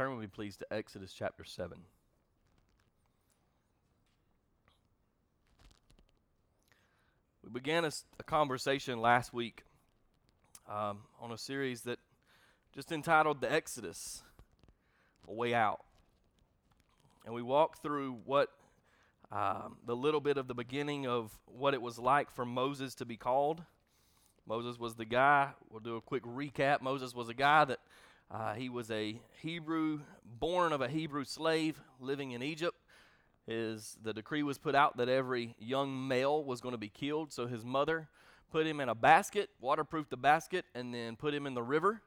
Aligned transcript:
Turn 0.00 0.12
with 0.12 0.20
me, 0.20 0.26
please, 0.26 0.56
to 0.56 0.66
Exodus 0.72 1.12
chapter 1.12 1.44
7? 1.44 1.76
We 7.44 7.50
began 7.50 7.84
a, 7.84 7.90
a 8.18 8.22
conversation 8.22 9.02
last 9.02 9.34
week 9.34 9.62
um, 10.66 11.00
on 11.20 11.32
a 11.32 11.36
series 11.36 11.82
that 11.82 11.98
just 12.74 12.92
entitled 12.92 13.42
The 13.42 13.52
Exodus, 13.52 14.22
A 15.28 15.34
Way 15.34 15.52
Out. 15.52 15.84
And 17.26 17.34
we 17.34 17.42
walked 17.42 17.82
through 17.82 18.20
what 18.24 18.48
um, 19.30 19.76
the 19.84 19.94
little 19.94 20.22
bit 20.22 20.38
of 20.38 20.48
the 20.48 20.54
beginning 20.54 21.06
of 21.06 21.38
what 21.44 21.74
it 21.74 21.82
was 21.82 21.98
like 21.98 22.30
for 22.30 22.46
Moses 22.46 22.94
to 22.94 23.04
be 23.04 23.18
called. 23.18 23.62
Moses 24.46 24.78
was 24.78 24.94
the 24.94 25.04
guy, 25.04 25.50
we'll 25.68 25.80
do 25.80 25.96
a 25.96 26.00
quick 26.00 26.22
recap. 26.22 26.80
Moses 26.80 27.14
was 27.14 27.28
a 27.28 27.34
guy 27.34 27.66
that 27.66 27.80
uh, 28.30 28.54
he 28.54 28.68
was 28.68 28.90
a 28.90 29.20
Hebrew, 29.42 30.00
born 30.24 30.72
of 30.72 30.80
a 30.80 30.88
Hebrew 30.88 31.24
slave 31.24 31.80
living 31.98 32.32
in 32.32 32.42
Egypt. 32.42 32.76
His, 33.46 33.96
the 34.02 34.12
decree 34.12 34.42
was 34.42 34.58
put 34.58 34.74
out 34.74 34.98
that 34.98 35.08
every 35.08 35.56
young 35.58 36.06
male 36.06 36.44
was 36.44 36.60
going 36.60 36.74
to 36.74 36.78
be 36.78 36.88
killed, 36.88 37.32
so 37.32 37.46
his 37.46 37.64
mother 37.64 38.08
put 38.52 38.66
him 38.66 38.80
in 38.80 38.88
a 38.88 38.94
basket, 38.94 39.50
waterproofed 39.60 40.10
the 40.10 40.16
basket, 40.16 40.64
and 40.74 40.94
then 40.94 41.16
put 41.16 41.34
him 41.34 41.46
in 41.46 41.54
the 41.54 41.62
river. 41.62 42.02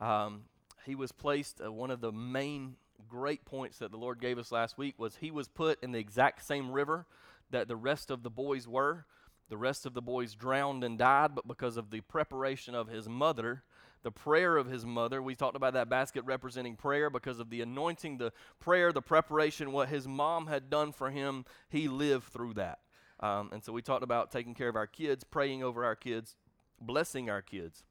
Um, 0.00 0.44
he 0.86 0.94
was 0.94 1.12
placed, 1.12 1.60
uh, 1.64 1.70
one 1.70 1.90
of 1.90 2.00
the 2.00 2.12
main 2.12 2.76
great 3.08 3.44
points 3.44 3.78
that 3.78 3.90
the 3.90 3.96
Lord 3.96 4.20
gave 4.20 4.38
us 4.38 4.50
last 4.50 4.78
week 4.78 4.98
was 4.98 5.16
he 5.16 5.30
was 5.30 5.48
put 5.48 5.82
in 5.82 5.92
the 5.92 5.98
exact 5.98 6.44
same 6.46 6.70
river 6.70 7.06
that 7.50 7.68
the 7.68 7.76
rest 7.76 8.10
of 8.10 8.22
the 8.22 8.30
boys 8.30 8.66
were. 8.66 9.04
The 9.48 9.56
rest 9.56 9.86
of 9.86 9.94
the 9.94 10.02
boys 10.02 10.34
drowned 10.34 10.84
and 10.84 10.98
died, 10.98 11.34
but 11.34 11.48
because 11.48 11.76
of 11.76 11.90
the 11.90 12.02
preparation 12.02 12.74
of 12.74 12.88
his 12.88 13.08
mother, 13.08 13.62
the 14.02 14.10
prayer 14.10 14.56
of 14.56 14.66
his 14.66 14.84
mother. 14.86 15.22
We 15.22 15.34
talked 15.34 15.56
about 15.56 15.74
that 15.74 15.88
basket 15.88 16.24
representing 16.24 16.76
prayer 16.76 17.10
because 17.10 17.40
of 17.40 17.50
the 17.50 17.60
anointing, 17.60 18.18
the 18.18 18.32
prayer, 18.60 18.92
the 18.92 19.02
preparation, 19.02 19.72
what 19.72 19.88
his 19.88 20.06
mom 20.06 20.46
had 20.46 20.70
done 20.70 20.92
for 20.92 21.10
him. 21.10 21.44
He 21.68 21.88
lived 21.88 22.28
through 22.32 22.54
that. 22.54 22.78
Um, 23.20 23.50
and 23.52 23.64
so 23.64 23.72
we 23.72 23.82
talked 23.82 24.04
about 24.04 24.30
taking 24.30 24.54
care 24.54 24.68
of 24.68 24.76
our 24.76 24.86
kids, 24.86 25.24
praying 25.24 25.62
over 25.62 25.84
our 25.84 25.96
kids, 25.96 26.36
blessing 26.80 27.28
our 27.28 27.42
kids 27.42 27.82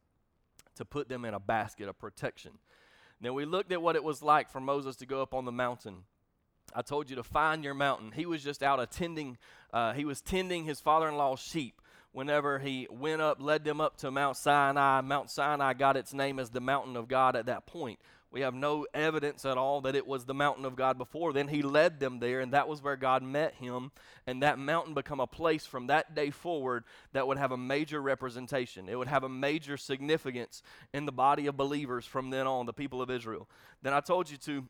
to 0.75 0.86
put 0.86 1.09
them 1.09 1.25
in 1.25 1.33
a 1.33 1.39
basket 1.39 1.89
of 1.89 1.99
protection. 1.99 2.52
Then 3.19 3.33
we 3.33 3.45
looked 3.45 3.71
at 3.71 3.81
what 3.81 3.95
it 3.95 4.03
was 4.03 4.21
like 4.21 4.49
for 4.49 4.59
Moses 4.59 4.95
to 4.97 5.05
go 5.05 5.21
up 5.21 5.33
on 5.33 5.45
the 5.45 5.52
mountain. 5.52 6.03
I 6.73 6.81
told 6.81 7.09
you 7.09 7.16
to 7.16 7.23
find 7.23 7.64
your 7.64 7.73
mountain. 7.73 8.11
He 8.11 8.25
was 8.25 8.44
just 8.44 8.61
out 8.61 8.80
attending, 8.80 9.38
uh, 9.73 9.94
he 9.94 10.05
was 10.05 10.21
tending 10.21 10.66
his 10.66 10.80
father 10.80 11.08
in 11.08 11.16
law's 11.16 11.39
sheep 11.39 11.81
whenever 12.17 12.57
he 12.57 12.87
went 12.89 13.21
up, 13.21 13.39
led 13.39 13.63
them 13.63 13.79
up 13.79 13.95
to 13.95 14.09
Mount 14.09 14.35
Sinai. 14.35 15.01
Mount 15.01 15.29
Sinai 15.29 15.75
got 15.75 15.95
its 15.95 16.15
name 16.15 16.39
as 16.39 16.49
the 16.49 16.59
mountain 16.59 16.97
of 16.97 17.07
God 17.07 17.35
at 17.35 17.45
that 17.45 17.67
point. 17.67 17.99
We 18.31 18.42
have 18.42 18.55
no 18.55 18.87
evidence 18.92 19.45
at 19.45 19.55
all 19.55 19.81
that 19.81 19.95
it 19.95 20.08
was 20.08 20.25
the 20.25 20.33
mountain 20.33 20.65
of 20.65 20.75
God 20.75 20.97
before. 20.97 21.31
Then 21.31 21.47
he 21.47 21.61
led 21.61 21.99
them 21.99 22.17
there, 22.17 22.39
and 22.39 22.53
that 22.53 22.67
was 22.67 22.81
where 22.81 22.95
God 22.95 23.21
met 23.21 23.53
him. 23.53 23.92
And 24.25 24.42
that 24.42 24.58
mountain 24.58 24.95
become 24.95 25.19
a 25.19 25.27
place 25.27 25.67
from 25.67 25.87
that 25.87 26.15
day 26.15 26.31
forward 26.31 26.86
that 27.14 27.27
would 27.27 27.37
have 27.37 27.52
a 27.52 27.58
major 27.58 28.02
representation. 28.02 28.89
It 28.89 28.95
would 28.95 29.08
have 29.08 29.23
a 29.23 29.30
major 29.30 29.77
significance 29.77 30.63
in 30.95 31.05
the 31.05 31.11
body 31.11 31.45
of 31.45 31.55
believers 31.55 32.08
from 32.08 32.31
then 32.31 32.47
on, 32.47 32.65
the 32.65 32.73
people 32.73 32.99
of 32.99 33.11
Israel. 33.11 33.47
Then 33.83 33.93
I 33.93 33.99
told 33.99 34.27
you 34.27 34.37
to 34.37 34.65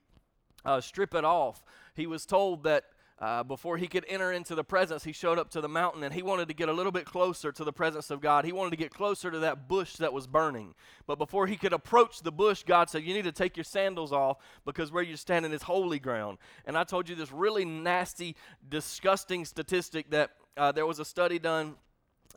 uh, 0.65 0.81
strip 0.81 1.15
it 1.15 1.23
off. 1.23 1.63
He 1.95 2.07
was 2.07 2.25
told 2.25 2.63
that 2.63 2.83
uh, 3.19 3.43
before 3.43 3.77
he 3.77 3.87
could 3.87 4.05
enter 4.07 4.31
into 4.31 4.53
the 4.53 4.63
presence, 4.63 5.03
he 5.03 5.11
showed 5.11 5.39
up 5.39 5.49
to 5.49 5.59
the 5.59 5.67
mountain 5.67 6.03
and 6.03 6.13
he 6.13 6.21
wanted 6.21 6.47
to 6.47 6.53
get 6.53 6.69
a 6.69 6.73
little 6.73 6.91
bit 6.91 7.05
closer 7.05 7.51
to 7.51 7.63
the 7.63 7.73
presence 7.73 8.11
of 8.11 8.21
God. 8.21 8.45
He 8.45 8.51
wanted 8.51 8.71
to 8.71 8.77
get 8.77 8.93
closer 8.93 9.31
to 9.31 9.39
that 9.39 9.67
bush 9.67 9.95
that 9.95 10.13
was 10.13 10.27
burning. 10.27 10.75
But 11.07 11.17
before 11.17 11.47
he 11.47 11.57
could 11.57 11.73
approach 11.73 12.21
the 12.21 12.31
bush, 12.31 12.63
God 12.63 12.91
said, 12.91 13.03
You 13.03 13.15
need 13.15 13.23
to 13.23 13.31
take 13.31 13.57
your 13.57 13.63
sandals 13.63 14.11
off 14.11 14.37
because 14.65 14.91
where 14.91 15.01
you're 15.01 15.17
standing 15.17 15.51
is 15.51 15.63
holy 15.63 15.97
ground. 15.97 16.37
And 16.65 16.77
I 16.77 16.83
told 16.83 17.09
you 17.09 17.15
this 17.15 17.31
really 17.31 17.65
nasty, 17.65 18.35
disgusting 18.69 19.45
statistic 19.45 20.11
that 20.11 20.31
uh, 20.55 20.71
there 20.71 20.85
was 20.85 20.99
a 20.99 21.05
study 21.05 21.39
done 21.39 21.75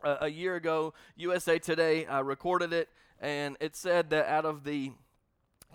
uh, 0.03 0.17
a 0.21 0.29
year 0.29 0.55
ago. 0.55 0.95
USA 1.15 1.59
Today 1.59 2.07
uh, 2.07 2.23
recorded 2.23 2.73
it, 2.73 2.89
and 3.19 3.55
it 3.59 3.75
said 3.75 4.09
that 4.09 4.25
out 4.25 4.45
of 4.45 4.63
the 4.63 4.91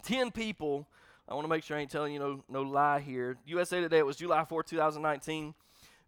10 0.02 0.32
people 0.32 0.88
I 1.28 1.34
want 1.34 1.44
to 1.44 1.48
make 1.48 1.64
sure 1.64 1.76
I 1.76 1.80
ain't 1.80 1.90
telling 1.90 2.12
you 2.12 2.20
no, 2.20 2.44
no 2.48 2.62
lie 2.62 3.00
here. 3.00 3.36
USA 3.46 3.80
Today, 3.80 3.98
it 3.98 4.06
was 4.06 4.16
July 4.16 4.44
4, 4.44 4.62
2019. 4.62 5.54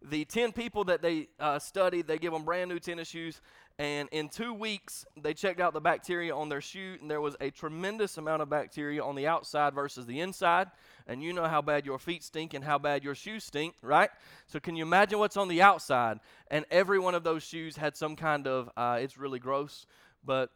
The 0.01 0.23
10 0.23 0.53
people 0.53 0.85
that 0.85 1.01
they 1.01 1.27
uh, 1.41 1.59
studied, 1.59 2.07
they 2.07 2.17
give 2.17 2.31
them 2.31 2.45
brand 2.45 2.69
new 2.69 2.79
tennis 2.79 3.09
shoes, 3.09 3.41
and 3.77 4.07
in 4.13 4.29
two 4.29 4.53
weeks, 4.53 5.05
they 5.21 5.33
checked 5.33 5.59
out 5.59 5.73
the 5.73 5.81
bacteria 5.81 6.33
on 6.33 6.47
their 6.47 6.61
shoe, 6.61 6.97
and 7.01 7.11
there 7.11 7.19
was 7.19 7.35
a 7.41 7.49
tremendous 7.49 8.17
amount 8.17 8.41
of 8.41 8.49
bacteria 8.49 9.03
on 9.03 9.15
the 9.15 9.27
outside 9.27 9.73
versus 9.73 10.05
the 10.05 10.21
inside. 10.21 10.67
And 11.07 11.21
you 11.21 11.33
know 11.33 11.47
how 11.47 11.61
bad 11.61 11.85
your 11.85 11.99
feet 11.99 12.23
stink 12.23 12.53
and 12.53 12.63
how 12.63 12.77
bad 12.77 13.03
your 13.03 13.15
shoes 13.15 13.43
stink, 13.43 13.75
right? 13.81 14.09
So, 14.47 14.59
can 14.59 14.77
you 14.77 14.83
imagine 14.83 15.19
what's 15.19 15.37
on 15.37 15.49
the 15.49 15.61
outside? 15.61 16.19
And 16.49 16.65
every 16.71 16.99
one 16.99 17.15
of 17.15 17.23
those 17.23 17.43
shoes 17.43 17.75
had 17.75 17.97
some 17.97 18.15
kind 18.15 18.47
of, 18.47 18.69
uh, 18.77 18.99
it's 19.01 19.17
really 19.17 19.39
gross, 19.39 19.85
but 20.25 20.49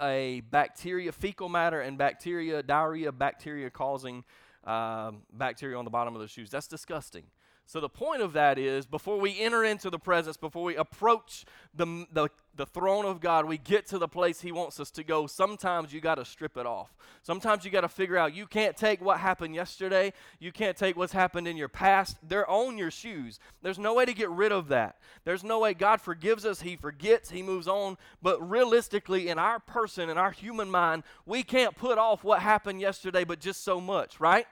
a 0.00 0.40
bacteria, 0.50 1.12
fecal 1.12 1.48
matter, 1.48 1.80
and 1.80 1.98
bacteria, 1.98 2.62
diarrhea, 2.62 3.12
bacteria 3.12 3.70
causing 3.70 4.24
um, 4.64 5.22
bacteria 5.32 5.76
on 5.76 5.84
the 5.84 5.90
bottom 5.90 6.14
of 6.14 6.20
the 6.20 6.28
shoes. 6.28 6.50
That's 6.50 6.66
disgusting. 6.66 7.24
So 7.68 7.80
the 7.80 7.88
point 7.90 8.22
of 8.22 8.32
that 8.32 8.58
is 8.58 8.86
before 8.86 9.20
we 9.20 9.38
enter 9.38 9.62
into 9.62 9.90
the 9.90 9.98
presence, 9.98 10.38
before 10.38 10.64
we 10.64 10.76
approach 10.76 11.44
the, 11.74 12.06
the, 12.10 12.30
the 12.56 12.64
throne 12.64 13.04
of 13.04 13.20
God, 13.20 13.44
we 13.44 13.58
get 13.58 13.86
to 13.88 13.98
the 13.98 14.08
place 14.08 14.40
He 14.40 14.52
wants 14.52 14.80
us 14.80 14.90
to 14.92 15.04
go. 15.04 15.26
Sometimes 15.26 15.92
you 15.92 16.00
got 16.00 16.14
to 16.14 16.24
strip 16.24 16.56
it 16.56 16.64
off. 16.64 16.96
Sometimes 17.22 17.66
you 17.66 17.70
got 17.70 17.82
to 17.82 17.88
figure 17.90 18.16
out 18.16 18.34
you 18.34 18.46
can't 18.46 18.74
take 18.74 19.02
what 19.02 19.20
happened 19.20 19.54
yesterday. 19.54 20.14
You 20.40 20.50
can't 20.50 20.78
take 20.78 20.96
what's 20.96 21.12
happened 21.12 21.46
in 21.46 21.58
your 21.58 21.68
past. 21.68 22.16
They're 22.26 22.48
on 22.48 22.78
your 22.78 22.90
shoes. 22.90 23.38
There's 23.60 23.78
no 23.78 23.92
way 23.92 24.06
to 24.06 24.14
get 24.14 24.30
rid 24.30 24.50
of 24.50 24.68
that. 24.68 24.96
There's 25.24 25.44
no 25.44 25.58
way 25.58 25.74
God 25.74 26.00
forgives 26.00 26.46
us. 26.46 26.62
He 26.62 26.74
forgets. 26.74 27.28
He 27.28 27.42
moves 27.42 27.68
on. 27.68 27.98
But 28.22 28.40
realistically, 28.48 29.28
in 29.28 29.38
our 29.38 29.58
person, 29.58 30.08
in 30.08 30.16
our 30.16 30.30
human 30.30 30.70
mind, 30.70 31.02
we 31.26 31.42
can't 31.42 31.76
put 31.76 31.98
off 31.98 32.24
what 32.24 32.40
happened 32.40 32.80
yesterday, 32.80 33.24
but 33.24 33.40
just 33.40 33.62
so 33.62 33.78
much, 33.78 34.18
right? 34.18 34.46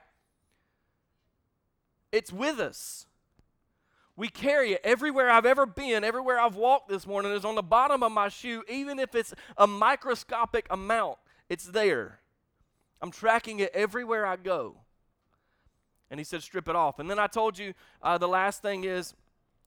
It's 2.11 2.31
with 2.31 2.59
us. 2.59 3.06
We 4.17 4.29
carry 4.29 4.73
it 4.73 4.81
everywhere 4.83 5.29
I've 5.29 5.45
ever 5.45 5.67
been, 5.67 6.03
everywhere 6.03 6.39
I've 6.39 6.55
walked 6.55 6.89
this 6.89 7.05
morning 7.05 7.31
is 7.31 7.45
on 7.45 7.53
the 7.53 7.61
bottom 7.61 8.01
of 8.01 8.11
my 8.11 8.29
shoe, 8.29 8.63
even 8.67 8.97
if 8.97 9.13
it's 9.13 9.31
a 9.57 9.67
microscopic 9.67 10.65
amount, 10.71 11.19
it's 11.49 11.65
there. 11.65 12.19
I'm 12.99 13.11
tracking 13.11 13.59
it 13.59 13.69
everywhere 13.75 14.25
I 14.25 14.35
go. 14.35 14.77
And 16.09 16.19
he 16.19 16.23
said, 16.23 16.41
strip 16.41 16.67
it 16.67 16.75
off. 16.75 16.97
And 16.97 17.09
then 17.09 17.19
I 17.19 17.27
told 17.27 17.59
you 17.59 17.75
uh, 18.01 18.17
the 18.17 18.27
last 18.27 18.63
thing 18.63 18.85
is 18.85 19.13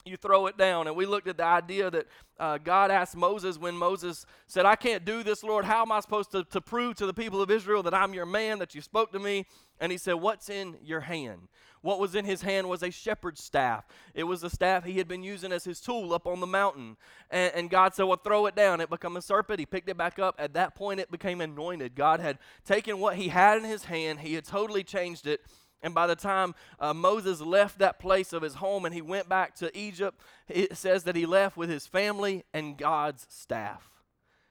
you 0.05 0.17
throw 0.17 0.47
it 0.47 0.57
down. 0.57 0.89
And 0.89 0.97
we 0.97 1.07
looked 1.07 1.29
at 1.29 1.37
the 1.37 1.45
idea 1.45 1.91
that 1.91 2.07
uh, 2.39 2.59
God 2.59 2.91
asked 2.91 3.17
Moses 3.17 3.57
when 3.59 3.77
Moses 3.77 4.27
said, 4.49 4.67
I 4.67 4.75
can't 4.75 5.05
do 5.05 5.23
this, 5.23 5.45
Lord. 5.45 5.65
How 5.65 5.83
am 5.83 5.93
I 5.93 6.01
supposed 6.01 6.33
to, 6.33 6.43
to 6.45 6.61
prove 6.61 6.97
to 6.97 7.07
the 7.07 7.15
people 7.15 7.41
of 7.41 7.51
Israel 7.53 7.83
that 7.85 7.95
I'm 7.95 8.15
your 8.15 8.27
man, 8.27 8.59
that 8.59 8.75
you 8.75 8.81
spoke 8.81 9.13
to 9.13 9.19
me? 9.19 9.47
And 9.79 9.93
he 9.93 9.99
said, 9.99 10.15
What's 10.15 10.49
in 10.49 10.77
your 10.83 11.01
hand? 11.01 11.49
What 11.83 11.99
was 11.99 12.15
in 12.15 12.27
his 12.27 12.43
hand 12.43 12.69
was 12.69 12.83
a 12.83 12.91
shepherd's 12.91 13.43
staff. 13.43 13.87
It 14.13 14.25
was 14.25 14.43
the 14.43 14.51
staff 14.51 14.85
he 14.85 14.99
had 14.99 15.09
been 15.09 15.23
using 15.23 15.51
as 15.51 15.65
his 15.65 15.81
tool 15.81 16.13
up 16.13 16.27
on 16.27 16.41
the 16.41 16.47
mountain. 16.47 16.97
And, 17.31 17.53
and 17.55 17.71
God 17.71 17.95
said, 17.95 18.05
Well, 18.05 18.21
throw 18.23 18.47
it 18.47 18.55
down. 18.55 18.81
It 18.81 18.91
became 18.91 19.17
a 19.17 19.23
serpent. 19.23 19.61
He 19.61 19.67
picked 19.67 19.89
it 19.89 19.97
back 19.97 20.19
up. 20.19 20.35
At 20.39 20.53
that 20.55 20.75
point, 20.75 21.01
it 21.01 21.11
became 21.11 21.41
anointed. 21.41 21.95
God 21.95 22.21
had 22.21 22.39
taken 22.67 22.99
what 22.99 23.17
he 23.17 23.29
had 23.29 23.57
in 23.59 23.65
his 23.65 23.85
hand, 23.85 24.21
he 24.21 24.35
had 24.35 24.45
totally 24.45 24.85
changed 24.85 25.27
it. 25.27 25.41
And 25.83 25.95
by 25.95 26.07
the 26.07 26.17
time 26.17 26.55
uh, 26.79 26.93
Moses 26.93 27.41
left 27.41 27.79
that 27.79 27.99
place 27.99 28.35
of 28.35 28.43
his 28.43 28.57
home 28.57 28.85
and 28.85 28.95
he 28.95 29.01
went 29.01 29.31
back 29.31 29.55
to 29.57 29.77
Egypt, 29.77 30.21
it 30.49 30.77
says 30.77 31.05
that 31.05 31.17
he 31.17 31.25
left 31.25 31.57
with 31.57 31.71
his 31.71 31.87
family 31.87 32.45
and 32.53 32.77
God's 32.77 33.27
staff. 33.31 33.89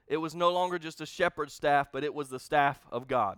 It 0.08 0.18
was 0.18 0.34
no 0.34 0.50
longer 0.52 0.80
just 0.80 1.02
a 1.02 1.06
shepherd's 1.06 1.54
staff, 1.54 1.90
but 1.94 2.04
it 2.04 2.16
was 2.16 2.30
the 2.30 2.40
staff 2.40 2.80
of 2.92 3.08
God. 3.08 3.38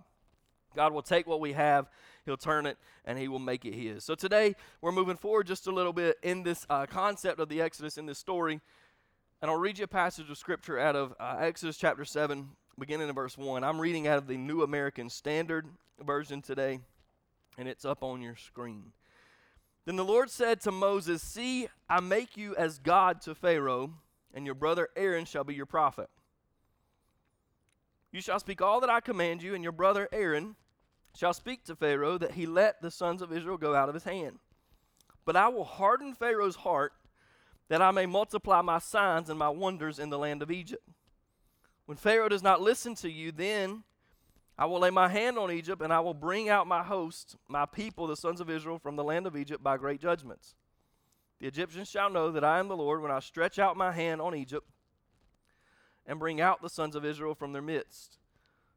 God 0.75 0.93
will 0.93 1.01
take 1.01 1.27
what 1.27 1.39
we 1.39 1.53
have 1.53 1.87
He'll 2.25 2.37
turn 2.37 2.65
it 2.65 2.77
and 3.05 3.17
He 3.17 3.27
will 3.27 3.39
make 3.39 3.65
it 3.65 3.73
His. 3.73 4.03
So 4.03 4.15
today 4.15 4.55
we're 4.81 4.91
moving 4.91 5.17
forward 5.17 5.47
just 5.47 5.67
a 5.67 5.71
little 5.71 5.93
bit 5.93 6.17
in 6.21 6.43
this 6.43 6.65
uh, 6.69 6.85
concept 6.85 7.39
of 7.39 7.49
the 7.49 7.61
Exodus, 7.61 7.97
in 7.97 8.05
this 8.05 8.19
story. 8.19 8.61
And 9.41 9.49
I'll 9.49 9.57
read 9.57 9.79
you 9.79 9.85
a 9.85 9.87
passage 9.87 10.29
of 10.29 10.37
scripture 10.37 10.77
out 10.77 10.95
of 10.95 11.13
uh, 11.19 11.37
Exodus 11.39 11.77
chapter 11.77 12.05
7. 12.05 12.49
beginning 12.77 13.09
in 13.09 13.15
verse 13.15 13.37
1. 13.37 13.63
I'm 13.63 13.81
reading 13.81 14.07
out 14.07 14.19
of 14.19 14.27
the 14.27 14.37
New 14.37 14.61
American 14.61 15.09
Standard 15.09 15.65
Version 15.99 16.41
today, 16.41 16.79
and 17.57 17.67
it's 17.67 17.85
up 17.85 18.03
on 18.03 18.21
your 18.21 18.35
screen. 18.35 18.91
Then 19.85 19.95
the 19.95 20.05
Lord 20.05 20.29
said 20.29 20.61
to 20.61 20.71
Moses, 20.71 21.23
See, 21.23 21.67
I 21.89 21.99
make 22.01 22.37
you 22.37 22.55
as 22.55 22.77
God 22.77 23.21
to 23.21 23.33
Pharaoh, 23.33 23.93
and 24.33 24.45
your 24.45 24.55
brother 24.55 24.89
Aaron 24.95 25.25
shall 25.25 25.43
be 25.43 25.55
your 25.55 25.65
prophet. 25.65 26.09
You 28.11 28.21
shall 28.21 28.39
speak 28.39 28.61
all 28.61 28.81
that 28.81 28.89
I 28.89 28.99
command 28.99 29.41
you, 29.41 29.55
and 29.55 29.63
your 29.63 29.71
brother 29.71 30.09
Aaron 30.11 30.55
shall 31.15 31.33
speak 31.33 31.63
to 31.65 31.75
Pharaoh 31.75 32.17
that 32.17 32.33
he 32.33 32.45
let 32.45 32.81
the 32.81 32.91
sons 32.91 33.21
of 33.21 33.31
Israel 33.31 33.57
go 33.57 33.73
out 33.75 33.89
of 33.89 33.95
his 33.95 34.03
hand. 34.03 34.39
But 35.25 35.35
I 35.35 35.47
will 35.47 35.63
harden 35.63 36.13
Pharaoh's 36.13 36.57
heart 36.57 36.93
that 37.69 37.81
I 37.81 37.91
may 37.91 38.05
multiply 38.05 38.61
my 38.61 38.79
signs 38.79 39.29
and 39.29 39.39
my 39.39 39.49
wonders 39.49 39.97
in 39.97 40.09
the 40.09 40.19
land 40.19 40.41
of 40.41 40.51
Egypt. 40.51 40.83
When 41.85 41.97
Pharaoh 41.97 42.29
does 42.29 42.43
not 42.43 42.61
listen 42.61 42.95
to 42.95 43.09
you, 43.09 43.31
then 43.31 43.83
I 44.57 44.65
will 44.65 44.79
lay 44.79 44.89
my 44.89 45.07
hand 45.07 45.37
on 45.37 45.51
Egypt, 45.51 45.81
and 45.81 45.93
I 45.93 46.01
will 46.01 46.13
bring 46.13 46.49
out 46.49 46.67
my 46.67 46.83
host, 46.83 47.37
my 47.47 47.65
people, 47.65 48.07
the 48.07 48.17
sons 48.17 48.41
of 48.41 48.49
Israel, 48.49 48.77
from 48.77 48.95
the 48.95 49.03
land 49.03 49.25
of 49.25 49.37
Egypt 49.37 49.63
by 49.63 49.77
great 49.77 50.01
judgments. 50.01 50.55
The 51.39 51.47
Egyptians 51.47 51.89
shall 51.89 52.09
know 52.09 52.29
that 52.31 52.43
I 52.43 52.59
am 52.59 52.67
the 52.67 52.77
Lord 52.77 53.01
when 53.01 53.11
I 53.11 53.19
stretch 53.19 53.57
out 53.57 53.77
my 53.77 53.91
hand 53.91 54.21
on 54.21 54.35
Egypt 54.35 54.67
and 56.05 56.19
bring 56.19 56.41
out 56.41 56.61
the 56.61 56.69
sons 56.69 56.95
of 56.95 57.05
Israel 57.05 57.35
from 57.35 57.53
their 57.53 57.61
midst. 57.61 58.17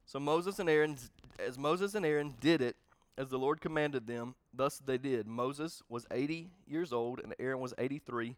So 0.06 0.20
Moses 0.20 0.58
and 0.58 0.68
Aaron, 0.68 0.98
as 1.38 1.58
Moses 1.58 1.94
and 1.94 2.04
Aaron 2.04 2.34
did 2.40 2.60
it, 2.60 2.76
as 3.16 3.28
the 3.28 3.38
Lord 3.38 3.60
commanded 3.60 4.06
them, 4.06 4.34
thus 4.52 4.78
they 4.78 4.98
did. 4.98 5.26
Moses 5.26 5.82
was 5.88 6.06
80 6.10 6.50
years 6.66 6.92
old, 6.92 7.20
and 7.20 7.34
Aaron 7.38 7.60
was 7.60 7.74
83 7.78 8.36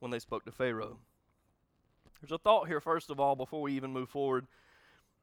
when 0.00 0.10
they 0.10 0.18
spoke 0.18 0.44
to 0.44 0.52
Pharaoh. 0.52 0.98
There's 2.20 2.32
a 2.32 2.38
thought 2.38 2.66
here, 2.66 2.80
first 2.80 3.10
of 3.10 3.18
all, 3.18 3.36
before 3.36 3.62
we 3.62 3.72
even 3.74 3.92
move 3.92 4.08
forward, 4.08 4.46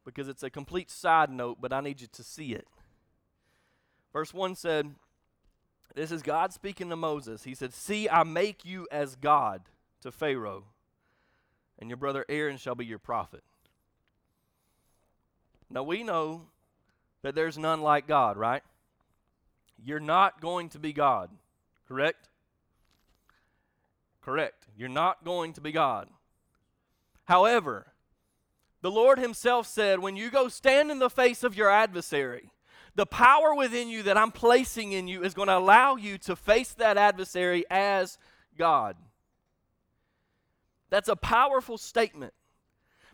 because 0.06 0.28
it's 0.28 0.44
a 0.44 0.50
complete 0.50 0.90
side 0.90 1.30
note, 1.30 1.58
but 1.60 1.74
I 1.74 1.82
need 1.82 2.02
you 2.02 2.08
to 2.14 2.24
see 2.24 2.54
it. 2.54 2.68
Verse 4.14 4.34
1 4.34 4.56
said, 4.56 4.96
This 5.94 6.12
is 6.12 6.22
God 6.24 6.54
speaking 6.54 6.90
to 6.90 6.96
Moses. 6.96 7.44
He 7.44 7.54
said, 7.54 7.74
See, 7.74 8.10
I 8.10 8.24
make 8.24 8.66
you 8.66 8.88
as 8.90 9.16
God 9.16 9.64
to 10.02 10.12
Pharaoh, 10.12 10.64
and 11.80 11.90
your 11.90 11.98
brother 11.98 12.26
Aaron 12.30 12.58
shall 12.58 12.76
be 12.76 12.86
your 12.86 13.00
prophet. 13.00 13.44
Now 15.70 15.84
we 15.84 16.04
know 16.04 16.44
that 17.22 17.36
there's 17.36 17.58
none 17.58 17.82
like 17.82 18.08
God, 18.08 18.38
right? 18.38 18.64
You're 19.84 20.00
not 20.00 20.42
going 20.42 20.70
to 20.70 20.80
be 20.80 20.94
God, 20.94 21.30
correct? 21.88 22.30
Correct. 24.22 24.66
You're 24.78 24.90
not 24.90 25.24
going 25.24 25.54
to 25.54 25.62
be 25.62 25.72
God. 25.72 26.10
However, 27.26 27.88
the 28.82 28.92
Lord 28.92 29.20
Himself 29.20 29.68
said, 29.68 30.00
when 30.00 30.16
you 30.16 30.30
go 30.30 30.48
stand 30.48 30.92
in 30.92 31.00
the 31.00 31.10
face 31.10 31.44
of 31.44 31.56
your 31.56 31.70
adversary, 31.70 32.52
the 32.96 33.06
power 33.06 33.54
within 33.54 33.90
you 33.90 34.04
that 34.04 34.18
I'm 34.18 34.32
placing 34.32 34.92
in 34.92 35.08
you 35.08 35.24
is 35.24 35.34
going 35.34 35.50
to 35.50 35.58
allow 35.58 35.96
you 35.96 36.18
to 36.20 36.36
face 36.36 36.72
that 36.74 36.98
adversary 36.98 37.64
as 37.70 38.18
God. 38.58 38.96
That's 40.90 41.10
a 41.10 41.16
powerful 41.16 41.78
statement 41.78 42.34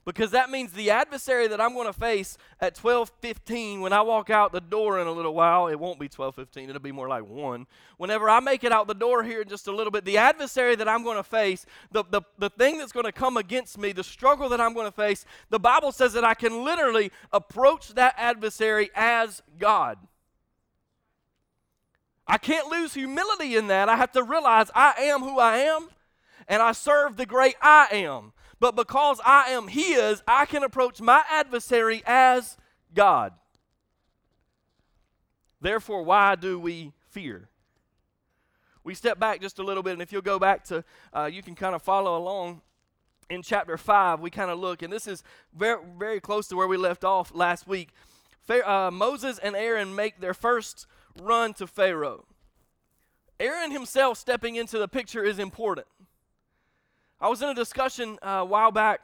because 0.06 0.32
that 0.32 0.50
means 0.50 0.74
the 0.74 0.90
adversary 0.90 1.48
that 1.48 1.62
I'm 1.62 1.74
going 1.74 1.88
to 1.88 1.94
face 1.94 2.38
at 2.60 2.76
12:15 2.76 3.82
when 3.82 3.94
I 3.94 4.02
walk 4.02 4.30
out 4.30 4.52
the 4.52 4.62
door 4.62 5.00
in 5.00 5.08
a 5.08 5.12
little 5.12 5.34
while, 5.34 5.68
it 5.68 5.80
won't 5.80 6.00
be 6.00 6.10
12:15, 6.10 6.70
it'll 6.70 6.80
be 6.80 6.92
more 6.92 7.08
like 7.08 7.26
1. 7.26 7.66
Whenever 7.98 8.30
I 8.30 8.40
make 8.40 8.64
it 8.64 8.72
out 8.72 8.88
the 8.88 8.94
door 8.94 9.24
here 9.24 9.42
in 9.42 9.48
just 9.48 9.68
a 9.68 9.72
little 9.72 9.92
bit, 9.92 10.06
the 10.06 10.18
adversary 10.18 10.76
that 10.76 10.88
I'm 10.88 11.04
going 11.04 11.18
to 11.18 11.24
face, 11.24 11.66
the, 11.92 12.04
the, 12.10 12.22
the 12.38 12.50
thing 12.50 12.78
that's 12.78 12.92
going 12.92 13.06
to 13.06 13.12
come 13.12 13.38
against 13.38 13.78
me, 13.78 13.92
the 13.92 14.04
struggle 14.04 14.50
that 14.50 14.60
I'm 14.60 14.74
going 14.74 14.88
to 14.88 14.92
face, 14.92 15.26
the 15.50 15.60
Bible 15.60 15.92
says 15.92 16.14
that 16.14 16.24
I 16.24 16.34
can 16.34 16.64
literally 16.64 17.12
approach 17.32 17.94
that 17.94 18.14
adversary 18.18 18.90
as 18.96 19.42
God. 19.58 19.98
I 22.26 22.38
can't 22.38 22.70
lose 22.70 22.94
humility 22.94 23.56
in 23.56 23.68
that. 23.68 23.90
I 23.90 23.98
have 23.98 24.14
to 24.14 24.24
realize 24.24 24.72
I 24.74 24.94
am 24.98 25.22
who 25.22 25.40
I 25.40 25.58
am 25.58 25.90
and 26.48 26.62
I 26.62 26.72
serve 26.72 27.18
the 27.18 27.26
great 27.26 27.56
I 27.62 27.88
am. 27.92 28.34
But 28.60 28.76
because 28.76 29.20
I 29.26 29.50
am 29.50 29.68
His, 29.68 30.24
I 30.28 30.46
can 30.46 30.64
approach 30.64 31.02
my 31.02 31.24
adversary 31.30 32.02
as 32.06 32.58
God. 32.94 33.34
Therefore, 35.60 36.04
why 36.04 36.36
do 36.36 36.60
we 36.60 36.94
fear? 37.10 37.50
We 38.84 38.94
step 38.94 39.18
back 39.18 39.42
just 39.42 39.60
a 39.60 39.64
little 39.64 39.84
bit, 39.84 39.94
and 39.94 40.02
if 40.02 40.12
you'll 40.12 40.22
go 40.22 40.40
back 40.40 40.66
to, 40.66 40.84
uh, 41.14 41.30
you 41.32 41.42
can 41.42 41.56
kind 41.56 41.74
of 41.74 41.82
follow 41.82 42.18
along 42.18 42.62
in 43.30 43.42
chapter 43.42 43.78
5. 43.78 44.20
We 44.20 44.30
kind 44.30 44.52
of 44.52 44.60
look, 44.60 44.82
and 44.82 44.92
this 44.92 45.08
is 45.08 45.24
very, 45.54 45.82
very 45.98 46.20
close 46.20 46.48
to 46.50 46.56
where 46.56 46.68
we 46.68 46.78
left 46.78 47.04
off 47.04 47.34
last 47.34 47.68
week. 47.68 47.90
Uh, 48.50 48.92
Moses 48.92 49.40
and 49.40 49.56
Aaron 49.56 49.96
make 49.96 50.20
their 50.20 50.34
first 50.34 50.86
run 51.22 51.54
to 51.56 51.68
Pharaoh. 51.68 52.26
Aaron 53.40 53.72
himself 53.72 54.18
stepping 54.18 54.56
into 54.56 54.78
the 54.78 54.88
picture 54.88 55.24
is 55.24 55.40
important. 55.40 55.88
I 57.20 57.30
was 57.30 57.42
in 57.42 57.50
a 57.50 57.56
discussion 57.56 58.18
uh, 58.22 58.30
a 58.30 58.46
while 58.46 58.72
back, 58.72 59.02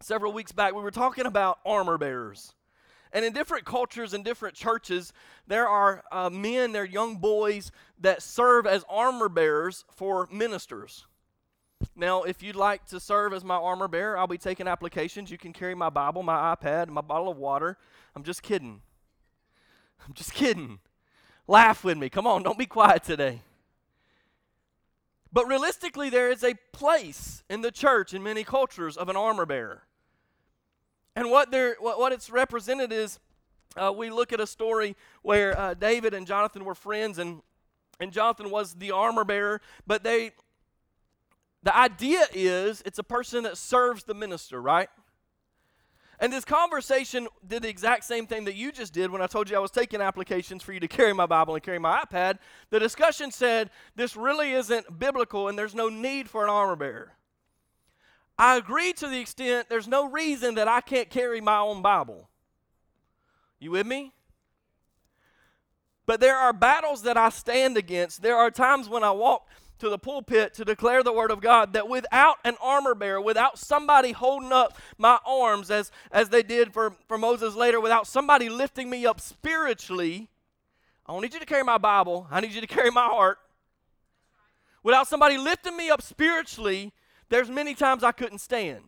several 0.00 0.32
weeks 0.32 0.52
back. 0.52 0.74
We 0.74 0.82
were 0.82 0.90
talking 0.90 1.26
about 1.26 1.58
armor 1.64 1.98
bearers. 1.98 2.54
And 3.12 3.24
in 3.24 3.32
different 3.34 3.66
cultures 3.66 4.14
and 4.14 4.24
different 4.24 4.54
churches, 4.54 5.12
there 5.46 5.68
are 5.68 6.02
uh, 6.10 6.30
men, 6.30 6.72
there 6.72 6.82
are 6.82 6.86
young 6.86 7.16
boys 7.16 7.70
that 8.00 8.22
serve 8.22 8.66
as 8.66 8.84
armor 8.88 9.28
bearers 9.28 9.84
for 9.94 10.28
ministers. 10.32 11.06
Now, 11.94 12.22
if 12.22 12.42
you'd 12.42 12.56
like 12.56 12.86
to 12.86 13.00
serve 13.00 13.32
as 13.34 13.44
my 13.44 13.56
armor 13.56 13.88
bearer, 13.88 14.16
I'll 14.16 14.26
be 14.26 14.38
taking 14.38 14.66
applications. 14.66 15.30
You 15.30 15.36
can 15.36 15.52
carry 15.52 15.74
my 15.74 15.90
Bible, 15.90 16.22
my 16.22 16.54
iPad, 16.54 16.88
my 16.88 17.00
bottle 17.00 17.30
of 17.30 17.36
water. 17.36 17.76
I'm 18.16 18.22
just 18.22 18.42
kidding. 18.42 18.80
I'm 20.06 20.14
just 20.14 20.32
kidding. 20.32 20.78
Laugh 21.46 21.84
with 21.84 21.98
me. 21.98 22.08
Come 22.08 22.26
on, 22.26 22.42
don't 22.42 22.58
be 22.58 22.66
quiet 22.66 23.04
today. 23.04 23.42
But 25.32 25.46
realistically, 25.46 26.10
there 26.10 26.30
is 26.30 26.44
a 26.44 26.54
place 26.72 27.42
in 27.48 27.62
the 27.62 27.70
church 27.70 28.12
in 28.12 28.22
many 28.22 28.44
cultures 28.44 28.96
of 28.96 29.08
an 29.08 29.16
armor 29.16 29.46
bearer. 29.46 29.84
And 31.16 31.30
what, 31.30 31.50
they 31.50 31.72
what, 31.78 31.98
what 31.98 32.12
it's 32.12 32.30
represented 32.30 32.92
is 32.92 33.18
uh, 33.76 33.92
we 33.96 34.10
look 34.10 34.32
at 34.32 34.40
a 34.40 34.46
story 34.46 34.96
where 35.22 35.58
uh, 35.58 35.74
David 35.74 36.12
and 36.14 36.26
Jonathan 36.26 36.64
were 36.64 36.74
friends, 36.74 37.18
and, 37.18 37.40
and 37.98 38.12
Jonathan 38.12 38.50
was 38.50 38.74
the 38.74 38.90
armor 38.90 39.24
bearer, 39.24 39.60
but 39.86 40.02
they, 40.02 40.32
the 41.62 41.74
idea 41.76 42.26
is 42.32 42.82
it's 42.84 42.98
a 42.98 43.04
person 43.04 43.44
that 43.44 43.56
serves 43.56 44.04
the 44.04 44.14
minister, 44.14 44.60
right? 44.60 44.88
And 46.22 46.32
this 46.32 46.44
conversation 46.44 47.26
did 47.44 47.64
the 47.64 47.68
exact 47.68 48.04
same 48.04 48.28
thing 48.28 48.44
that 48.44 48.54
you 48.54 48.70
just 48.70 48.92
did 48.92 49.10
when 49.10 49.20
I 49.20 49.26
told 49.26 49.50
you 49.50 49.56
I 49.56 49.58
was 49.58 49.72
taking 49.72 50.00
applications 50.00 50.62
for 50.62 50.72
you 50.72 50.78
to 50.78 50.86
carry 50.86 51.12
my 51.12 51.26
Bible 51.26 51.54
and 51.54 51.62
carry 51.64 51.80
my 51.80 52.00
iPad. 52.00 52.38
The 52.70 52.78
discussion 52.78 53.32
said 53.32 53.70
this 53.96 54.14
really 54.16 54.52
isn't 54.52 55.00
biblical 55.00 55.48
and 55.48 55.58
there's 55.58 55.74
no 55.74 55.88
need 55.88 56.30
for 56.30 56.44
an 56.44 56.48
armor 56.48 56.76
bearer. 56.76 57.14
I 58.38 58.56
agree 58.56 58.92
to 58.92 59.08
the 59.08 59.18
extent 59.18 59.68
there's 59.68 59.88
no 59.88 60.08
reason 60.08 60.54
that 60.54 60.68
I 60.68 60.80
can't 60.80 61.10
carry 61.10 61.40
my 61.40 61.58
own 61.58 61.82
Bible. 61.82 62.28
You 63.58 63.72
with 63.72 63.88
me? 63.88 64.12
But 66.06 66.20
there 66.20 66.36
are 66.36 66.52
battles 66.52 67.02
that 67.02 67.16
I 67.16 67.30
stand 67.30 67.76
against. 67.76 68.22
There 68.22 68.36
are 68.36 68.52
times 68.52 68.88
when 68.88 69.02
I 69.02 69.10
walk 69.10 69.48
to 69.82 69.88
the 69.88 69.98
pulpit 69.98 70.54
to 70.54 70.64
declare 70.64 71.02
the 71.02 71.12
word 71.12 71.32
of 71.32 71.40
God 71.40 71.72
that 71.72 71.88
without 71.88 72.36
an 72.44 72.54
armor 72.62 72.94
bearer, 72.94 73.20
without 73.20 73.58
somebody 73.58 74.12
holding 74.12 74.52
up 74.52 74.78
my 74.96 75.18
arms 75.26 75.72
as, 75.72 75.90
as 76.12 76.28
they 76.28 76.44
did 76.44 76.72
for, 76.72 76.94
for 77.08 77.18
Moses 77.18 77.56
later, 77.56 77.80
without 77.80 78.06
somebody 78.06 78.48
lifting 78.48 78.88
me 78.88 79.04
up 79.04 79.20
spiritually, 79.20 80.28
I 81.04 81.12
don't 81.12 81.20
need 81.20 81.34
you 81.34 81.40
to 81.40 81.46
carry 81.46 81.64
my 81.64 81.78
Bible, 81.78 82.28
I 82.30 82.40
need 82.40 82.52
you 82.52 82.60
to 82.60 82.66
carry 82.68 82.92
my 82.92 83.06
heart. 83.06 83.38
Without 84.84 85.08
somebody 85.08 85.36
lifting 85.36 85.76
me 85.76 85.90
up 85.90 86.00
spiritually, 86.00 86.92
there's 87.28 87.50
many 87.50 87.74
times 87.74 88.04
I 88.04 88.12
couldn't 88.12 88.38
stand. 88.38 88.84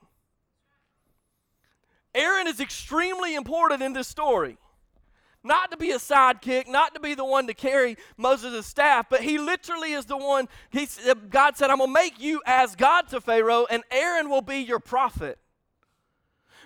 Aaron 2.14 2.46
is 2.46 2.60
extremely 2.60 3.34
important 3.34 3.82
in 3.82 3.94
this 3.94 4.06
story 4.06 4.58
not 5.44 5.70
to 5.70 5.76
be 5.76 5.90
a 5.90 5.98
sidekick, 5.98 6.66
not 6.66 6.94
to 6.94 7.00
be 7.00 7.14
the 7.14 7.24
one 7.24 7.46
to 7.46 7.54
carry 7.54 7.96
Moses' 8.16 8.66
staff, 8.66 9.06
but 9.10 9.20
he 9.20 9.38
literally 9.38 9.92
is 9.92 10.06
the 10.06 10.16
one. 10.16 10.48
He, 10.70 10.88
uh, 11.08 11.14
God 11.28 11.56
said, 11.56 11.70
I'm 11.70 11.78
going 11.78 11.90
to 11.90 11.94
make 11.94 12.18
you 12.18 12.42
as 12.46 12.74
God 12.74 13.08
to 13.08 13.20
Pharaoh, 13.20 13.66
and 13.70 13.84
Aaron 13.90 14.30
will 14.30 14.42
be 14.42 14.58
your 14.58 14.80
prophet. 14.80 15.38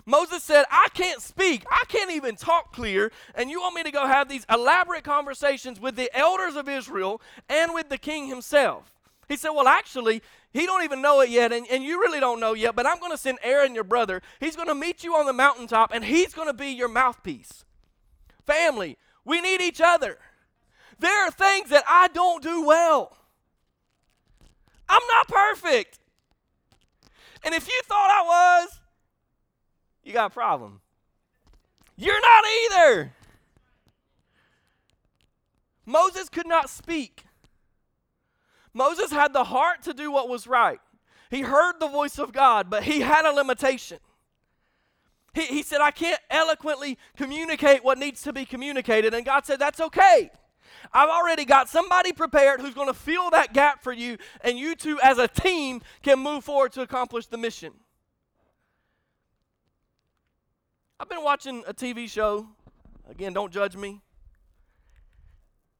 Moses 0.05 0.41
said, 0.43 0.65
I 0.71 0.87
can't 0.93 1.21
speak. 1.21 1.65
I 1.69 1.83
can't 1.89 2.11
even 2.11 2.35
talk 2.35 2.73
clear. 2.73 3.11
And 3.35 3.49
you 3.49 3.59
want 3.59 3.75
me 3.75 3.83
to 3.83 3.91
go 3.91 4.07
have 4.07 4.29
these 4.29 4.45
elaborate 4.49 5.03
conversations 5.03 5.79
with 5.79 5.95
the 5.95 6.09
elders 6.17 6.55
of 6.55 6.69
Israel 6.69 7.21
and 7.49 7.73
with 7.73 7.89
the 7.89 7.97
king 7.97 8.27
himself. 8.27 8.91
He 9.27 9.35
said, 9.35 9.49
Well, 9.49 9.67
actually, 9.67 10.23
he 10.51 10.65
don't 10.65 10.83
even 10.83 11.01
know 11.01 11.19
it 11.19 11.29
yet, 11.29 11.51
and, 11.53 11.67
and 11.69 11.83
you 11.83 11.99
really 11.99 12.19
don't 12.19 12.39
know 12.39 12.53
yet, 12.53 12.75
but 12.75 12.87
I'm 12.87 12.99
going 12.99 13.11
to 13.11 13.17
send 13.17 13.37
Aaron, 13.43 13.75
your 13.75 13.83
brother. 13.83 14.23
He's 14.39 14.55
going 14.55 14.69
to 14.69 14.73
meet 14.73 15.03
you 15.03 15.15
on 15.15 15.27
the 15.27 15.33
mountaintop, 15.33 15.91
and 15.93 16.03
he's 16.03 16.33
going 16.33 16.47
to 16.47 16.53
be 16.53 16.69
your 16.69 16.87
mouthpiece 16.87 17.65
family. 18.49 18.97
We 19.25 19.41
need 19.41 19.61
each 19.61 19.81
other. 19.81 20.17
There 20.97 21.27
are 21.27 21.31
things 21.31 21.69
that 21.69 21.83
I 21.87 22.07
don't 22.09 22.43
do 22.43 22.65
well. 22.65 23.15
I'm 24.87 25.01
not 25.11 25.27
perfect. 25.27 25.99
And 27.43 27.53
if 27.53 27.67
you 27.67 27.81
thought 27.85 28.09
I 28.09 28.63
was, 28.63 28.79
you 30.03 30.13
got 30.13 30.31
a 30.31 30.33
problem. 30.33 30.81
You're 31.95 32.21
not 32.21 32.43
either. 32.63 33.13
Moses 35.85 36.29
could 36.29 36.47
not 36.47 36.69
speak. 36.69 37.25
Moses 38.73 39.11
had 39.11 39.33
the 39.33 39.45
heart 39.45 39.83
to 39.83 39.93
do 39.93 40.11
what 40.11 40.29
was 40.29 40.47
right. 40.47 40.79
He 41.29 41.41
heard 41.41 41.79
the 41.79 41.87
voice 41.87 42.17
of 42.17 42.31
God, 42.31 42.69
but 42.69 42.83
he 42.83 43.01
had 43.01 43.25
a 43.25 43.31
limitation. 43.31 43.99
He, 45.39 45.45
he 45.45 45.63
said, 45.63 45.79
I 45.79 45.91
can't 45.91 46.19
eloquently 46.29 46.97
communicate 47.15 47.83
what 47.83 47.97
needs 47.97 48.21
to 48.23 48.33
be 48.33 48.45
communicated. 48.45 49.13
And 49.13 49.25
God 49.25 49.45
said, 49.45 49.59
That's 49.59 49.79
okay. 49.79 50.29
I've 50.93 51.09
already 51.09 51.45
got 51.45 51.69
somebody 51.69 52.11
prepared 52.11 52.61
who's 52.61 52.73
going 52.73 52.87
to 52.87 52.93
fill 52.93 53.29
that 53.31 53.53
gap 53.53 53.81
for 53.81 53.93
you, 53.93 54.17
and 54.41 54.57
you 54.57 54.75
two, 54.75 54.99
as 55.01 55.17
a 55.17 55.27
team, 55.27 55.81
can 56.03 56.19
move 56.19 56.43
forward 56.43 56.71
to 56.73 56.81
accomplish 56.81 57.27
the 57.27 57.37
mission. 57.37 57.73
I've 60.99 61.09
been 61.09 61.23
watching 61.23 61.63
a 61.67 61.73
TV 61.73 62.09
show. 62.09 62.47
Again, 63.09 63.33
don't 63.33 63.51
judge 63.51 63.75
me. 63.75 64.01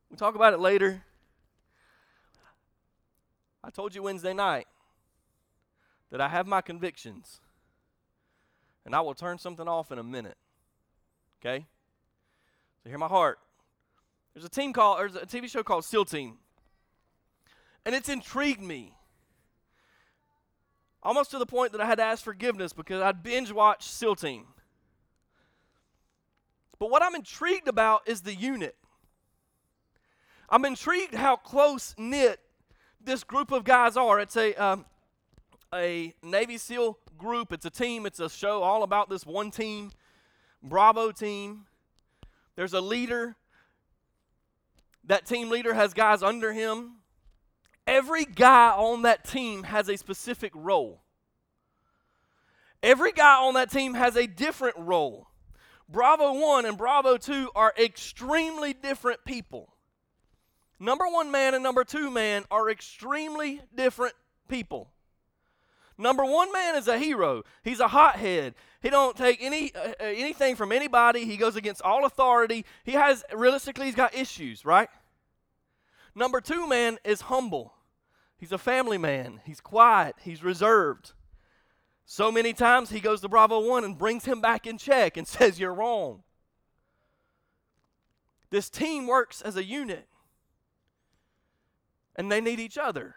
We'll 0.09 0.17
talk 0.17 0.35
about 0.35 0.53
it 0.53 0.59
later. 0.59 1.03
I 3.63 3.69
told 3.69 3.93
you 3.93 4.03
Wednesday 4.03 4.33
night 4.33 4.67
that 6.11 6.21
I 6.21 6.29
have 6.29 6.47
my 6.47 6.61
convictions, 6.61 7.41
and 8.85 8.95
I 8.95 9.01
will 9.01 9.13
turn 9.13 9.37
something 9.37 9.67
off 9.67 9.91
in 9.91 9.99
a 9.99 10.03
minute. 10.03 10.37
Okay? 11.39 11.65
So 12.83 12.89
hear 12.89 12.97
my 12.97 13.07
heart. 13.07 13.39
There's 14.33 14.45
a 14.45 14.49
team 14.49 14.73
called, 14.73 14.99
there's 14.99 15.15
a 15.15 15.25
TV 15.25 15.49
show 15.49 15.63
called 15.63 15.85
SEAL 15.85 16.05
Team, 16.05 16.37
and 17.85 17.95
it's 17.95 18.09
intrigued 18.09 18.61
me. 18.61 18.93
Almost 21.01 21.31
to 21.31 21.39
the 21.39 21.45
point 21.45 21.71
that 21.71 21.81
I 21.81 21.85
had 21.85 21.95
to 21.95 22.03
ask 22.03 22.23
forgiveness 22.23 22.73
because 22.73 23.01
I'd 23.01 23.23
binge 23.23 23.51
watched 23.51 23.89
SEAL 23.89 24.15
Team. 24.15 24.47
But 26.77 26.89
what 26.89 27.03
I'm 27.03 27.15
intrigued 27.15 27.67
about 27.67 28.07
is 28.07 28.21
the 28.21 28.33
unit. 28.33 28.75
I'm 30.49 30.65
intrigued 30.65 31.13
how 31.13 31.35
close 31.35 31.93
knit 31.97 32.39
this 33.01 33.23
group 33.23 33.51
of 33.51 33.63
guys 33.63 33.97
are. 33.97 34.19
It's 34.19 34.35
a 34.35 34.53
um, 34.55 34.85
a 35.73 36.13
Navy 36.23 36.57
SEAL 36.57 36.97
group. 37.19 37.53
It's 37.53 37.65
a 37.65 37.69
team. 37.69 38.05
It's 38.05 38.19
a 38.19 38.29
show 38.29 38.63
all 38.63 38.83
about 38.83 39.09
this 39.09 39.25
one 39.25 39.51
team, 39.51 39.91
Bravo 40.63 41.11
team. 41.11 41.65
There's 42.55 42.73
a 42.73 42.81
leader. 42.81 43.35
That 45.03 45.25
team 45.25 45.49
leader 45.49 45.73
has 45.73 45.93
guys 45.93 46.23
under 46.23 46.51
him. 46.51 46.93
Every 47.85 48.25
guy 48.25 48.71
on 48.71 49.03
that 49.03 49.23
team 49.23 49.63
has 49.63 49.89
a 49.89 49.97
specific 49.97 50.51
role. 50.55 51.01
Every 52.81 53.11
guy 53.11 53.35
on 53.35 53.55
that 53.55 53.71
team 53.71 53.93
has 53.93 54.15
a 54.15 54.25
different 54.25 54.77
role. 54.77 55.27
Bravo 55.87 56.33
1 56.33 56.65
and 56.65 56.77
Bravo 56.77 57.17
2 57.17 57.51
are 57.55 57.73
extremely 57.77 58.73
different 58.73 59.25
people. 59.25 59.73
Number 60.79 61.05
one 61.09 61.29
man 61.29 61.53
and 61.53 61.61
number 61.61 61.83
two 61.83 62.09
man 62.09 62.45
are 62.49 62.69
extremely 62.69 63.61
different 63.75 64.13
people. 64.47 64.89
Number 65.99 66.23
one 66.23 66.49
man 66.53 66.75
is 66.75 66.87
a 66.87 66.97
hero. 66.97 67.43
He's 67.61 67.81
a 67.81 67.89
hothead. 67.89 68.55
He 68.81 68.89
don't 68.89 69.17
take 69.17 69.43
any 69.43 69.75
uh, 69.75 69.89
uh, 69.99 70.03
anything 70.05 70.55
from 70.55 70.71
anybody. 70.71 71.25
He 71.25 71.35
goes 71.35 71.57
against 71.57 71.81
all 71.81 72.05
authority. 72.05 72.65
He 72.85 72.93
has 72.93 73.25
realistically 73.33 73.87
he's 73.87 73.95
got 73.95 74.15
issues, 74.15 74.63
right? 74.63 74.87
Number 76.15 76.39
two 76.39 76.67
man 76.67 76.99
is 77.03 77.21
humble. 77.21 77.73
He's 78.37 78.53
a 78.53 78.57
family 78.57 78.97
man. 78.97 79.41
He's 79.43 79.59
quiet. 79.59 80.15
He's 80.21 80.41
reserved. 80.41 81.11
So 82.05 82.31
many 82.31 82.53
times 82.53 82.89
he 82.89 83.01
goes 83.01 83.19
to 83.21 83.27
Bravo 83.27 83.59
1 83.59 83.83
and 83.83 83.97
brings 83.97 84.23
him 84.23 84.39
back 84.39 84.65
in 84.65 84.77
check 84.77 85.17
and 85.17 85.27
says, 85.27 85.59
You're 85.59 85.73
wrong. 85.73 86.23
This 88.51 88.69
team 88.69 89.05
works 89.05 89.41
as 89.41 89.57
a 89.57 89.63
unit 89.63 90.07
and 92.15 92.31
they 92.31 92.39
need 92.39 92.61
each 92.61 92.77
other. 92.77 93.15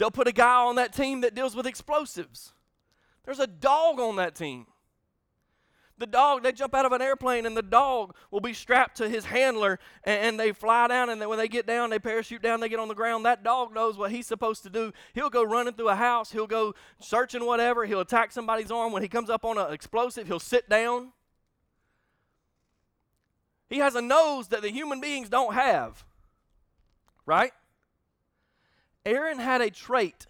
They'll 0.00 0.10
put 0.10 0.26
a 0.26 0.32
guy 0.32 0.64
on 0.64 0.76
that 0.76 0.94
team 0.94 1.20
that 1.20 1.34
deals 1.34 1.54
with 1.54 1.66
explosives. 1.66 2.54
There's 3.26 3.38
a 3.38 3.46
dog 3.46 4.00
on 4.00 4.16
that 4.16 4.34
team. 4.34 4.66
The 5.98 6.06
dog, 6.06 6.42
they 6.42 6.52
jump 6.52 6.74
out 6.74 6.86
of 6.86 6.92
an 6.92 7.02
airplane 7.02 7.44
and 7.44 7.54
the 7.54 7.60
dog 7.60 8.14
will 8.30 8.40
be 8.40 8.54
strapped 8.54 8.96
to 8.96 9.10
his 9.10 9.26
handler 9.26 9.78
and, 10.02 10.20
and 10.22 10.40
they 10.40 10.52
fly 10.52 10.88
down. 10.88 11.10
And 11.10 11.20
then 11.20 11.28
when 11.28 11.36
they 11.36 11.48
get 11.48 11.66
down, 11.66 11.90
they 11.90 11.98
parachute 11.98 12.40
down, 12.40 12.60
they 12.60 12.70
get 12.70 12.78
on 12.78 12.88
the 12.88 12.94
ground. 12.94 13.26
That 13.26 13.44
dog 13.44 13.74
knows 13.74 13.98
what 13.98 14.10
he's 14.10 14.26
supposed 14.26 14.62
to 14.62 14.70
do. 14.70 14.90
He'll 15.12 15.28
go 15.28 15.44
running 15.44 15.74
through 15.74 15.90
a 15.90 15.94
house, 15.94 16.32
he'll 16.32 16.46
go 16.46 16.74
searching 16.98 17.44
whatever, 17.44 17.84
he'll 17.84 18.00
attack 18.00 18.32
somebody's 18.32 18.70
arm. 18.70 18.92
When 18.92 19.02
he 19.02 19.08
comes 19.08 19.28
up 19.28 19.44
on 19.44 19.58
an 19.58 19.70
explosive, 19.70 20.26
he'll 20.26 20.40
sit 20.40 20.66
down. 20.70 21.12
He 23.68 23.80
has 23.80 23.96
a 23.96 24.00
nose 24.00 24.48
that 24.48 24.62
the 24.62 24.70
human 24.70 25.02
beings 25.02 25.28
don't 25.28 25.52
have, 25.52 26.06
right? 27.26 27.52
Aaron 29.04 29.38
had 29.38 29.60
a 29.60 29.70
trait. 29.70 30.26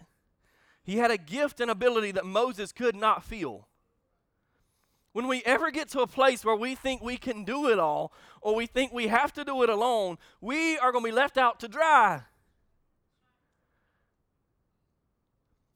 He 0.83 0.97
had 0.97 1.11
a 1.11 1.17
gift 1.17 1.59
and 1.59 1.69
ability 1.69 2.11
that 2.11 2.25
Moses 2.25 2.71
could 2.71 2.95
not 2.95 3.23
feel. 3.23 3.67
When 5.13 5.27
we 5.27 5.43
ever 5.43 5.71
get 5.71 5.89
to 5.89 6.01
a 6.01 6.07
place 6.07 6.45
where 6.45 6.55
we 6.55 6.73
think 6.73 7.01
we 7.01 7.17
can 7.17 7.43
do 7.43 7.69
it 7.69 7.79
all 7.79 8.13
or 8.41 8.55
we 8.55 8.65
think 8.65 8.93
we 8.93 9.07
have 9.07 9.33
to 9.33 9.43
do 9.43 9.61
it 9.61 9.69
alone, 9.69 10.17
we 10.39 10.77
are 10.77 10.91
going 10.91 11.03
to 11.03 11.09
be 11.09 11.15
left 11.15 11.37
out 11.37 11.59
to 11.59 11.67
dry. 11.67 12.21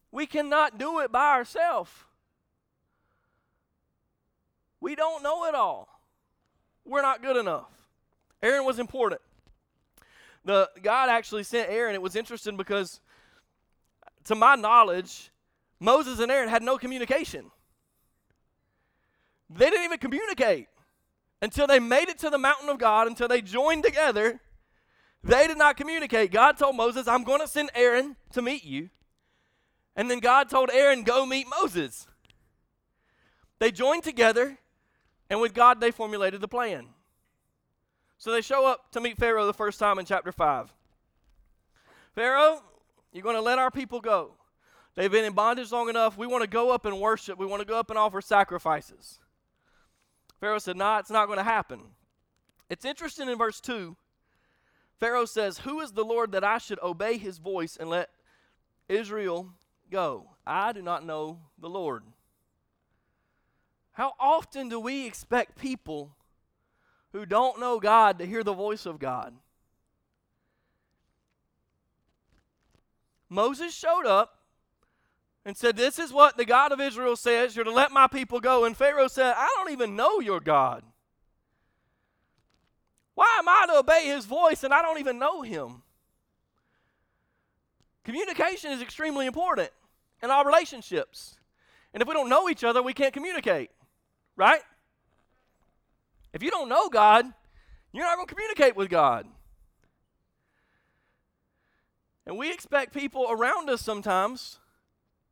We 0.10 0.26
cannot 0.26 0.78
do 0.78 1.00
it 1.02 1.12
by 1.12 1.34
ourselves. 1.34 1.92
We 4.80 4.96
don't 4.96 5.22
know 5.22 5.46
it 5.46 5.56
all. 5.56 5.90
We're 6.86 7.02
not 7.02 7.22
good 7.22 7.36
enough. 7.36 7.70
Aaron 8.42 8.64
was 8.64 8.80
important 8.80 9.20
the 10.46 10.70
God 10.82 11.10
actually 11.10 11.44
sent 11.44 11.70
Aaron. 11.70 11.96
It 11.96 12.02
was 12.02 12.16
interesting 12.16 12.56
because, 12.56 13.02
to 14.26 14.36
my 14.36 14.56
knowledge, 14.56 15.32
Moses 15.80 16.20
and 16.20 16.32
Aaron 16.32 16.50
had 16.50 16.64
no 16.64 16.78
communication. 16.78 17.52
They 19.50 19.70
didn't 19.70 19.86
even 19.86 20.00
communicate 20.00 20.68
until 21.42 21.68
they 21.68 21.80
made 21.80 22.10
it 22.10 22.20
to 22.20 22.30
the 22.30 22.38
mountain 22.38 22.70
of 22.70 22.78
God, 22.78 23.08
until 23.08 23.28
they 23.28 23.42
joined 23.42 23.84
together. 23.84 24.40
They 25.24 25.48
did 25.48 25.58
not 25.58 25.76
communicate. 25.76 26.32
God 26.32 26.58
told 26.58 26.76
Moses, 26.76 27.08
I'm 27.08 27.24
going 27.24 27.42
to 27.42 27.48
send 27.48 27.72
Aaron 27.74 28.16
to 28.34 28.42
meet 28.42 28.64
you. 28.64 28.90
And 29.96 30.10
then 30.10 30.20
God 30.20 30.50
told 30.50 30.70
Aaron, 30.72 31.04
Go 31.04 31.26
meet 31.26 31.48
Moses. 31.50 32.08
They 33.60 33.72
joined 33.72 34.04
together, 34.04 34.58
and 35.30 35.40
with 35.40 35.54
God, 35.54 35.80
they 35.80 35.92
formulated 35.92 36.42
the 36.42 36.48
plan. 36.48 36.88
So 38.18 38.32
they 38.32 38.42
show 38.42 38.66
up 38.66 38.92
to 38.92 39.02
meet 39.02 39.18
Pharaoh 39.18 39.46
the 39.46 39.54
first 39.54 39.80
time 39.80 40.00
in 40.00 40.06
chapter 40.06 40.32
5. 40.32 40.74
Pharaoh, 42.14 42.62
you're 43.12 43.24
going 43.24 43.36
to 43.36 43.42
let 43.42 43.60
our 43.60 43.72
people 43.72 44.00
go. 44.00 44.32
They've 44.96 45.12
been 45.12 45.26
in 45.26 45.34
bondage 45.34 45.72
long 45.72 45.90
enough. 45.90 46.18
We 46.18 46.28
want 46.28 46.44
to 46.44 46.50
go 46.50 46.72
up 46.72 46.86
and 46.86 47.00
worship. 47.00 47.38
We 47.38 47.46
want 47.46 47.62
to 47.62 47.68
go 47.68 47.78
up 47.78 47.90
and 47.90 48.00
offer 48.00 48.22
sacrifices. 48.22 49.20
Pharaoh 50.40 50.60
said, 50.60 50.78
Nah, 50.78 51.00
it's 51.00 51.10
not 51.10 51.26
going 51.26 51.38
to 51.38 51.44
happen. 51.44 51.82
It's 52.70 52.86
interesting 52.86 53.30
in 53.30 53.38
verse 53.38 53.60
2. 53.60 53.96
Pharaoh 55.00 55.26
says, 55.26 55.60
Who 55.60 55.82
is 55.82 55.92
the 55.92 56.06
Lord 56.06 56.32
that 56.32 56.44
I 56.44 56.58
should 56.58 56.80
obey 56.82 57.18
his 57.18 57.38
voice 57.38 57.76
and 57.78 57.90
let 57.90 58.10
Israel 58.88 59.52
go? 59.92 60.32
I 60.48 60.72
do 60.72 60.82
not 60.82 61.06
know 61.06 61.40
the 61.60 61.70
Lord. 61.70 62.04
How 63.92 64.14
often 64.20 64.70
do 64.70 64.80
we 64.80 65.06
expect 65.06 65.58
people 65.58 66.16
who 67.16 67.26
don't 67.26 67.62
know 67.62 67.80
God 67.80 68.20
to 68.20 68.26
hear 68.26 68.44
the 68.44 68.54
voice 68.54 68.86
of 68.86 69.00
God. 69.00 69.34
Moses 73.30 73.74
showed 73.74 74.06
up 74.06 74.40
and 75.46 75.56
said, 75.56 75.78
This 75.78 75.98
is 75.98 76.12
what 76.12 76.36
the 76.36 76.44
God 76.44 76.74
of 76.74 76.82
Israel 76.82 77.16
says. 77.16 77.56
You're 77.56 77.64
to 77.64 77.72
let 77.72 77.94
my 77.94 78.08
people 78.08 78.42
go. 78.42 78.66
And 78.66 78.76
Pharaoh 78.76 79.08
said, 79.08 79.34
I 79.38 79.48
don't 79.56 79.72
even 79.72 79.96
know 79.96 80.20
your 80.20 80.42
God. 80.42 80.84
Why 83.14 83.34
am 83.40 83.48
I 83.48 83.66
to 83.70 83.80
obey 83.80 84.08
his 84.08 84.26
voice 84.26 84.66
and 84.66 84.74
I 84.74 84.82
don't 84.82 85.00
even 85.00 85.18
know 85.18 85.42
him? 85.42 85.84
Communication 88.04 88.74
is 88.74 88.82
extremely 88.82 89.26
important 89.26 89.70
in 90.22 90.30
our 90.30 90.46
relationships. 90.46 91.36
And 91.94 92.02
if 92.02 92.10
we 92.10 92.14
don't 92.14 92.28
know 92.28 92.50
each 92.50 92.66
other, 92.66 92.84
we 92.84 92.94
can't 92.94 93.14
communicate, 93.14 93.72
right? 94.36 94.62
If 96.36 96.44
you 96.44 96.52
don't 96.52 96.68
know 96.68 96.90
God, 96.90 97.26
you're 97.94 98.04
not 98.04 98.18
going 98.18 98.28
to 98.28 98.34
communicate 98.34 98.76
with 98.76 98.90
God. 98.90 99.26
And 102.28 102.38
we 102.38 102.52
expect 102.52 102.94
people 102.94 103.28
around 103.30 103.70
us 103.70 103.82
sometimes 103.82 104.60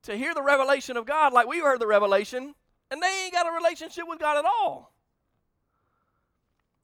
to 0.03 0.15
hear 0.15 0.33
the 0.33 0.41
revelation 0.41 0.95
of 0.95 1.05
God 1.05 1.33
like 1.33 1.45
we 1.45 1.59
heard 1.59 1.81
the 1.81 1.87
revelation, 1.87 2.55
and 2.89 3.03
they 3.03 3.23
ain't 3.25 3.33
got 3.33 3.45
a 3.45 3.51
relationship 3.51 4.05
with 4.07 4.19
God 4.19 4.37
at 4.37 4.45
all. 4.45 4.93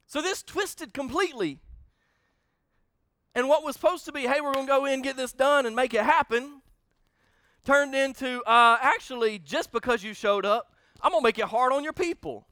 So 0.06 0.20
this 0.20 0.42
twisted 0.42 0.92
completely. 0.92 1.58
And 3.34 3.48
what 3.48 3.64
was 3.64 3.74
supposed 3.74 4.04
to 4.04 4.12
be, 4.12 4.22
hey, 4.22 4.42
we're 4.42 4.52
going 4.52 4.66
to 4.66 4.70
go 4.70 4.84
in, 4.84 5.00
get 5.00 5.16
this 5.16 5.32
done, 5.32 5.64
and 5.64 5.74
make 5.74 5.94
it 5.94 6.04
happen, 6.04 6.60
turned 7.64 7.94
into, 7.94 8.42
uh, 8.42 8.76
actually, 8.82 9.38
just 9.38 9.72
because 9.72 10.04
you 10.04 10.12
showed 10.12 10.44
up, 10.44 10.74
I'm 11.00 11.12
going 11.12 11.22
to 11.22 11.26
make 11.26 11.38
it 11.38 11.46
hard 11.46 11.72
on 11.72 11.82
your 11.82 11.94
people. 11.94 12.46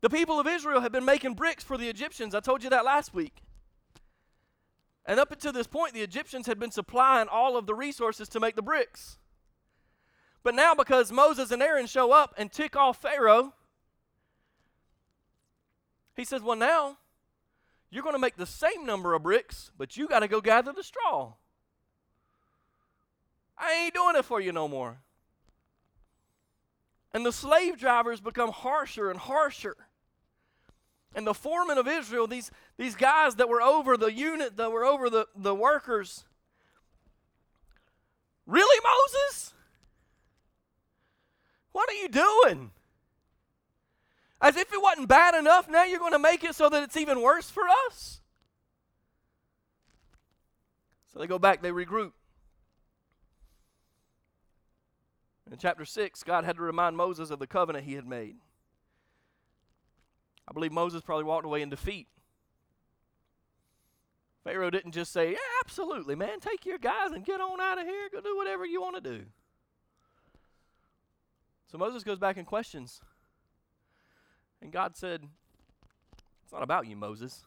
The 0.00 0.10
people 0.10 0.38
of 0.38 0.46
Israel 0.46 0.80
had 0.80 0.92
been 0.92 1.04
making 1.04 1.34
bricks 1.34 1.64
for 1.64 1.76
the 1.76 1.88
Egyptians. 1.88 2.34
I 2.34 2.40
told 2.40 2.62
you 2.62 2.70
that 2.70 2.84
last 2.84 3.12
week. 3.12 3.42
And 5.04 5.18
up 5.18 5.32
until 5.32 5.52
this 5.52 5.66
point, 5.66 5.94
the 5.94 6.02
Egyptians 6.02 6.46
had 6.46 6.60
been 6.60 6.70
supplying 6.70 7.28
all 7.28 7.56
of 7.56 7.66
the 7.66 7.74
resources 7.74 8.28
to 8.28 8.40
make 8.40 8.56
the 8.56 8.62
bricks. 8.62 9.18
But 10.42 10.54
now, 10.54 10.74
because 10.74 11.10
Moses 11.10 11.50
and 11.50 11.62
Aaron 11.62 11.86
show 11.86 12.12
up 12.12 12.34
and 12.36 12.52
tick 12.52 12.76
off 12.76 13.02
Pharaoh, 13.02 13.54
he 16.14 16.24
says, 16.24 16.42
Well, 16.42 16.56
now 16.56 16.98
you're 17.90 18.02
going 18.02 18.14
to 18.14 18.20
make 18.20 18.36
the 18.36 18.46
same 18.46 18.84
number 18.84 19.14
of 19.14 19.22
bricks, 19.22 19.72
but 19.76 19.96
you 19.96 20.06
got 20.06 20.20
to 20.20 20.28
go 20.28 20.40
gather 20.40 20.72
the 20.72 20.82
straw. 20.82 21.32
I 23.56 23.72
ain't 23.72 23.94
doing 23.94 24.14
it 24.14 24.24
for 24.24 24.40
you 24.40 24.52
no 24.52 24.68
more. 24.68 24.98
And 27.12 27.24
the 27.24 27.32
slave 27.32 27.78
drivers 27.78 28.20
become 28.20 28.52
harsher 28.52 29.10
and 29.10 29.18
harsher. 29.18 29.87
And 31.14 31.26
the 31.26 31.34
foremen 31.34 31.78
of 31.78 31.88
Israel, 31.88 32.26
these, 32.26 32.50
these 32.76 32.94
guys 32.94 33.36
that 33.36 33.48
were 33.48 33.62
over 33.62 33.96
the 33.96 34.12
unit, 34.12 34.56
that 34.56 34.70
were 34.70 34.84
over 34.84 35.08
the, 35.08 35.26
the 35.34 35.54
workers, 35.54 36.24
really, 38.46 38.80
Moses? 38.82 39.54
What 41.72 41.88
are 41.90 41.94
you 41.94 42.08
doing? 42.08 42.70
As 44.40 44.56
if 44.56 44.72
it 44.72 44.80
wasn't 44.80 45.08
bad 45.08 45.34
enough, 45.34 45.68
now 45.68 45.84
you're 45.84 45.98
going 45.98 46.12
to 46.12 46.18
make 46.18 46.44
it 46.44 46.54
so 46.54 46.68
that 46.68 46.82
it's 46.82 46.96
even 46.96 47.22
worse 47.22 47.50
for 47.50 47.64
us? 47.86 48.20
So 51.12 51.18
they 51.18 51.26
go 51.26 51.38
back, 51.38 51.62
they 51.62 51.70
regroup. 51.70 52.12
In 55.50 55.56
chapter 55.56 55.84
6, 55.84 56.22
God 56.24 56.44
had 56.44 56.56
to 56.56 56.62
remind 56.62 56.96
Moses 56.96 57.30
of 57.30 57.38
the 57.38 57.46
covenant 57.46 57.86
he 57.86 57.94
had 57.94 58.06
made. 58.06 58.36
I 60.48 60.52
believe 60.52 60.72
Moses 60.72 61.02
probably 61.02 61.24
walked 61.24 61.44
away 61.44 61.60
in 61.60 61.68
defeat. 61.68 62.08
Pharaoh 64.44 64.70
didn't 64.70 64.92
just 64.92 65.12
say, 65.12 65.32
yeah, 65.32 65.36
absolutely, 65.62 66.14
man, 66.14 66.40
take 66.40 66.64
your 66.64 66.78
guys 66.78 67.12
and 67.12 67.24
get 67.24 67.40
on 67.40 67.60
out 67.60 67.78
of 67.78 67.84
here. 67.84 68.08
Go 68.10 68.22
do 68.22 68.34
whatever 68.34 68.64
you 68.64 68.80
want 68.80 68.96
to 68.96 69.02
do. 69.02 69.24
So 71.70 71.76
Moses 71.76 72.02
goes 72.02 72.18
back 72.18 72.38
and 72.38 72.46
questions. 72.46 73.00
And 74.62 74.72
God 74.72 74.96
said, 74.96 75.22
It's 76.42 76.52
not 76.52 76.62
about 76.62 76.86
you, 76.86 76.96
Moses. 76.96 77.44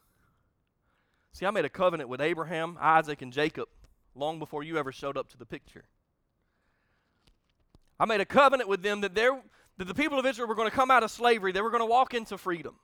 See, 1.34 1.46
I 1.46 1.52
made 1.52 1.66
a 1.66 1.70
covenant 1.70 2.08
with 2.08 2.22
Abraham, 2.22 2.78
Isaac, 2.80 3.22
and 3.22 3.34
Jacob 3.34 3.68
long 4.14 4.38
before 4.38 4.64
you 4.64 4.78
ever 4.78 4.92
showed 4.92 5.18
up 5.18 5.28
to 5.30 5.38
the 5.38 5.46
picture. 5.46 5.86
I 8.00 8.06
made 8.06 8.22
a 8.22 8.26
covenant 8.26 8.70
with 8.70 8.84
them 8.84 9.02
that, 9.02 9.16
that 9.16 9.88
the 9.88 9.94
people 9.94 10.20
of 10.20 10.26
Israel 10.26 10.48
were 10.48 10.56
going 10.56 10.70
to 10.70 10.76
come 10.76 10.92
out 10.92 11.04
of 11.04 11.10
slavery, 11.12 11.52
they 11.52 11.62
were 11.62 11.72
going 11.72 11.82
to 11.82 11.86
walk 11.86 12.14
into 12.14 12.38
freedom. 12.38 12.76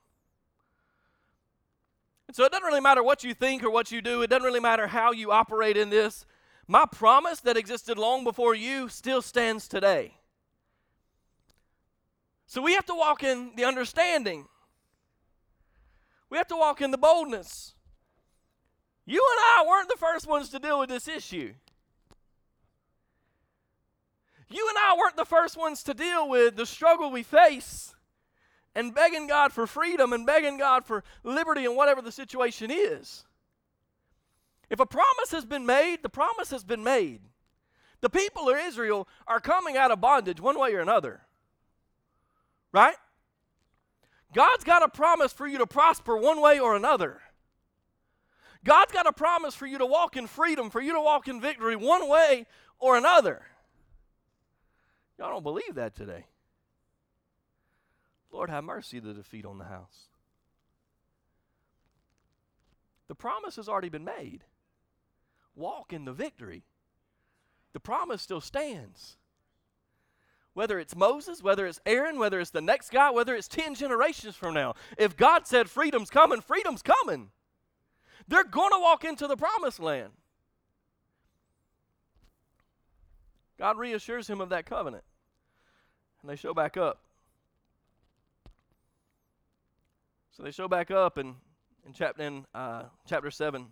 And 2.27 2.35
so 2.35 2.43
it 2.43 2.51
doesn't 2.51 2.65
really 2.65 2.81
matter 2.81 3.01
what 3.01 3.23
you 3.23 3.33
think 3.33 3.63
or 3.63 3.69
what 3.69 3.91
you 3.91 4.01
do, 4.01 4.21
it 4.21 4.29
doesn't 4.29 4.45
really 4.45 4.59
matter 4.59 4.87
how 4.87 5.11
you 5.11 5.31
operate 5.31 5.77
in 5.77 5.89
this. 5.89 6.25
My 6.67 6.85
promise 6.85 7.39
that 7.41 7.55
existed 7.55 7.97
long 7.97 8.23
before 8.25 8.53
you 8.53 8.89
still 8.89 9.21
stands 9.21 9.67
today. 9.67 10.15
So 12.45 12.61
we 12.61 12.73
have 12.73 12.85
to 12.87 12.95
walk 12.95 13.23
in 13.23 13.51
the 13.55 13.63
understanding. 13.63 14.47
We 16.29 16.37
have 16.37 16.47
to 16.47 16.57
walk 16.57 16.81
in 16.81 16.91
the 16.91 16.97
boldness. 16.97 17.73
You 19.05 19.23
and 19.31 19.65
I 19.65 19.69
weren't 19.69 19.87
the 19.87 19.97
first 19.97 20.27
ones 20.27 20.49
to 20.49 20.59
deal 20.59 20.79
with 20.79 20.89
this 20.89 21.07
issue. 21.07 21.53
You 24.49 24.67
and 24.69 24.77
I 24.77 24.95
weren't 24.97 25.15
the 25.15 25.25
first 25.25 25.57
ones 25.57 25.83
to 25.83 25.93
deal 25.93 26.27
with 26.27 26.57
the 26.57 26.65
struggle 26.65 27.11
we 27.11 27.23
face 27.23 27.93
and 28.77 28.93
begging 28.93 29.25
God 29.25 29.51
for 29.51 29.65
freedom 29.65 30.13
and 30.13 30.23
begging 30.23 30.59
God 30.59 30.85
for 30.85 31.03
liberty 31.23 31.65
and 31.65 31.75
whatever 31.75 31.99
the 31.99 32.11
situation 32.11 32.69
is. 32.69 33.25
If 34.69 34.79
a 34.79 34.85
promise 34.85 35.31
has 35.31 35.45
been 35.45 35.65
made, 35.65 36.03
the 36.03 36.09
promise 36.09 36.51
has 36.51 36.63
been 36.63 36.83
made. 36.83 37.21
The 38.01 38.09
people 38.11 38.49
of 38.49 38.57
Israel 38.59 39.07
are 39.25 39.39
coming 39.39 39.77
out 39.77 39.89
of 39.89 39.99
bondage 39.99 40.39
one 40.39 40.59
way 40.59 40.75
or 40.75 40.79
another. 40.79 41.21
Right? 42.71 42.95
God's 44.35 44.63
got 44.63 44.83
a 44.83 44.89
promise 44.89 45.33
for 45.33 45.47
you 45.47 45.57
to 45.57 45.65
prosper 45.65 46.15
one 46.15 46.39
way 46.39 46.59
or 46.59 46.75
another. 46.75 47.21
God's 48.63 48.91
got 48.91 49.07
a 49.07 49.13
promise 49.13 49.55
for 49.55 49.65
you 49.65 49.79
to 49.79 49.87
walk 49.87 50.15
in 50.17 50.27
freedom, 50.27 50.69
for 50.69 50.81
you 50.81 50.93
to 50.93 51.01
walk 51.01 51.27
in 51.27 51.41
victory 51.41 51.75
one 51.75 52.07
way 52.07 52.45
or 52.77 52.95
another. 52.95 53.41
Y'all 55.17 55.31
don't 55.31 55.41
believe 55.41 55.73
that 55.75 55.95
today. 55.95 56.25
Lord, 58.37 58.51
have 58.51 58.63
mercy, 58.63 58.99
the 58.99 59.15
defeat 59.15 59.45
on 59.45 59.57
the 59.57 59.65
house. 59.65 60.09
The 63.07 63.15
promise 63.15 63.55
has 63.55 63.67
already 63.67 63.89
been 63.89 64.05
made. 64.05 64.43
Walk 65.55 65.91
in 65.91 66.05
the 66.05 66.13
victory. 66.13 66.63
The 67.73 67.79
promise 67.79 68.21
still 68.21 68.41
stands 68.41 69.17
whether 70.53 70.79
it's 70.79 70.95
Moses, 70.95 71.43
whether 71.43 71.67
it's 71.67 71.79
Aaron, 71.85 72.17
whether 72.17 72.39
it's 72.39 72.49
the 72.49 72.61
next 72.61 72.89
guy, 72.89 73.11
whether 73.11 73.35
it's 73.35 73.47
10 73.47 73.75
generations 73.75 74.35
from 74.35 74.55
now. 74.55 74.73
If 74.97 75.15
God 75.15 75.45
said 75.45 75.69
freedom's 75.69 76.09
coming, 76.09 76.41
freedom's 76.41 76.81
coming. 76.81 77.29
They're 78.27 78.43
going 78.43 78.71
to 78.71 78.79
walk 78.79 79.03
into 79.05 79.27
the 79.27 79.37
promised 79.37 79.79
land. 79.79 80.13
God 83.59 83.77
reassures 83.77 84.27
him 84.27 84.41
of 84.41 84.49
that 84.49 84.65
covenant. 84.65 85.03
And 86.21 86.31
they 86.31 86.35
show 86.35 86.55
back 86.55 86.75
up. 86.75 87.01
So 90.37 90.43
they 90.43 90.51
show 90.51 90.67
back 90.67 90.91
up 90.91 91.17
in, 91.17 91.33
in, 91.83 91.93
chapter, 91.93 92.21
in 92.21 92.45
uh, 92.53 92.83
chapter 93.09 93.31
7, 93.31 93.65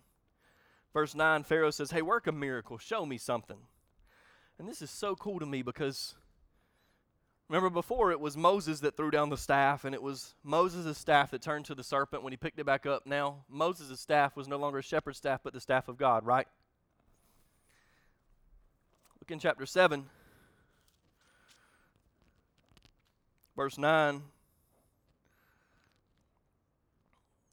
verse 0.92 1.14
9. 1.14 1.44
Pharaoh 1.44 1.70
says, 1.70 1.92
Hey, 1.92 2.02
work 2.02 2.26
a 2.26 2.32
miracle. 2.32 2.76
Show 2.76 3.06
me 3.06 3.18
something. 3.18 3.58
And 4.58 4.68
this 4.68 4.82
is 4.82 4.90
so 4.90 5.14
cool 5.14 5.38
to 5.38 5.46
me 5.46 5.62
because 5.62 6.16
Remember 7.48 7.70
before 7.70 8.10
it 8.10 8.18
was 8.18 8.36
Moses 8.36 8.80
that 8.80 8.96
threw 8.96 9.12
down 9.12 9.30
the 9.30 9.36
staff, 9.36 9.84
and 9.84 9.94
it 9.94 10.02
was 10.02 10.34
Moses' 10.42 10.98
staff 10.98 11.30
that 11.30 11.42
turned 11.42 11.64
to 11.66 11.76
the 11.76 11.84
serpent 11.84 12.24
when 12.24 12.32
he 12.32 12.36
picked 12.36 12.58
it 12.58 12.66
back 12.66 12.86
up. 12.86 13.06
Now, 13.06 13.44
Moses' 13.48 14.00
staff 14.00 14.34
was 14.34 14.48
no 14.48 14.56
longer 14.56 14.78
a 14.78 14.82
shepherd's 14.82 15.18
staff, 15.18 15.42
but 15.44 15.52
the 15.52 15.60
staff 15.60 15.86
of 15.86 15.96
God, 15.96 16.26
right? 16.26 16.48
Look 19.20 19.30
in 19.30 19.38
chapter 19.38 19.64
7, 19.64 20.06
verse 23.54 23.78
9. 23.78 24.22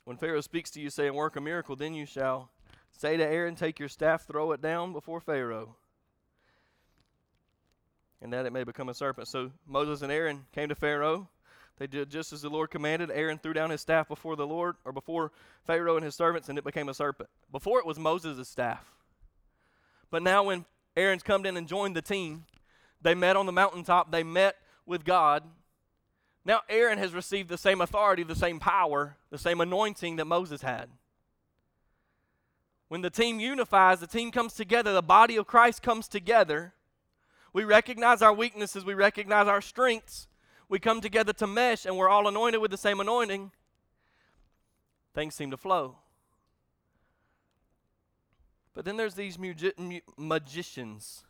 When 0.05 0.17
Pharaoh 0.17 0.41
speaks 0.41 0.69
to 0.71 0.81
you, 0.81 0.89
saying, 0.89 1.13
Work 1.13 1.35
a 1.35 1.41
miracle, 1.41 1.75
then 1.75 1.93
you 1.93 2.05
shall 2.05 2.49
say 2.91 3.17
to 3.17 3.23
Aaron, 3.23 3.55
Take 3.55 3.79
your 3.79 3.89
staff, 3.89 4.25
throw 4.25 4.51
it 4.51 4.61
down 4.61 4.93
before 4.93 5.21
Pharaoh 5.21 5.75
and 8.23 8.31
that 8.31 8.45
it 8.45 8.53
may 8.53 8.63
become 8.63 8.87
a 8.87 8.93
serpent. 8.93 9.27
So 9.27 9.51
Moses 9.67 10.01
and 10.01 10.11
Aaron 10.11 10.45
came 10.53 10.69
to 10.69 10.75
Pharaoh. 10.75 11.27
They 11.77 11.87
did 11.87 12.09
just 12.09 12.31
as 12.31 12.41
the 12.41 12.49
Lord 12.49 12.71
commanded. 12.71 13.11
Aaron 13.11 13.37
threw 13.37 13.51
down 13.51 13.69
his 13.69 13.81
staff 13.81 14.07
before 14.07 14.37
the 14.37 14.47
Lord, 14.47 14.77
or 14.85 14.93
before 14.93 15.33
Pharaoh 15.65 15.97
and 15.97 16.05
his 16.05 16.15
servants, 16.15 16.47
and 16.47 16.57
it 16.57 16.63
became 16.63 16.87
a 16.87 16.93
serpent. 16.93 17.29
Before 17.51 17.79
it 17.79 17.85
was 17.85 17.99
Moses' 17.99 18.47
staff. 18.47 18.85
But 20.09 20.23
now, 20.23 20.43
when 20.43 20.65
Aaron's 20.95 21.23
come 21.23 21.45
in 21.45 21.57
and 21.57 21.67
joined 21.67 21.95
the 21.95 22.01
team, 22.01 22.45
they 23.01 23.13
met 23.13 23.35
on 23.35 23.45
the 23.45 23.51
mountaintop, 23.51 24.11
they 24.11 24.23
met 24.23 24.55
with 24.85 25.03
God. 25.03 25.43
Now, 26.45 26.61
Aaron 26.67 26.97
has 26.97 27.13
received 27.13 27.49
the 27.49 27.57
same 27.57 27.79
authority, 27.79 28.23
the 28.23 28.35
same 28.35 28.59
power, 28.59 29.17
the 29.29 29.37
same 29.37 29.61
anointing 29.61 30.17
that 30.17 30.25
Moses 30.25 30.61
had. 30.61 30.89
When 32.89 33.01
the 33.01 33.09
team 33.09 33.39
unifies, 33.39 33.99
the 33.99 34.07
team 34.07 34.29
comes 34.29 34.53
together, 34.53 34.93
the 34.93 35.01
body 35.01 35.37
of 35.37 35.47
Christ 35.47 35.81
comes 35.81 36.07
together 36.07 36.73
we 37.53 37.63
recognize 37.63 38.23
our 38.23 38.33
weaknesses, 38.33 38.83
we 38.83 38.95
recognize 38.95 39.47
our 39.47 39.61
strengths. 39.61 40.27
We 40.67 40.79
come 40.79 41.01
together 41.01 41.33
to 41.33 41.45
mesh, 41.45 41.85
and 41.85 41.95
we're 41.95 42.09
all 42.09 42.27
anointed 42.27 42.59
with 42.59 42.71
the 42.71 42.77
same 42.77 42.99
anointing. 42.99 43.51
Things 45.13 45.35
seem 45.35 45.51
to 45.51 45.57
flow. 45.57 45.97
But 48.73 48.85
then 48.85 48.97
there's 48.97 49.13
these 49.13 49.37
mu- 49.37 49.53
magicians, 50.17 51.25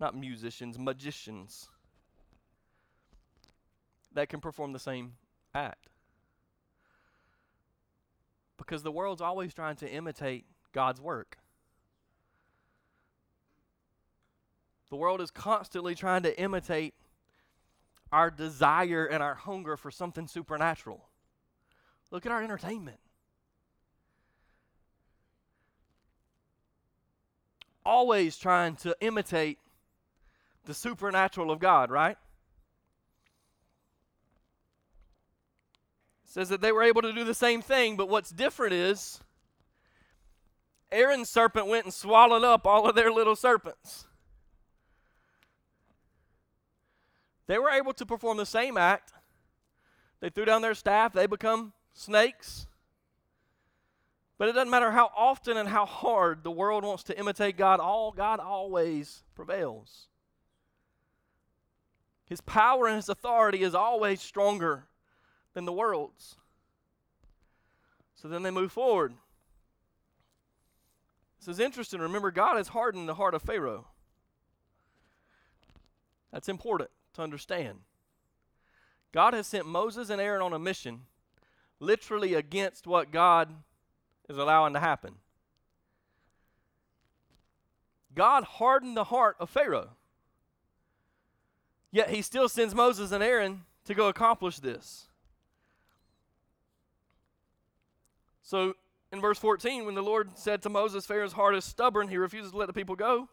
not 0.00 0.16
musicians, 0.16 0.78
magicians, 0.78 1.68
that 4.12 4.28
can 4.28 4.40
perform 4.40 4.72
the 4.72 4.78
same 4.78 5.14
act. 5.54 5.88
Because 8.56 8.82
the 8.82 8.92
world's 8.92 9.22
always 9.22 9.54
trying 9.54 9.76
to 9.76 9.90
imitate 9.90 10.44
God's 10.72 11.00
work. 11.00 11.38
The 14.90 14.96
world 14.96 15.20
is 15.20 15.30
constantly 15.30 15.94
trying 15.94 16.24
to 16.24 16.40
imitate 16.40 16.94
our 18.12 18.30
desire 18.30 19.06
and 19.06 19.22
our 19.22 19.34
hunger 19.34 19.76
for 19.76 19.90
something 19.90 20.26
supernatural. 20.26 21.08
Look 22.10 22.26
at 22.26 22.32
our 22.32 22.42
entertainment. 22.42 22.98
Always 27.86 28.36
trying 28.36 28.76
to 28.76 28.96
imitate 29.00 29.58
the 30.64 30.74
supernatural 30.74 31.50
of 31.50 31.60
God, 31.60 31.90
right? 31.90 32.16
Says 36.30 36.48
that 36.48 36.60
they 36.60 36.70
were 36.70 36.84
able 36.84 37.02
to 37.02 37.12
do 37.12 37.24
the 37.24 37.34
same 37.34 37.60
thing, 37.60 37.96
but 37.96 38.08
what's 38.08 38.30
different 38.30 38.72
is 38.72 39.18
Aaron's 40.92 41.28
serpent 41.28 41.66
went 41.66 41.86
and 41.86 41.92
swallowed 41.92 42.44
up 42.44 42.68
all 42.68 42.88
of 42.88 42.94
their 42.94 43.10
little 43.10 43.34
serpents. 43.34 44.06
They 47.48 47.58
were 47.58 47.70
able 47.70 47.92
to 47.94 48.06
perform 48.06 48.36
the 48.36 48.46
same 48.46 48.76
act. 48.76 49.12
They 50.20 50.30
threw 50.30 50.44
down 50.44 50.62
their 50.62 50.74
staff, 50.74 51.12
they 51.12 51.26
become 51.26 51.72
snakes. 51.94 52.68
But 54.38 54.48
it 54.48 54.52
doesn't 54.52 54.70
matter 54.70 54.92
how 54.92 55.10
often 55.16 55.56
and 55.56 55.68
how 55.68 55.84
hard 55.84 56.44
the 56.44 56.50
world 56.52 56.84
wants 56.84 57.02
to 57.04 57.18
imitate 57.18 57.56
God, 57.56 57.80
all 57.80 58.12
God 58.12 58.38
always 58.38 59.24
prevails. 59.34 60.06
His 62.24 62.40
power 62.40 62.86
and 62.86 62.94
his 62.94 63.08
authority 63.08 63.62
is 63.62 63.74
always 63.74 64.20
stronger 64.20 64.86
than 65.54 65.64
the 65.64 65.72
world's. 65.72 66.36
So 68.14 68.28
then 68.28 68.42
they 68.42 68.50
move 68.50 68.72
forward. 68.72 69.14
This 71.38 71.48
is 71.48 71.60
interesting. 71.60 72.00
Remember, 72.00 72.30
God 72.30 72.56
has 72.56 72.68
hardened 72.68 73.08
the 73.08 73.14
heart 73.14 73.34
of 73.34 73.42
Pharaoh. 73.42 73.86
That's 76.32 76.48
important 76.48 76.90
to 77.14 77.22
understand. 77.22 77.78
God 79.12 79.34
has 79.34 79.46
sent 79.46 79.66
Moses 79.66 80.10
and 80.10 80.20
Aaron 80.20 80.42
on 80.42 80.52
a 80.52 80.58
mission, 80.58 81.02
literally 81.80 82.34
against 82.34 82.86
what 82.86 83.10
God 83.10 83.48
is 84.28 84.36
allowing 84.36 84.74
to 84.74 84.80
happen. 84.80 85.14
God 88.14 88.44
hardened 88.44 88.96
the 88.96 89.04
heart 89.04 89.36
of 89.40 89.50
Pharaoh. 89.50 89.90
Yet 91.90 92.10
he 92.10 92.22
still 92.22 92.48
sends 92.48 92.74
Moses 92.74 93.10
and 93.12 93.22
Aaron 93.22 93.62
to 93.86 93.94
go 93.94 94.08
accomplish 94.08 94.58
this. 94.58 95.06
So 98.50 98.74
in 99.12 99.20
verse 99.20 99.38
14, 99.38 99.86
when 99.86 99.94
the 99.94 100.02
Lord 100.02 100.36
said 100.36 100.60
to 100.62 100.68
Moses, 100.68 101.06
Pharaoh's 101.06 101.34
heart 101.34 101.54
is 101.54 101.64
stubborn, 101.64 102.08
he 102.08 102.16
refuses 102.16 102.50
to 102.50 102.56
let 102.56 102.66
the 102.66 102.72
people 102.72 102.96
go. 102.96 103.28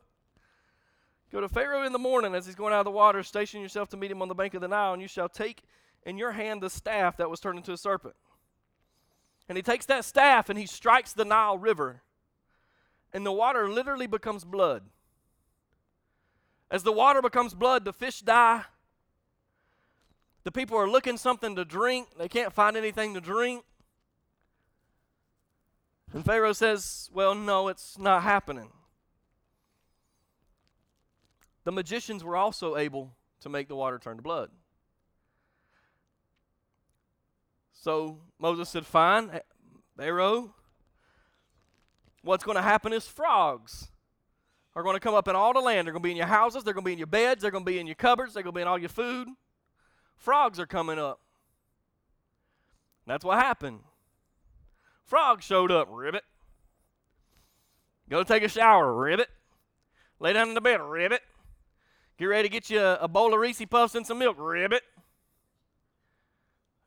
Go 1.32 1.42
to 1.42 1.50
Pharaoh 1.50 1.84
in 1.84 1.92
the 1.92 1.98
morning 1.98 2.36
as 2.36 2.46
he's 2.46 2.54
going 2.54 2.72
out 2.72 2.82
of 2.82 2.86
the 2.86 2.92
water, 2.92 3.24
station 3.24 3.60
yourself 3.60 3.90
to 3.90 3.98
meet 3.98 4.12
him 4.12 4.22
on 4.22 4.28
the 4.28 4.36
bank 4.36 4.54
of 4.54 4.62
the 4.62 4.68
Nile, 4.68 4.94
and 4.94 5.02
you 5.02 5.08
shall 5.08 5.28
take 5.28 5.64
in 6.06 6.20
your 6.20 6.34
hand 6.34 6.62
the 6.62 6.70
staff 6.70 7.18
that 7.18 7.32
was 7.32 7.40
turned 7.40 7.58
into 7.58 7.74
a 7.74 7.78
serpent. 7.78 8.14
And 9.50 9.56
he 9.56 9.64
takes 9.64 9.88
that 9.88 10.06
staff 10.06 10.50
and 10.50 10.60
he 10.60 10.68
strikes 10.68 11.14
the 11.14 11.26
Nile 11.26 11.58
River, 11.58 12.04
and 13.12 13.26
the 13.26 13.32
water 13.32 13.68
literally 13.68 14.06
becomes 14.06 14.44
blood. 14.44 14.84
As 16.70 16.84
the 16.84 16.92
water 16.92 17.24
becomes 17.24 17.56
blood, 17.56 17.86
the 17.86 17.94
fish 17.94 18.20
die. 18.20 18.66
The 20.44 20.52
people 20.52 20.78
are 20.78 20.88
looking 20.88 21.18
something 21.18 21.56
to 21.56 21.66
drink. 21.66 22.10
They 22.20 22.30
can't 22.30 22.54
find 22.54 22.78
anything 22.78 23.16
to 23.16 23.20
drink. 23.20 23.64
And 26.14 26.24
Pharaoh 26.24 26.54
says, 26.54 27.10
Well, 27.14 27.36
no, 27.36 27.68
it's 27.68 27.98
not 27.98 28.24
happening. 28.24 28.72
The 31.64 31.72
magicians 31.72 32.24
were 32.24 32.38
also 32.38 32.78
able 32.78 33.16
to 33.42 33.50
make 33.50 33.68
the 33.68 33.76
water 33.76 34.00
turn 34.00 34.18
to 34.18 34.24
blood. 34.24 34.50
So 37.74 38.20
Moses 38.40 38.70
said, 38.70 38.86
Fine, 38.86 39.32
eh, 39.34 39.40
Pharaoh, 39.98 40.54
what's 42.22 42.44
going 42.44 42.56
to 42.56 42.62
happen 42.62 42.94
is 42.94 43.08
frogs 43.08 43.90
are 44.76 44.84
going 44.84 44.96
to 44.96 45.00
come 45.00 45.16
up 45.16 45.28
in 45.28 45.36
all 45.36 45.54
the 45.54 45.60
land. 45.60 45.88
They're 45.88 45.94
going 45.94 46.04
to 46.04 46.08
be 46.08 46.12
in 46.12 46.18
your 46.18 46.28
houses, 46.28 46.64
they're 46.64 46.74
going 46.74 46.84
to 46.84 46.88
be 46.88 46.94
in 46.94 47.00
your 47.00 47.08
beds, 47.08 47.42
they're 47.42 47.52
going 47.52 47.66
to 47.66 47.72
be 47.72 47.80
in 47.80 47.88
your 47.88 47.96
cupboards, 47.96 48.34
they're 48.34 48.44
going 48.44 48.54
to 48.54 48.58
be 48.58 48.62
in 48.62 48.68
all 48.68 48.78
your 48.78 48.90
food. 48.90 49.28
Frogs 50.16 50.60
are 50.60 50.66
coming 50.66 51.00
up. 51.00 51.20
That's 53.06 53.24
what 53.26 53.40
happened. 53.40 53.80
Frog 55.08 55.42
showed 55.42 55.72
up, 55.72 55.88
ribbit. 55.90 56.24
Go 58.10 58.24
take 58.24 58.44
a 58.44 58.50
shower, 58.50 58.94
ribbit. 58.94 59.30
Lay 60.20 60.34
down 60.34 60.50
in 60.50 60.54
the 60.54 60.62
bed, 60.62 60.82
ribbit. 60.82 61.22
Get 62.18 62.26
ready 62.26 62.50
to 62.50 62.52
get 62.52 62.70
you 62.70 62.82
a, 62.82 62.96
a 62.96 63.08
bowl 63.08 63.34
of 63.34 63.40
Reese 63.40 63.64
Puffs 63.70 63.96
and 63.96 64.06
some 64.06 64.20
milk, 64.20 64.36
ribbit. 64.38 64.84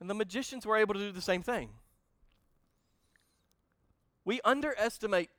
And 0.01 0.11
the 0.11 0.15
magicians 0.15 0.67
were 0.67 0.77
able 0.77 0.95
to 0.95 1.01
do 1.01 1.13
the 1.13 1.23
same 1.23 1.43
thing. 1.43 1.71
We 4.27 4.41
underestimate 4.45 5.31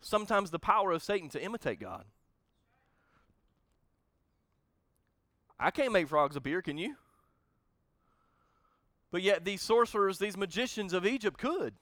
sometimes 0.00 0.50
the 0.50 0.58
power 0.58 0.90
of 0.90 1.02
Satan 1.02 1.28
to 1.30 1.42
imitate 1.42 1.78
God. 1.78 2.04
I 5.58 5.70
can't 5.70 5.92
make 5.92 6.08
frogs 6.08 6.34
appear, 6.34 6.62
can 6.62 6.78
you? 6.78 6.96
But 9.10 9.22
yet, 9.22 9.44
these 9.44 9.62
sorcerers, 9.62 10.18
these 10.18 10.36
magicians 10.36 10.92
of 10.92 11.06
Egypt 11.06 11.38
could. 11.38 11.74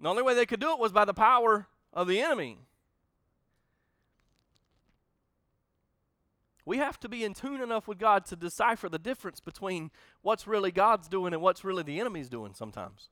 The 0.00 0.08
only 0.08 0.22
way 0.22 0.34
they 0.34 0.46
could 0.46 0.60
do 0.60 0.72
it 0.72 0.78
was 0.78 0.92
by 0.92 1.04
the 1.04 1.14
power 1.14 1.66
of 1.92 2.08
the 2.08 2.20
enemy. 2.20 2.58
We 6.66 6.78
have 6.78 6.98
to 7.00 7.08
be 7.08 7.24
in 7.24 7.34
tune 7.34 7.60
enough 7.60 7.86
with 7.86 7.98
God 7.98 8.24
to 8.26 8.36
decipher 8.36 8.88
the 8.88 8.98
difference 8.98 9.40
between 9.40 9.90
what's 10.22 10.46
really 10.46 10.70
God's 10.70 11.08
doing 11.08 11.34
and 11.34 11.42
what's 11.42 11.64
really 11.64 11.82
the 11.82 12.00
enemy's 12.00 12.28
doing 12.28 12.54
sometimes. 12.54 13.10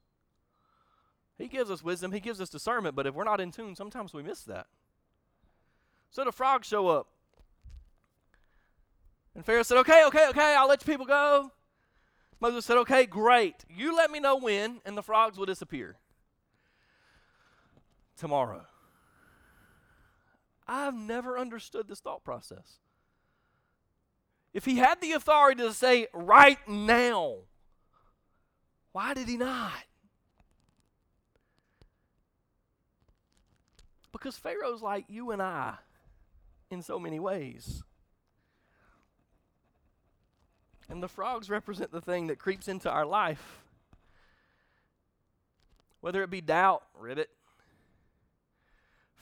He 1.36 1.48
gives 1.48 1.70
us 1.70 1.82
wisdom, 1.82 2.12
He 2.12 2.20
gives 2.20 2.40
us 2.40 2.48
discernment, 2.48 2.96
but 2.96 3.06
if 3.06 3.14
we're 3.14 3.24
not 3.24 3.40
in 3.40 3.50
tune, 3.50 3.76
sometimes 3.76 4.14
we 4.14 4.22
miss 4.22 4.42
that. 4.42 4.66
So 6.10 6.24
the 6.24 6.32
frogs 6.32 6.66
show 6.66 6.88
up. 6.88 7.08
And 9.34 9.44
Pharaoh 9.44 9.62
said, 9.62 9.78
Okay, 9.78 10.04
okay, 10.06 10.28
okay, 10.28 10.54
I'll 10.56 10.68
let 10.68 10.86
you 10.86 10.90
people 10.92 11.06
go. 11.06 11.52
Moses 12.40 12.64
said, 12.64 12.76
Okay, 12.78 13.06
great. 13.06 13.64
You 13.68 13.94
let 13.96 14.10
me 14.10 14.20
know 14.20 14.36
when, 14.36 14.80
and 14.84 14.96
the 14.96 15.02
frogs 15.02 15.38
will 15.38 15.46
disappear 15.46 15.96
tomorrow. 18.16 18.64
I've 20.66 20.94
never 20.94 21.38
understood 21.38 21.88
this 21.88 22.00
thought 22.00 22.24
process. 22.24 22.78
If 24.54 24.64
he 24.64 24.76
had 24.76 25.00
the 25.00 25.12
authority 25.12 25.62
to 25.62 25.72
say 25.72 26.06
right 26.12 26.58
now, 26.68 27.36
why 28.92 29.14
did 29.14 29.28
he 29.28 29.36
not? 29.36 29.72
Because 34.12 34.36
Pharaoh's 34.36 34.82
like 34.82 35.06
you 35.08 35.30
and 35.30 35.40
I 35.40 35.76
in 36.70 36.82
so 36.82 36.98
many 36.98 37.18
ways. 37.18 37.82
And 40.88 41.02
the 41.02 41.08
frogs 41.08 41.48
represent 41.48 41.90
the 41.90 42.02
thing 42.02 42.26
that 42.26 42.38
creeps 42.38 42.68
into 42.68 42.90
our 42.90 43.06
life. 43.06 43.62
Whether 46.02 46.22
it 46.22 46.30
be 46.30 46.42
doubt, 46.42 46.82
ribbit, 46.98 47.30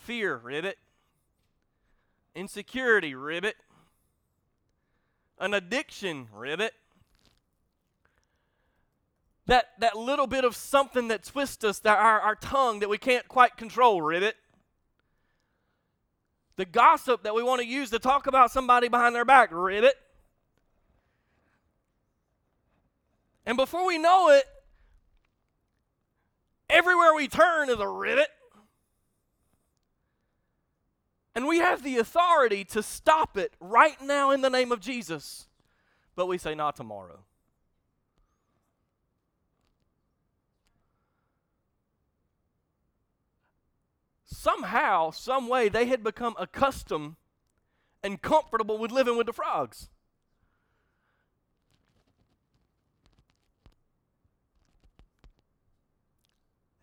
Fear, 0.05 0.37
ribbit. 0.39 0.79
Insecurity, 2.35 3.15
ribbit. 3.15 3.57
An 5.39 5.55
addiction, 5.55 6.29
ribbit. 6.35 6.73
That, 9.47 9.67
that 9.79 9.97
little 9.97 10.27
bit 10.27 10.45
of 10.45 10.57
something 10.57 11.09
that 11.09 11.25
twists 11.25 11.65
us, 11.65 11.81
that 11.81 11.99
our, 11.99 12.21
our 12.21 12.35
tongue 12.35 12.81
that 12.81 12.89
we 12.89 12.99
can't 12.99 13.29
quite 13.29 13.57
control, 13.57 14.01
ribbit. 14.01 14.37
The 16.57 16.65
gossip 16.65 17.25
that 17.25 17.35
we 17.35 17.43
want 17.43 17.61
to 17.61 17.67
use 17.67 17.91
to 17.91 17.99
talk 17.99 18.27
about 18.27 18.51
somebody 18.51 18.89
behind 18.89 19.15
their 19.15 19.25
back, 19.25 19.51
ribbit. 19.53 19.95
And 23.45 23.57
before 23.57 23.87
we 23.87 23.99
know 23.99 24.31
it, 24.31 24.45
everywhere 26.69 27.15
we 27.15 27.29
turn 27.29 27.69
is 27.69 27.81
a 27.81 27.89
ribbit. 27.89 28.29
And 31.35 31.47
we 31.47 31.59
have 31.59 31.83
the 31.83 31.99
authority 31.99 32.65
to 32.65 32.83
stop 32.83 33.37
it 33.37 33.55
right 33.61 34.01
now 34.03 34.31
in 34.31 34.41
the 34.41 34.51
name 34.51 34.73
of 34.73 34.81
Jesus. 34.81 35.47
But 36.17 36.27
we 36.27 36.39
say, 36.39 36.55
not 36.55 36.77
tomorrow. 36.77 37.21
Somehow, 44.25 45.11
some 45.11 45.49
way, 45.49 45.69
they 45.69 45.87
had 45.87 46.03
become 46.03 46.35
accustomed 46.39 47.17
and 48.03 48.21
comfortable 48.21 48.79
with 48.79 48.91
living 48.91 49.17
with 49.17 49.27
the 49.27 49.33
frogs. 49.33 49.89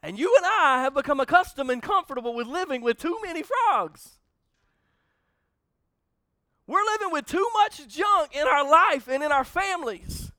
And 0.04 0.18
you 0.18 0.34
and 0.38 0.46
I 0.46 0.84
have 0.84 0.94
become 0.94 1.20
accustomed 1.20 1.70
and 1.70 1.82
comfortable 1.82 2.34
with 2.34 2.48
living 2.48 2.82
with 2.82 2.98
too 2.98 3.20
many 3.24 3.44
frogs. 3.44 4.20
We're 6.68 6.84
living 6.84 7.12
with 7.12 7.26
too 7.26 7.48
much 7.54 7.88
junk 7.88 8.36
in 8.36 8.46
our 8.46 8.70
life 8.70 9.08
and 9.08 9.24
in 9.24 9.32
our 9.32 9.46
families. 9.46 10.32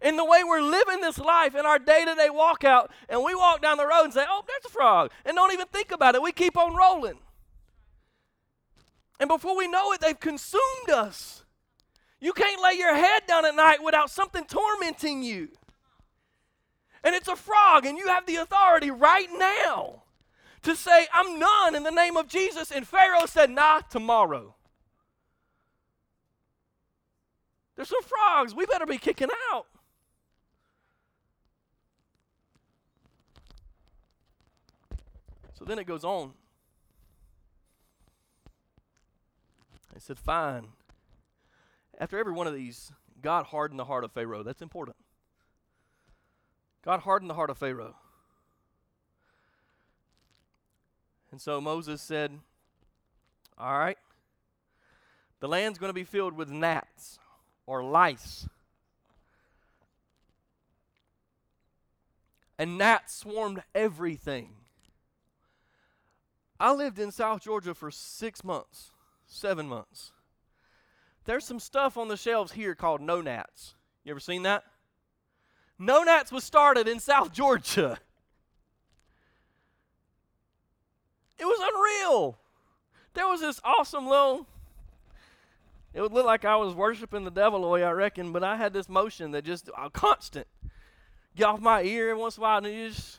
In 0.00 0.16
the 0.16 0.24
way 0.24 0.42
we're 0.44 0.62
living 0.62 1.00
this 1.00 1.18
life 1.18 1.54
in 1.54 1.66
our 1.66 1.78
day 1.78 2.04
to 2.04 2.14
day 2.14 2.28
walkout, 2.32 2.88
and 3.08 3.22
we 3.22 3.34
walk 3.34 3.60
down 3.60 3.76
the 3.76 3.86
road 3.86 4.04
and 4.04 4.14
say, 4.14 4.24
Oh, 4.28 4.42
there's 4.46 4.64
a 4.66 4.70
frog, 4.70 5.10
and 5.24 5.36
don't 5.36 5.52
even 5.52 5.66
think 5.66 5.90
about 5.90 6.14
it. 6.14 6.22
We 6.22 6.32
keep 6.32 6.56
on 6.56 6.74
rolling. 6.74 7.18
And 9.20 9.28
before 9.28 9.56
we 9.56 9.68
know 9.68 9.92
it, 9.92 10.00
they've 10.00 10.18
consumed 10.18 10.90
us. 10.90 11.44
You 12.20 12.32
can't 12.32 12.62
lay 12.62 12.74
your 12.74 12.94
head 12.94 13.22
down 13.26 13.44
at 13.44 13.54
night 13.54 13.82
without 13.82 14.10
something 14.10 14.44
tormenting 14.44 15.22
you. 15.22 15.48
And 17.04 17.14
it's 17.14 17.28
a 17.28 17.36
frog, 17.36 17.84
and 17.84 17.98
you 17.98 18.06
have 18.08 18.26
the 18.26 18.36
authority 18.36 18.90
right 18.90 19.28
now 19.36 20.02
to 20.62 20.74
say, 20.74 21.06
I'm 21.12 21.38
none 21.38 21.74
in 21.74 21.82
the 21.82 21.90
name 21.90 22.16
of 22.16 22.28
Jesus. 22.28 22.70
And 22.70 22.86
Pharaoh 22.86 23.26
said, 23.26 23.50
Nah, 23.50 23.80
tomorrow. 23.80 24.54
There's 27.78 27.90
some 27.90 28.02
frogs. 28.02 28.56
We 28.56 28.66
better 28.66 28.86
be 28.86 28.98
kicking 28.98 29.28
out. 29.52 29.66
So 35.54 35.64
then 35.64 35.78
it 35.78 35.84
goes 35.84 36.02
on. 36.02 36.32
He 39.94 40.00
said, 40.00 40.18
Fine. 40.18 40.66
After 42.00 42.18
every 42.18 42.32
one 42.32 42.48
of 42.48 42.54
these, 42.54 42.90
God 43.22 43.46
hardened 43.46 43.78
the 43.78 43.84
heart 43.84 44.02
of 44.02 44.10
Pharaoh. 44.10 44.42
That's 44.42 44.60
important. 44.60 44.96
God 46.84 46.98
hardened 46.98 47.30
the 47.30 47.34
heart 47.34 47.50
of 47.50 47.58
Pharaoh. 47.58 47.94
And 51.30 51.40
so 51.40 51.60
Moses 51.60 52.02
said, 52.02 52.40
All 53.56 53.78
right, 53.78 53.98
the 55.38 55.46
land's 55.46 55.78
going 55.78 55.90
to 55.90 55.94
be 55.94 56.02
filled 56.02 56.32
with 56.32 56.50
gnats 56.50 57.20
or 57.68 57.84
lice. 57.84 58.48
And 62.58 62.78
gnats 62.78 63.14
swarmed 63.14 63.62
everything. 63.74 64.54
I 66.58 66.72
lived 66.72 66.98
in 66.98 67.12
South 67.12 67.42
Georgia 67.42 67.74
for 67.74 67.90
six 67.90 68.42
months, 68.42 68.90
seven 69.26 69.68
months. 69.68 70.12
There's 71.26 71.44
some 71.44 71.60
stuff 71.60 71.98
on 71.98 72.08
the 72.08 72.16
shelves 72.16 72.52
here 72.52 72.74
called 72.74 73.02
No 73.02 73.20
Nats. 73.20 73.74
You 74.02 74.12
ever 74.12 74.18
seen 74.18 74.44
that? 74.44 74.64
No 75.78 76.02
Nats 76.02 76.32
was 76.32 76.42
started 76.42 76.88
in 76.88 76.98
South 76.98 77.32
Georgia. 77.32 77.98
It 81.38 81.44
was 81.44 81.60
unreal. 81.72 82.38
There 83.12 83.28
was 83.28 83.42
this 83.42 83.60
awesome 83.62 84.08
little. 84.08 84.46
It 85.94 86.00
would 86.00 86.12
look 86.12 86.26
like 86.26 86.44
I 86.44 86.56
was 86.56 86.74
worshiping 86.74 87.24
the 87.24 87.30
devil 87.30 87.64
away, 87.64 87.82
I 87.82 87.92
reckon, 87.92 88.32
but 88.32 88.44
I 88.44 88.56
had 88.56 88.72
this 88.72 88.88
motion 88.88 89.30
that 89.32 89.44
just 89.44 89.70
uh, 89.76 89.88
constant. 89.88 90.46
Get 91.34 91.44
off 91.44 91.60
my 91.60 91.82
ear 91.82 92.10
every 92.10 92.20
once 92.20 92.36
in 92.36 92.42
a 92.42 92.44
while, 92.44 92.64
and 92.64 92.66
just. 92.66 93.18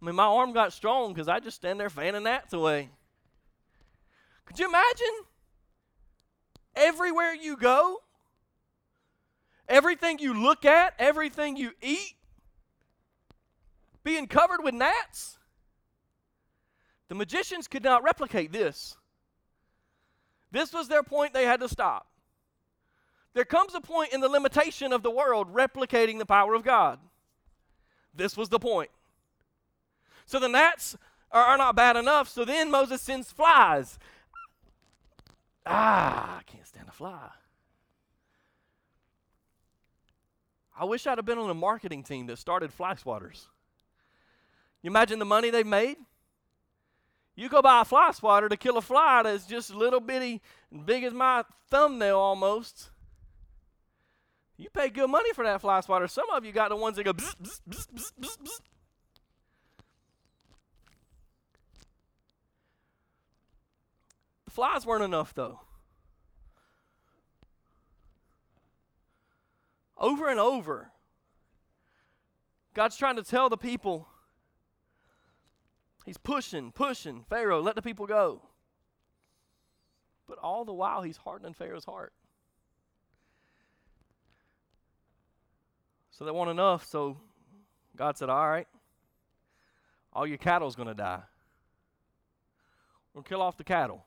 I 0.00 0.04
mean, 0.04 0.14
my 0.14 0.24
arm 0.24 0.52
got 0.52 0.72
strong 0.72 1.14
because 1.14 1.28
I 1.28 1.40
just 1.40 1.56
stand 1.56 1.80
there 1.80 1.88
fanning 1.88 2.24
gnats 2.24 2.52
away. 2.52 2.90
Could 4.44 4.58
you 4.58 4.68
imagine? 4.68 5.24
Everywhere 6.74 7.34
you 7.34 7.56
go, 7.56 8.02
everything 9.66 10.18
you 10.18 10.34
look 10.34 10.66
at, 10.66 10.94
everything 10.98 11.56
you 11.56 11.72
eat, 11.80 12.14
being 14.04 14.26
covered 14.26 14.62
with 14.62 14.74
gnats? 14.74 15.38
The 17.08 17.14
magicians 17.14 17.66
could 17.66 17.82
not 17.82 18.02
replicate 18.02 18.52
this. 18.52 18.96
This 20.50 20.72
was 20.72 20.88
their 20.88 21.02
point, 21.02 21.34
they 21.34 21.44
had 21.44 21.60
to 21.60 21.68
stop. 21.68 22.06
There 23.34 23.44
comes 23.44 23.74
a 23.74 23.80
point 23.80 24.12
in 24.12 24.20
the 24.20 24.28
limitation 24.28 24.92
of 24.92 25.02
the 25.02 25.10
world 25.10 25.52
replicating 25.52 26.18
the 26.18 26.26
power 26.26 26.54
of 26.54 26.64
God. 26.64 26.98
This 28.14 28.36
was 28.36 28.48
the 28.48 28.58
point. 28.58 28.90
So 30.24 30.38
the 30.40 30.48
gnats 30.48 30.96
are, 31.30 31.44
are 31.44 31.58
not 31.58 31.76
bad 31.76 31.96
enough, 31.96 32.28
so 32.28 32.44
then 32.44 32.70
Moses 32.70 33.02
sends 33.02 33.30
flies. 33.30 33.98
Ah, 35.66 36.38
I 36.38 36.42
can't 36.44 36.66
stand 36.66 36.88
a 36.88 36.92
fly. 36.92 37.28
I 40.78 40.84
wish 40.84 41.06
I'd 41.06 41.18
have 41.18 41.24
been 41.24 41.38
on 41.38 41.50
a 41.50 41.54
marketing 41.54 42.02
team 42.02 42.26
that 42.26 42.38
started 42.38 42.72
fly 42.72 42.94
swatters. 42.94 43.46
You 44.82 44.90
imagine 44.90 45.18
the 45.18 45.24
money 45.24 45.50
they 45.50 45.62
made? 45.62 45.96
You 47.36 47.50
go 47.50 47.60
buy 47.60 47.82
a 47.82 47.84
fly 47.84 48.10
swatter 48.12 48.48
to 48.48 48.56
kill 48.56 48.78
a 48.78 48.82
fly 48.82 49.22
that's 49.22 49.46
just 49.46 49.70
a 49.70 49.76
little 49.76 50.00
bitty, 50.00 50.40
big 50.86 51.04
as 51.04 51.12
my 51.12 51.44
thumbnail 51.68 52.18
almost. 52.18 52.88
You 54.56 54.70
pay 54.70 54.88
good 54.88 55.10
money 55.10 55.34
for 55.34 55.44
that 55.44 55.60
fly 55.60 55.80
swatter. 55.82 56.08
Some 56.08 56.30
of 56.30 56.46
you 56.46 56.52
got 56.52 56.70
the 56.70 56.76
ones 56.76 56.96
that 56.96 57.04
go 57.04 57.12
bzz, 57.12 57.36
bzz, 57.36 57.60
bzz, 57.68 57.86
bzz, 57.94 58.12
bzz, 58.18 58.38
bzz. 58.38 58.60
The 64.46 64.50
flies 64.50 64.86
weren't 64.86 65.04
enough 65.04 65.34
though. 65.34 65.60
Over 69.98 70.30
and 70.30 70.40
over, 70.40 70.90
God's 72.72 72.96
trying 72.96 73.16
to 73.16 73.22
tell 73.22 73.50
the 73.50 73.58
people 73.58 74.08
He's 76.06 76.16
pushing, 76.16 76.70
pushing. 76.70 77.24
Pharaoh, 77.28 77.60
let 77.60 77.74
the 77.74 77.82
people 77.82 78.06
go. 78.06 78.40
But 80.28 80.38
all 80.38 80.64
the 80.64 80.72
while, 80.72 81.02
he's 81.02 81.16
hardening 81.16 81.52
Pharaoh's 81.52 81.84
heart. 81.84 82.12
So 86.12 86.24
they 86.24 86.30
want 86.30 86.48
enough, 86.48 86.86
so 86.86 87.18
God 87.96 88.16
said, 88.16 88.30
All 88.30 88.48
right, 88.48 88.68
all 90.12 90.26
your 90.26 90.38
cattle's 90.38 90.76
going 90.76 90.88
to 90.88 90.94
die. 90.94 91.20
We'll 93.12 93.24
kill 93.24 93.42
off 93.42 93.56
the 93.56 93.64
cattle. 93.64 94.04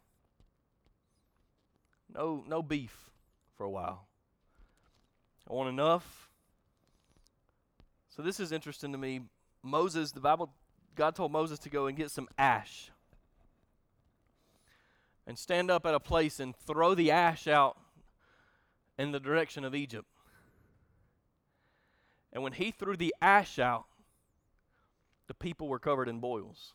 No, 2.14 2.44
no 2.48 2.64
beef 2.64 2.96
for 3.58 3.66
a 3.66 3.70
while. 3.70 4.08
I 5.50 5.54
want 5.54 5.70
enough. 5.70 6.30
So 8.10 8.22
this 8.22 8.40
is 8.40 8.52
interesting 8.52 8.92
to 8.92 8.98
me. 8.98 9.22
Moses, 9.62 10.12
the 10.12 10.20
Bible 10.20 10.52
God 11.00 11.16
told 11.16 11.32
Moses 11.32 11.60
to 11.60 11.70
go 11.70 11.88
and 11.88 11.96
get 11.96 12.12
some 12.12 12.28
ash 12.38 12.92
and 15.26 15.40
stand 15.40 15.72
up 15.72 15.86
at 15.86 15.94
a 15.94 16.00
place 16.00 16.42
and 16.42 16.54
throw 16.54 16.94
the 16.94 17.10
ash 17.10 17.48
out 17.48 17.78
in 18.98 19.14
the 19.14 19.20
direction 19.22 19.64
of 19.64 19.74
Egypt. 19.74 20.10
And 22.34 22.44
when 22.44 22.52
he 22.52 22.72
threw 22.72 22.98
the 22.98 23.16
ash 23.22 23.60
out, 23.60 23.86
the 25.28 25.34
people 25.34 25.70
were 25.70 25.80
covered 25.80 26.10
in 26.10 26.20
boils. 26.20 26.74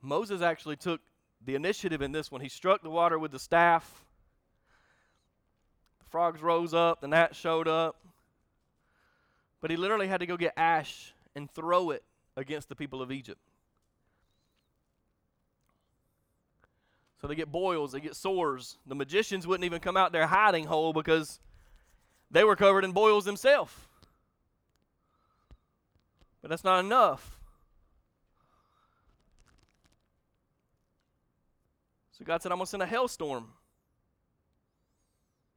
Moses 0.00 0.40
actually 0.40 0.76
took 0.76 1.02
the 1.44 1.56
initiative 1.56 2.00
in 2.00 2.12
this 2.12 2.32
one. 2.32 2.40
He 2.40 2.48
struck 2.48 2.82
the 2.82 2.88
water 2.88 3.18
with 3.18 3.32
the 3.32 3.38
staff. 3.38 4.02
The 5.98 6.08
frogs 6.08 6.40
rose 6.40 6.72
up, 6.72 7.02
the 7.02 7.08
gnats 7.08 7.36
showed 7.36 7.68
up. 7.68 8.05
But 9.66 9.72
he 9.72 9.76
literally 9.76 10.06
had 10.06 10.20
to 10.20 10.26
go 10.26 10.36
get 10.36 10.52
ash 10.56 11.12
and 11.34 11.50
throw 11.50 11.90
it 11.90 12.04
against 12.36 12.68
the 12.68 12.76
people 12.76 13.02
of 13.02 13.10
Egypt. 13.10 13.40
So 17.20 17.26
they 17.26 17.34
get 17.34 17.50
boils, 17.50 17.90
they 17.90 17.98
get 17.98 18.14
sores. 18.14 18.78
The 18.86 18.94
magicians 18.94 19.44
wouldn't 19.44 19.64
even 19.64 19.80
come 19.80 19.96
out 19.96 20.12
their 20.12 20.28
hiding 20.28 20.66
hole 20.66 20.92
because 20.92 21.40
they 22.30 22.44
were 22.44 22.54
covered 22.54 22.84
in 22.84 22.92
boils 22.92 23.24
themselves. 23.24 23.72
But 26.42 26.50
that's 26.50 26.62
not 26.62 26.78
enough. 26.78 27.40
So 32.12 32.24
God 32.24 32.40
said, 32.40 32.52
I'm 32.52 32.58
going 32.58 32.66
to 32.66 32.70
send 32.70 32.84
a 32.84 32.86
hailstorm. 32.86 33.48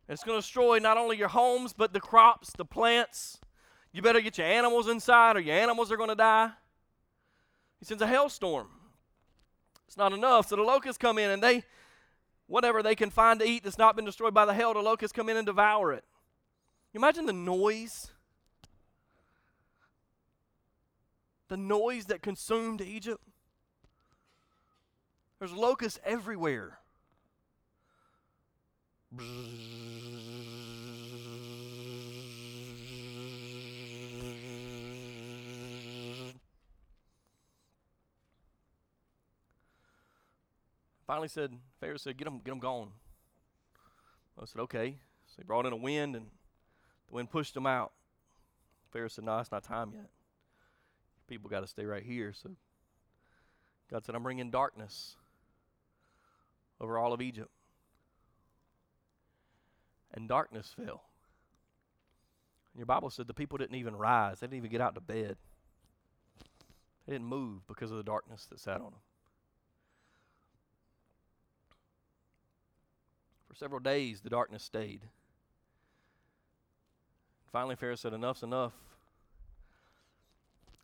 It's 0.08 0.24
going 0.24 0.36
to 0.36 0.42
destroy 0.42 0.80
not 0.80 0.98
only 0.98 1.16
your 1.16 1.28
homes, 1.28 1.74
but 1.74 1.94
the 1.94 2.00
crops, 2.00 2.54
the 2.58 2.66
plants, 2.66 3.40
you 3.92 4.02
better 4.02 4.22
get 4.22 4.38
your 4.38 4.48
animals 4.48 4.88
inside 4.88 5.36
or 5.36 5.40
your 5.40 5.56
animals 5.56 5.92
are 5.92 5.98
going 5.98 6.10
to 6.10 6.16
die. 6.16 6.52
He 7.80 7.86
sends 7.86 8.04
a 8.04 8.08
hailstorm. 8.08 8.68
It's 9.88 9.98
not 9.98 10.14
enough. 10.14 10.48
So 10.50 10.56
the 10.56 10.62
locusts 10.62 10.98
come 10.98 11.18
in 11.18 11.32
and 11.32 11.42
they, 11.42 11.64
whatever 12.48 12.84
they 12.84 12.96
can 12.96 13.10
find 13.10 13.40
to 13.40 13.46
eat 13.48 13.64
that's 13.64 13.78
not 13.78 13.96
been 13.96 14.06
destroyed 14.06 14.34
by 14.34 14.46
the 14.46 14.54
hail, 14.54 14.74
the 14.74 14.80
locusts 14.80 15.14
come 15.14 15.30
in 15.30 15.38
and 15.38 15.46
devour 15.46 15.94
it. 15.94 16.04
You 16.94 17.00
imagine 17.00 17.26
the 17.26 17.34
noise? 17.34 18.12
The 21.48 21.58
noise 21.58 22.06
that 22.06 22.22
consumed 22.22 22.82
Egypt? 22.82 23.24
There's 25.40 25.54
locusts 25.54 26.00
everywhere. 26.04 26.78
Finally 41.10 41.28
said, 41.28 41.52
Pharaoh 41.80 41.98
said, 41.98 42.16
get 42.18 42.26
them, 42.26 42.38
get 42.38 42.52
them 42.52 42.60
gone. 42.60 42.90
I 44.40 44.46
said, 44.46 44.62
okay. 44.62 44.98
So 45.26 45.38
he 45.38 45.44
brought 45.44 45.66
in 45.66 45.74
a 45.74 45.76
wind, 45.76 46.16
and 46.16 46.28
the 47.08 47.16
wind 47.16 47.32
pushed 47.32 47.56
them 47.56 47.66
out. 47.66 47.94
Pharaoh 48.94 49.08
said, 49.08 49.24
no, 49.24 49.40
it's 49.40 49.52
not 49.52 49.64
time 49.64 49.92
yet. 49.92 50.12
People 51.28 51.50
got 51.50 51.62
to 51.62 51.68
stay 51.68 51.84
right 51.84 52.04
here. 52.04 52.32
So 52.32 52.52
God 53.90 54.06
said, 54.06 54.14
I'm 54.14 54.22
bringing 54.22 54.52
darkness 54.52 55.16
over 56.80 56.96
all 57.00 57.12
of 57.12 57.24
Egypt. 57.24 57.50
And 60.14 60.30
darkness 60.30 60.76
fell. 60.76 61.06
And 62.72 62.78
Your 62.78 62.86
Bible 62.86 63.10
said 63.10 63.26
the 63.26 63.34
people 63.34 63.58
didn't 63.58 63.78
even 63.78 63.96
rise, 63.96 64.42
they 64.42 64.46
didn't 64.46 64.58
even 64.58 64.70
get 64.70 64.80
out 64.80 64.94
to 64.94 65.02
bed. 65.02 65.38
They 67.08 67.14
didn't 67.14 67.26
move 67.26 67.66
because 67.68 67.90
of 67.90 67.98
the 67.98 68.04
darkness 68.04 68.46
that 68.52 68.60
sat 68.60 68.76
on 68.76 68.92
them. 68.92 69.02
For 73.50 73.56
several 73.56 73.80
days, 73.80 74.22
the 74.22 74.30
darkness 74.30 74.64
stayed. 74.64 75.02
Finally, 77.52 77.76
Pharaoh 77.76 77.96
said, 77.96 78.14
Enough's 78.14 78.44
enough. 78.44 78.74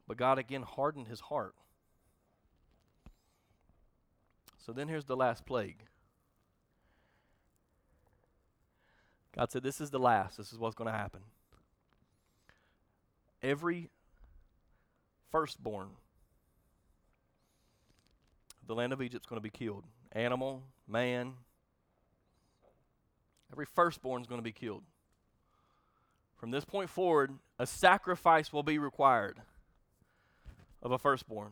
But 0.07 0.17
God 0.17 0.39
again 0.39 0.63
hardened 0.63 1.07
his 1.07 1.19
heart. 1.19 1.55
So 4.57 4.71
then 4.73 4.87
here's 4.87 5.05
the 5.05 5.15
last 5.15 5.45
plague. 5.45 5.83
God 9.35 9.51
said, 9.51 9.61
This 9.61 9.79
is 9.79 9.91
the 9.91 9.99
last. 9.99 10.37
This 10.37 10.51
is 10.51 10.57
what's 10.57 10.75
going 10.75 10.91
to 10.91 10.97
happen. 10.97 11.21
Every 13.43 13.89
firstborn 15.31 15.89
the 18.67 18.75
land 18.75 18.93
of 18.93 19.01
Egypt 19.01 19.23
is 19.23 19.29
going 19.29 19.37
to 19.37 19.43
be 19.43 19.49
killed 19.49 19.83
animal, 20.11 20.63
man. 20.87 21.33
Every 23.51 23.65
firstborn 23.65 24.21
is 24.21 24.27
going 24.27 24.39
to 24.39 24.43
be 24.43 24.51
killed. 24.51 24.83
From 26.37 26.51
this 26.51 26.65
point 26.65 26.89
forward, 26.89 27.31
a 27.57 27.65
sacrifice 27.65 28.51
will 28.51 28.63
be 28.63 28.77
required 28.77 29.37
of 30.81 30.91
a 30.91 30.97
firstborn. 30.97 31.51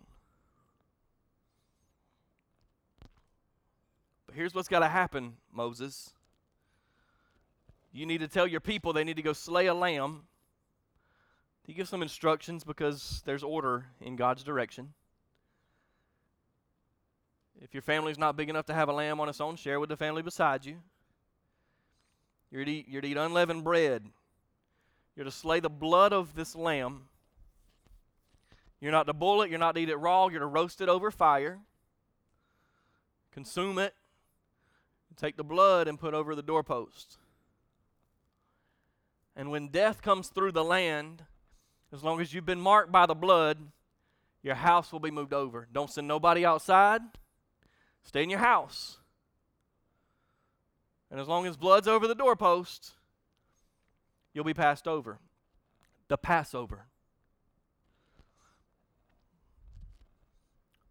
But 4.28 4.36
here's 4.36 4.54
what's 4.54 4.68
got 4.68 4.80
to 4.80 4.88
happen, 4.88 5.34
Moses. 5.52 6.14
You 7.92 8.06
need 8.06 8.20
to 8.20 8.28
tell 8.28 8.48
your 8.48 8.60
people 8.60 8.92
they 8.92 9.04
need 9.04 9.18
to 9.18 9.22
go 9.22 9.34
slay 9.34 9.68
a 9.68 9.74
lamb. 9.74 10.24
You 11.66 11.74
give 11.74 11.88
some 11.88 12.02
instructions 12.02 12.64
because 12.64 13.22
there's 13.26 13.44
order 13.44 13.86
in 14.02 14.16
God's 14.16 14.44
direction. 14.44 14.94
If 17.62 17.74
your 17.74 17.84
family's 17.84 18.18
not 18.18 18.36
big 18.36 18.50
enough 18.50 18.66
to 18.66 18.74
have 18.74 18.90
a 18.90 18.94
lamb 18.94 19.22
on 19.22 19.30
its 19.30 19.40
own, 19.40 19.56
share 19.56 19.80
with 19.80 19.90
the 19.90 19.96
family 19.96 20.22
beside 20.22 20.66
you. 20.66 20.78
You're 22.54 22.66
to 22.66 22.72
eat, 22.72 22.88
you're 22.88 23.02
to 23.02 23.08
eat 23.08 23.18
unleavened 23.18 23.64
bread. 23.64 24.06
You're 25.16 25.26
to 25.26 25.32
slay 25.32 25.60
the 25.60 25.72
blood 25.72 26.14
of 26.14 26.36
this 26.36 26.56
lamb. 26.56 27.06
You're 28.80 28.92
not 28.92 29.08
to 29.08 29.14
boil 29.14 29.42
it, 29.42 29.50
you're 29.50 29.58
not 29.58 29.74
to 29.74 29.82
eat 29.82 29.90
it 29.90 29.96
raw, 29.96 30.28
you're 30.28 30.40
to 30.40 30.46
roast 30.46 30.80
it 30.80 30.88
over 30.88 31.10
fire. 31.10 31.60
Consume 33.32 33.80
it. 33.80 33.96
Take 35.18 35.36
the 35.36 35.44
blood 35.44 35.88
and 35.88 36.00
put 36.00 36.14
over 36.14 36.36
the 36.36 36.44
doorpost. 36.44 37.18
And 39.36 39.50
when 39.50 39.70
death 39.70 40.04
comes 40.04 40.30
through 40.30 40.52
the 40.52 40.64
land, 40.64 41.24
as 41.92 42.04
long 42.04 42.22
as 42.22 42.34
you've 42.34 42.46
been 42.46 42.62
marked 42.62 42.92
by 42.92 43.08
the 43.08 43.16
blood, 43.16 43.58
your 44.44 44.56
house 44.56 44.92
will 44.92 45.00
be 45.00 45.12
moved 45.12 45.34
over. 45.34 45.68
Don't 45.72 45.90
send 45.90 46.08
nobody 46.08 46.46
outside. 46.46 47.02
Stay 48.04 48.22
in 48.22 48.30
your 48.30 48.40
house. 48.40 48.98
And 51.14 51.22
as 51.22 51.28
long 51.28 51.46
as 51.46 51.56
blood's 51.56 51.88
over 51.88 52.08
the 52.08 52.16
doorpost, 52.16 52.94
you'll 54.34 54.44
be 54.44 54.56
passed 54.56 54.88
over. 54.88 55.20
The 56.08 56.18
Passover. 56.18 56.88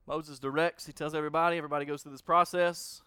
Moses 0.07 0.39
directs, 0.39 0.87
he 0.87 0.93
tells 0.93 1.17
everybody, 1.17 1.57
everybody 1.57 1.85
goes 1.85 2.03
through 2.05 2.13
this 2.13 2.23
process. 2.23 3.03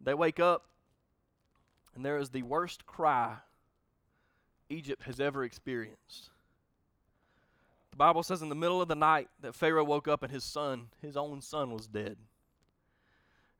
They 0.00 0.14
wake 0.14 0.38
up, 0.38 0.66
and 1.96 2.04
there 2.04 2.18
is 2.18 2.30
the 2.30 2.44
worst 2.44 2.86
cry 2.86 3.38
Egypt 4.68 5.02
has 5.02 5.18
ever 5.18 5.42
experienced. 5.42 6.30
The 7.90 7.96
Bible 7.96 8.22
says 8.22 8.40
in 8.40 8.50
the 8.50 8.54
middle 8.54 8.80
of 8.80 8.86
the 8.86 8.94
night 8.94 9.28
that 9.40 9.56
Pharaoh 9.56 9.82
woke 9.82 10.06
up 10.06 10.22
and 10.22 10.30
his 10.30 10.44
son, 10.44 10.90
his 11.02 11.16
own 11.16 11.40
son, 11.40 11.72
was 11.72 11.88
dead. 11.88 12.18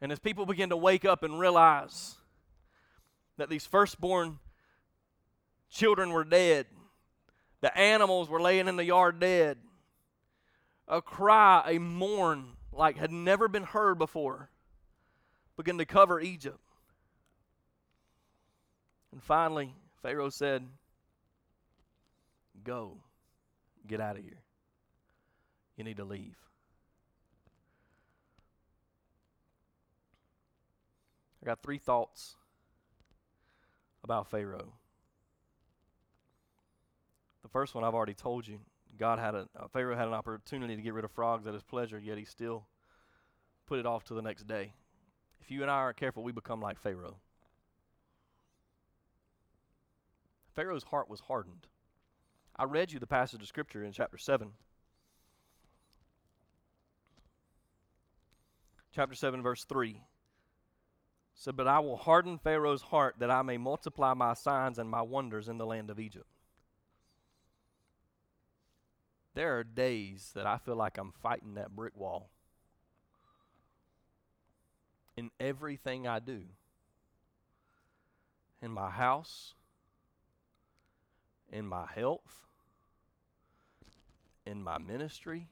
And 0.00 0.10
as 0.12 0.18
people 0.18 0.46
begin 0.46 0.70
to 0.70 0.76
wake 0.76 1.04
up 1.04 1.22
and 1.22 1.38
realize 1.38 2.16
that 3.36 3.48
these 3.48 3.66
firstborn 3.66 4.38
children 5.70 6.10
were 6.10 6.24
dead, 6.24 6.66
the 7.60 7.76
animals 7.76 8.28
were 8.28 8.40
laying 8.40 8.68
in 8.68 8.76
the 8.76 8.84
yard 8.84 9.20
dead, 9.20 9.58
a 10.88 11.02
cry, 11.02 11.62
a 11.66 11.78
mourn 11.78 12.56
like 12.72 12.96
had 12.96 13.12
never 13.12 13.48
been 13.48 13.64
heard 13.64 13.98
before 13.98 14.50
began 15.62 15.76
to 15.76 15.84
cover 15.84 16.18
Egypt. 16.20 16.58
And 19.12 19.22
finally, 19.22 19.74
Pharaoh 20.02 20.30
said, 20.30 20.66
Go, 22.64 22.96
get 23.86 24.00
out 24.00 24.16
of 24.16 24.24
here. 24.24 24.40
You 25.76 25.84
need 25.84 25.98
to 25.98 26.04
leave. 26.04 26.36
Got 31.50 31.62
three 31.64 31.78
thoughts 31.78 32.36
about 34.04 34.30
Pharaoh. 34.30 34.72
The 37.42 37.48
first 37.48 37.74
one 37.74 37.82
I've 37.82 37.94
already 37.94 38.14
told 38.14 38.46
you. 38.46 38.60
God 38.96 39.18
had 39.18 39.34
a 39.34 39.48
uh, 39.58 39.66
Pharaoh 39.72 39.96
had 39.96 40.06
an 40.06 40.14
opportunity 40.14 40.76
to 40.76 40.82
get 40.82 40.94
rid 40.94 41.04
of 41.04 41.10
frogs 41.10 41.48
at 41.48 41.54
his 41.54 41.64
pleasure, 41.64 41.98
yet 41.98 42.18
he 42.18 42.24
still 42.24 42.66
put 43.66 43.80
it 43.80 43.86
off 43.86 44.04
to 44.04 44.14
the 44.14 44.22
next 44.22 44.46
day. 44.46 44.74
If 45.40 45.50
you 45.50 45.62
and 45.62 45.70
I 45.70 45.74
aren't 45.74 45.96
careful, 45.96 46.22
we 46.22 46.30
become 46.30 46.60
like 46.60 46.78
Pharaoh. 46.78 47.16
Pharaoh's 50.54 50.84
heart 50.84 51.10
was 51.10 51.18
hardened. 51.18 51.66
I 52.54 52.64
read 52.64 52.92
you 52.92 53.00
the 53.00 53.08
passage 53.08 53.42
of 53.42 53.48
scripture 53.48 53.82
in 53.82 53.90
chapter 53.90 54.18
7. 54.18 54.52
Chapter 58.92 59.16
7, 59.16 59.42
verse 59.42 59.64
3 59.64 60.00
said, 61.40 61.56
But 61.56 61.66
I 61.66 61.78
will 61.78 61.96
harden 61.96 62.38
Pharaoh's 62.38 62.82
heart 62.82 63.16
that 63.18 63.30
I 63.30 63.40
may 63.40 63.56
multiply 63.56 64.12
my 64.12 64.34
signs 64.34 64.78
and 64.78 64.90
my 64.90 65.00
wonders 65.00 65.48
in 65.48 65.56
the 65.56 65.64
land 65.64 65.88
of 65.88 65.98
Egypt. 65.98 66.26
There 69.34 69.58
are 69.58 69.64
days 69.64 70.32
that 70.34 70.46
I 70.46 70.58
feel 70.58 70.76
like 70.76 70.98
I'm 70.98 71.12
fighting 71.22 71.54
that 71.54 71.74
brick 71.74 71.96
wall 71.96 72.28
in 75.16 75.30
everything 75.40 76.06
I 76.06 76.18
do 76.18 76.42
in 78.60 78.70
my 78.70 78.90
house, 78.90 79.54
in 81.50 81.66
my 81.66 81.86
health, 81.86 82.48
in 84.44 84.62
my 84.62 84.76
ministry. 84.76 85.48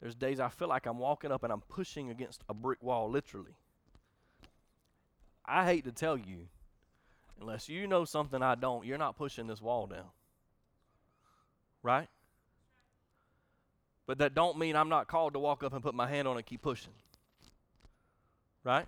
There's 0.00 0.14
days 0.14 0.40
I 0.40 0.48
feel 0.48 0.68
like 0.68 0.86
I'm 0.86 0.98
walking 0.98 1.30
up 1.30 1.42
and 1.42 1.52
I'm 1.52 1.60
pushing 1.60 2.10
against 2.10 2.42
a 2.48 2.54
brick 2.54 2.82
wall, 2.82 3.10
literally. 3.10 3.54
I 5.44 5.66
hate 5.66 5.84
to 5.84 5.92
tell 5.92 6.16
you, 6.16 6.46
unless 7.40 7.68
you 7.68 7.86
know 7.86 8.04
something 8.04 8.42
I 8.42 8.54
don't, 8.54 8.86
you're 8.86 8.98
not 8.98 9.16
pushing 9.16 9.46
this 9.46 9.60
wall 9.60 9.86
down. 9.86 10.06
Right? 11.82 12.08
But 14.06 14.18
that 14.18 14.34
don't 14.34 14.58
mean 14.58 14.74
I'm 14.74 14.88
not 14.88 15.06
called 15.06 15.34
to 15.34 15.38
walk 15.38 15.62
up 15.62 15.72
and 15.72 15.82
put 15.82 15.94
my 15.94 16.08
hand 16.08 16.26
on 16.26 16.36
it 16.36 16.40
and 16.40 16.46
keep 16.46 16.62
pushing. 16.62 16.92
Right? 18.64 18.86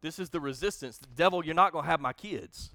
This 0.00 0.18
is 0.18 0.30
the 0.30 0.40
resistance. 0.40 0.98
The 0.98 1.06
devil, 1.06 1.44
you're 1.44 1.54
not 1.54 1.72
going 1.72 1.84
to 1.84 1.90
have 1.90 2.00
my 2.00 2.12
kids. 2.12 2.70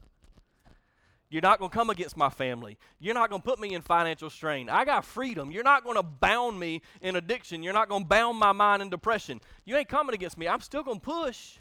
You're 1.30 1.42
not 1.42 1.60
going 1.60 1.72
to 1.72 1.76
come 1.76 1.90
against 1.90 2.16
my 2.16 2.30
family. 2.30 2.78
You're 3.00 3.16
not 3.16 3.30
going 3.30 3.42
to 3.42 3.46
put 3.46 3.60
me 3.60 3.74
in 3.74 3.82
financial 3.82 4.30
strain. 4.30 4.70
I 4.70 4.86
got 4.86 5.04
freedom. 5.04 5.52
You're 5.52 5.64
not 5.64 5.84
going 5.84 5.96
to 5.96 6.04
bound 6.04 6.60
me 6.60 6.82
in 7.02 7.16
addiction. 7.16 7.64
You're 7.64 7.74
not 7.74 7.90
going 7.90 8.04
to 8.04 8.08
bound 8.08 8.38
my 8.38 8.52
mind 8.52 8.82
in 8.82 8.90
depression. 8.90 9.42
You 9.66 9.76
ain't 9.76 9.90
coming 9.90 10.14
against 10.14 10.38
me. 10.38 10.48
I'm 10.48 10.62
still 10.62 10.84
going 10.84 11.00
to 11.00 11.06
push. 11.06 11.58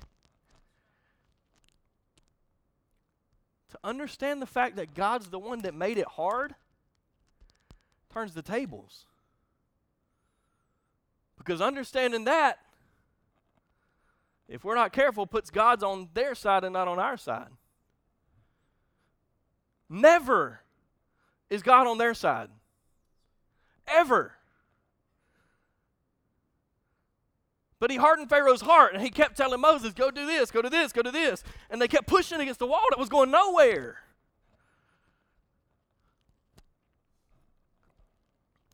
To 3.70 3.78
understand 3.82 4.42
the 4.42 4.46
fact 4.46 4.76
that 4.76 4.94
God's 4.94 5.28
the 5.28 5.38
one 5.38 5.62
that 5.62 5.74
made 5.74 5.98
it 5.98 6.06
hard 6.06 6.54
turns 8.12 8.34
the 8.34 8.42
tables. 8.42 9.06
Because 11.38 11.60
understanding 11.60 12.24
that, 12.24 12.58
if 14.46 14.62
we're 14.62 14.74
not 14.74 14.92
careful, 14.92 15.26
puts 15.26 15.50
God's 15.50 15.82
on 15.82 16.10
their 16.14 16.34
side 16.34 16.64
and 16.64 16.74
not 16.74 16.86
on 16.86 16.98
our 16.98 17.16
side. 17.16 17.48
Never 19.88 20.60
is 21.50 21.62
God 21.62 21.86
on 21.86 21.98
their 21.98 22.14
side. 22.14 22.48
Ever. 23.86 24.32
But 27.78 27.90
he 27.90 27.96
hardened 27.96 28.30
Pharaoh's 28.30 28.62
heart 28.62 28.94
and 28.94 29.02
he 29.02 29.10
kept 29.10 29.36
telling 29.36 29.60
Moses, 29.60 29.92
go 29.92 30.10
do 30.10 30.24
this, 30.24 30.50
go 30.50 30.62
do 30.62 30.70
this, 30.70 30.92
go 30.92 31.02
do 31.02 31.10
this. 31.10 31.44
And 31.68 31.80
they 31.82 31.88
kept 31.88 32.06
pushing 32.06 32.40
against 32.40 32.60
the 32.60 32.66
wall 32.66 32.86
that 32.90 32.98
was 32.98 33.08
going 33.08 33.30
nowhere. 33.30 33.98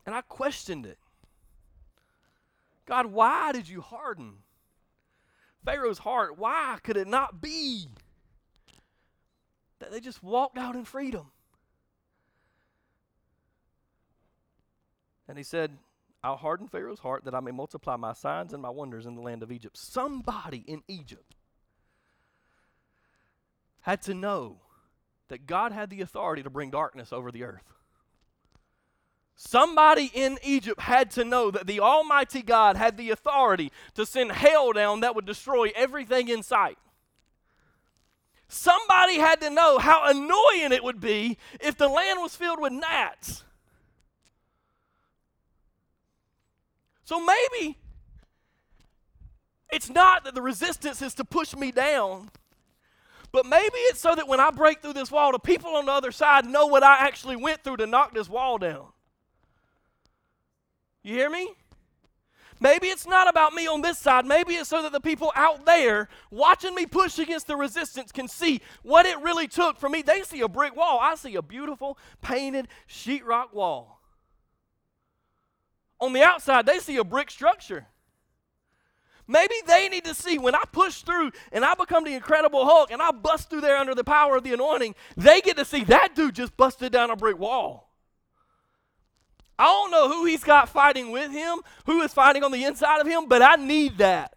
And 0.06 0.14
I 0.14 0.20
questioned 0.22 0.86
it. 0.86 0.98
God, 2.86 3.06
why 3.06 3.52
did 3.52 3.68
you 3.68 3.80
harden 3.80 4.34
Pharaoh's 5.64 5.98
heart? 5.98 6.38
Why 6.38 6.78
could 6.82 6.96
it 6.96 7.06
not 7.06 7.40
be? 7.40 7.88
That 9.80 9.90
they 9.90 10.00
just 10.00 10.22
walked 10.22 10.56
out 10.56 10.76
in 10.76 10.84
freedom. 10.84 11.26
And 15.26 15.36
he 15.36 15.44
said, 15.44 15.72
I'll 16.22 16.36
harden 16.36 16.68
Pharaoh's 16.68 17.00
heart 17.00 17.24
that 17.24 17.34
I 17.34 17.40
may 17.40 17.50
multiply 17.50 17.96
my 17.96 18.12
signs 18.12 18.52
and 18.52 18.62
my 18.62 18.70
wonders 18.70 19.06
in 19.06 19.14
the 19.14 19.22
land 19.22 19.42
of 19.42 19.50
Egypt. 19.50 19.76
Somebody 19.76 20.64
in 20.66 20.82
Egypt 20.86 21.34
had 23.82 24.02
to 24.02 24.14
know 24.14 24.58
that 25.28 25.46
God 25.46 25.72
had 25.72 25.88
the 25.88 26.02
authority 26.02 26.42
to 26.42 26.50
bring 26.50 26.70
darkness 26.70 27.12
over 27.12 27.30
the 27.30 27.44
earth. 27.44 27.72
Somebody 29.36 30.10
in 30.12 30.38
Egypt 30.42 30.82
had 30.82 31.10
to 31.12 31.24
know 31.24 31.50
that 31.50 31.66
the 31.66 31.80
Almighty 31.80 32.42
God 32.42 32.76
had 32.76 32.98
the 32.98 33.10
authority 33.10 33.72
to 33.94 34.04
send 34.04 34.32
hail 34.32 34.72
down 34.72 35.00
that 35.00 35.14
would 35.14 35.24
destroy 35.24 35.72
everything 35.74 36.28
in 36.28 36.42
sight. 36.42 36.76
Somebody 38.52 39.14
had 39.14 39.40
to 39.42 39.50
know 39.50 39.78
how 39.78 40.10
annoying 40.10 40.72
it 40.72 40.82
would 40.82 41.00
be 41.00 41.38
if 41.60 41.76
the 41.76 41.86
land 41.86 42.20
was 42.20 42.34
filled 42.34 42.60
with 42.60 42.72
gnats. 42.72 43.44
So 47.04 47.24
maybe 47.24 47.78
it's 49.70 49.88
not 49.88 50.24
that 50.24 50.34
the 50.34 50.42
resistance 50.42 51.00
is 51.00 51.14
to 51.14 51.24
push 51.24 51.54
me 51.54 51.70
down, 51.70 52.28
but 53.30 53.46
maybe 53.46 53.78
it's 53.86 54.00
so 54.00 54.16
that 54.16 54.26
when 54.26 54.40
I 54.40 54.50
break 54.50 54.82
through 54.82 54.94
this 54.94 55.12
wall, 55.12 55.30
the 55.30 55.38
people 55.38 55.76
on 55.76 55.86
the 55.86 55.92
other 55.92 56.10
side 56.10 56.44
know 56.44 56.66
what 56.66 56.82
I 56.82 57.06
actually 57.06 57.36
went 57.36 57.62
through 57.62 57.76
to 57.76 57.86
knock 57.86 58.14
this 58.14 58.28
wall 58.28 58.58
down. 58.58 58.86
You 61.04 61.14
hear 61.14 61.30
me? 61.30 61.50
Maybe 62.60 62.88
it's 62.88 63.06
not 63.06 63.26
about 63.26 63.54
me 63.54 63.66
on 63.66 63.80
this 63.80 63.98
side. 63.98 64.26
Maybe 64.26 64.54
it's 64.54 64.68
so 64.68 64.82
that 64.82 64.92
the 64.92 65.00
people 65.00 65.32
out 65.34 65.64
there 65.64 66.08
watching 66.30 66.74
me 66.74 66.84
push 66.84 67.18
against 67.18 67.46
the 67.46 67.56
resistance 67.56 68.12
can 68.12 68.28
see 68.28 68.60
what 68.82 69.06
it 69.06 69.18
really 69.20 69.48
took 69.48 69.78
for 69.78 69.88
me. 69.88 70.02
They 70.02 70.22
see 70.22 70.42
a 70.42 70.48
brick 70.48 70.76
wall. 70.76 70.98
I 71.00 71.14
see 71.14 71.34
a 71.36 71.42
beautiful 71.42 71.98
painted 72.20 72.68
sheetrock 72.86 73.54
wall. 73.54 74.00
On 76.00 76.12
the 76.12 76.22
outside, 76.22 76.66
they 76.66 76.78
see 76.78 76.96
a 76.96 77.04
brick 77.04 77.30
structure. 77.30 77.86
Maybe 79.26 79.54
they 79.66 79.88
need 79.88 80.04
to 80.04 80.14
see 80.14 80.38
when 80.38 80.54
I 80.54 80.62
push 80.72 81.02
through 81.02 81.30
and 81.52 81.64
I 81.64 81.74
become 81.74 82.04
the 82.04 82.14
incredible 82.14 82.64
Hulk 82.66 82.90
and 82.90 83.00
I 83.00 83.10
bust 83.12 83.48
through 83.48 83.60
there 83.60 83.76
under 83.76 83.94
the 83.94 84.04
power 84.04 84.36
of 84.36 84.44
the 84.44 84.52
anointing, 84.52 84.96
they 85.16 85.40
get 85.40 85.56
to 85.56 85.64
see 85.64 85.84
that 85.84 86.14
dude 86.14 86.34
just 86.34 86.56
busted 86.56 86.92
down 86.92 87.10
a 87.10 87.16
brick 87.16 87.38
wall. 87.38 87.89
I 89.60 89.64
don't 89.64 89.90
know 89.90 90.08
who 90.08 90.24
he's 90.24 90.42
got 90.42 90.70
fighting 90.70 91.10
with 91.10 91.30
him, 91.30 91.60
who 91.84 92.00
is 92.00 92.14
fighting 92.14 92.42
on 92.42 92.50
the 92.50 92.64
inside 92.64 92.98
of 93.02 93.06
him, 93.06 93.28
but 93.28 93.42
I 93.42 93.56
need 93.56 93.98
that. 93.98 94.34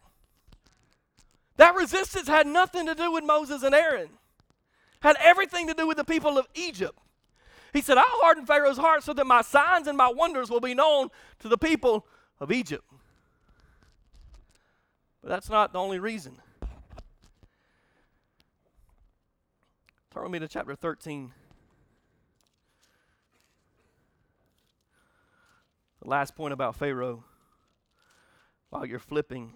That 1.56 1.76
resistance 1.76 2.28
had 2.28 2.46
nothing 2.46 2.88
to 2.88 2.94
do 2.94 3.10
with 3.10 3.24
Moses 3.24 3.64
and 3.64 3.74
Aaron. 3.74 4.10
Had 5.00 5.16
everything 5.22 5.68
to 5.68 5.74
do 5.74 5.88
with 5.88 5.96
the 5.96 6.04
people 6.04 6.38
of 6.38 6.46
Egypt. 6.56 7.00
He 7.72 7.80
said, 7.80 7.98
I'll 7.98 8.04
harden 8.06 8.46
Pharaoh's 8.46 8.78
heart 8.78 9.02
so 9.04 9.14
that 9.14 9.26
my 9.26 9.42
signs 9.42 9.88
and 9.88 9.98
my 9.98 10.12
wonders 10.12 10.50
will 10.50 10.60
be 10.60 10.74
known 10.74 11.08
to 11.40 11.48
the 11.48 11.58
people 11.58 12.06
of 12.42 12.52
Egypt. 12.52 12.84
But 15.22 15.30
that's 15.30 15.50
not 15.50 15.72
the 15.72 15.80
only 15.80 16.00
reason. 16.00 16.42
Turn 20.14 20.24
with 20.24 20.34
me 20.34 20.40
to 20.40 20.50
chapter 20.50 20.76
13. 20.76 21.32
The 26.04 26.10
last 26.10 26.36
point 26.36 26.54
about 26.54 26.76
Pharaoh, 26.76 27.24
while 28.70 28.86
you're 28.86 29.00
flipping, 29.00 29.54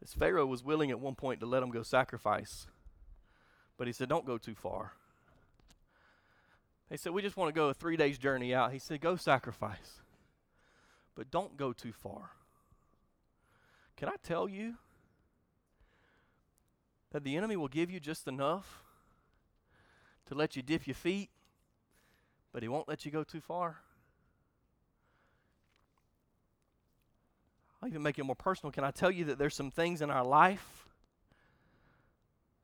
is 0.00 0.14
Pharaoh 0.14 0.46
was 0.46 0.64
willing 0.64 0.90
at 0.90 1.00
one 1.00 1.16
point 1.16 1.40
to 1.40 1.46
let 1.46 1.62
him 1.62 1.70
go 1.70 1.82
sacrifice 1.82 2.66
but 3.76 3.86
he 3.86 3.92
said, 3.92 4.08
Don't 4.08 4.26
go 4.26 4.38
too 4.38 4.54
far. 4.54 4.92
They 6.88 6.96
said, 6.96 7.12
We 7.12 7.22
just 7.22 7.36
want 7.36 7.54
to 7.54 7.58
go 7.58 7.68
a 7.68 7.74
three 7.74 7.96
days 7.96 8.18
journey 8.18 8.54
out. 8.54 8.72
He 8.72 8.78
said, 8.78 9.00
Go 9.00 9.16
sacrifice, 9.16 10.00
but 11.14 11.30
don't 11.30 11.56
go 11.56 11.72
too 11.72 11.92
far. 11.92 12.30
Can 13.96 14.08
I 14.08 14.14
tell 14.22 14.48
you 14.48 14.74
that 17.12 17.24
the 17.24 17.36
enemy 17.36 17.56
will 17.56 17.68
give 17.68 17.90
you 17.90 18.00
just 18.00 18.28
enough 18.28 18.82
to 20.26 20.34
let 20.34 20.56
you 20.56 20.62
dip 20.62 20.86
your 20.86 20.94
feet, 20.94 21.30
but 22.56 22.62
he 22.62 22.70
won't 22.70 22.88
let 22.88 23.04
you 23.04 23.10
go 23.10 23.22
too 23.22 23.42
far? 23.42 23.76
I'll 27.82 27.88
even 27.90 28.02
make 28.02 28.18
it 28.18 28.24
more 28.24 28.34
personal. 28.34 28.72
Can 28.72 28.82
I 28.82 28.90
tell 28.90 29.10
you 29.10 29.26
that 29.26 29.36
there's 29.36 29.54
some 29.54 29.70
things 29.70 30.00
in 30.00 30.08
our 30.08 30.24
life 30.24 30.86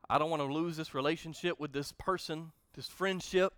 I 0.09 0.17
don't 0.17 0.31
want 0.31 0.41
to 0.41 0.51
lose 0.51 0.79
this 0.79 0.95
relationship 0.95 1.61
with 1.61 1.75
this 1.75 1.93
person, 1.93 2.53
this 2.75 2.87
friendship. 2.87 3.53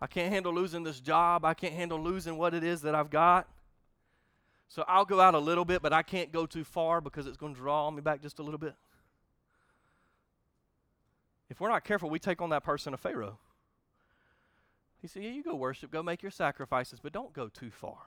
I 0.00 0.06
can't 0.06 0.32
handle 0.32 0.54
losing 0.54 0.84
this 0.84 1.00
job. 1.00 1.44
I 1.44 1.54
can't 1.54 1.74
handle 1.74 2.00
losing 2.00 2.38
what 2.38 2.54
it 2.54 2.62
is 2.62 2.82
that 2.82 2.94
I've 2.94 3.10
got. 3.10 3.48
So 4.68 4.84
I'll 4.86 5.04
go 5.04 5.20
out 5.20 5.34
a 5.34 5.40
little 5.40 5.64
bit, 5.64 5.82
but 5.82 5.92
I 5.92 6.04
can't 6.04 6.30
go 6.30 6.46
too 6.46 6.62
far 6.62 7.00
because 7.00 7.26
it's 7.26 7.36
going 7.36 7.54
to 7.54 7.60
draw 7.60 7.90
me 7.90 8.02
back 8.02 8.22
just 8.22 8.38
a 8.38 8.44
little 8.44 8.58
bit. 8.58 8.74
If 11.50 11.60
we're 11.60 11.70
not 11.70 11.82
careful, 11.82 12.08
we 12.08 12.20
take 12.20 12.40
on 12.40 12.50
that 12.50 12.62
person 12.62 12.94
of 12.94 13.00
Pharaoh. 13.00 13.40
He 15.02 15.08
said, 15.08 15.24
Yeah, 15.24 15.30
you 15.30 15.42
go 15.42 15.56
worship, 15.56 15.90
go 15.90 16.02
make 16.02 16.22
your 16.22 16.30
sacrifices, 16.30 17.00
but 17.02 17.12
don't 17.12 17.32
go 17.32 17.48
too 17.48 17.70
far. 17.70 17.98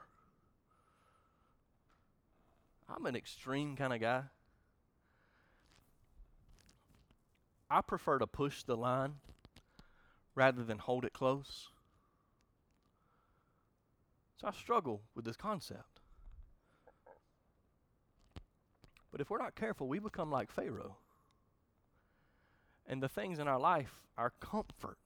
I'm 2.88 3.04
an 3.04 3.14
extreme 3.14 3.76
kind 3.76 3.92
of 3.92 4.00
guy. 4.00 4.22
I 7.70 7.82
prefer 7.82 8.18
to 8.18 8.26
push 8.26 8.62
the 8.62 8.76
line 8.76 9.16
rather 10.34 10.64
than 10.64 10.78
hold 10.78 11.04
it 11.04 11.12
close. 11.12 11.68
So 14.40 14.48
I 14.48 14.52
struggle 14.52 15.02
with 15.14 15.24
this 15.24 15.36
concept. 15.36 16.00
But 19.10 19.20
if 19.20 19.30
we're 19.30 19.38
not 19.38 19.54
careful, 19.54 19.88
we 19.88 19.98
become 19.98 20.30
like 20.30 20.50
Pharaoh. 20.50 20.96
And 22.86 23.02
the 23.02 23.08
things 23.08 23.38
in 23.38 23.48
our 23.48 23.58
life, 23.58 23.94
our 24.16 24.32
comfort, 24.40 24.98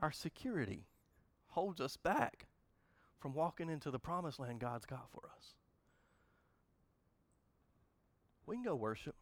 our 0.00 0.12
security, 0.12 0.86
holds 1.48 1.80
us 1.80 1.96
back 1.96 2.46
from 3.18 3.34
walking 3.34 3.68
into 3.68 3.90
the 3.90 3.98
promised 3.98 4.40
land 4.40 4.60
God's 4.60 4.86
got 4.86 5.10
for 5.12 5.22
us. 5.36 5.54
We 8.46 8.56
can 8.56 8.64
go 8.64 8.74
worship. 8.74 9.16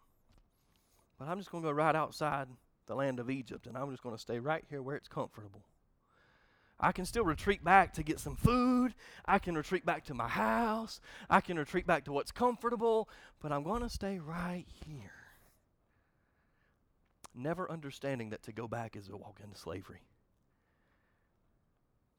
But 1.19 1.29
I'm 1.29 1.39
just 1.39 1.51
going 1.51 1.65
to 1.65 1.69
go 1.69 1.73
right 1.73 1.97
outside 1.97 2.49
the 2.87 2.95
land 2.95 3.19
of 3.19 3.29
Egypt 3.29 3.67
and 3.67 3.77
I'm 3.77 3.91
just 3.91 4.03
going 4.03 4.15
to 4.15 4.21
stay 4.21 4.39
right 4.39 4.65
here 4.71 4.81
where 4.81 4.97
it's 4.97 5.09
comfortable. 5.09 5.65
I 6.81 6.93
can 6.93 7.05
still 7.05 7.25
retreat 7.25 7.65
back 7.65 7.93
to 7.95 8.05
get 8.05 8.21
some 8.21 8.37
food. 8.37 8.95
I 9.27 9.41
can 9.41 9.57
retreat 9.57 9.85
back 9.85 10.05
to 10.05 10.15
my 10.15 10.29
house. 10.29 11.01
I 11.29 11.41
can 11.41 11.59
retreat 11.59 11.89
back 11.89 12.05
to 12.05 12.13
what's 12.13 12.31
comfortable, 12.31 13.09
but 13.41 13.51
I'm 13.51 13.65
going 13.65 13.83
to 13.83 13.89
stay 13.89 14.21
right 14.21 14.67
here. 14.87 15.11
Never 17.35 17.71
understanding 17.71 18.31
that 18.31 18.45
to 18.45 18.53
go 18.53 18.69
back 18.69 18.97
is 18.97 19.09
to 19.09 19.17
walk 19.17 19.41
into 19.43 19.59
slavery. 19.59 20.03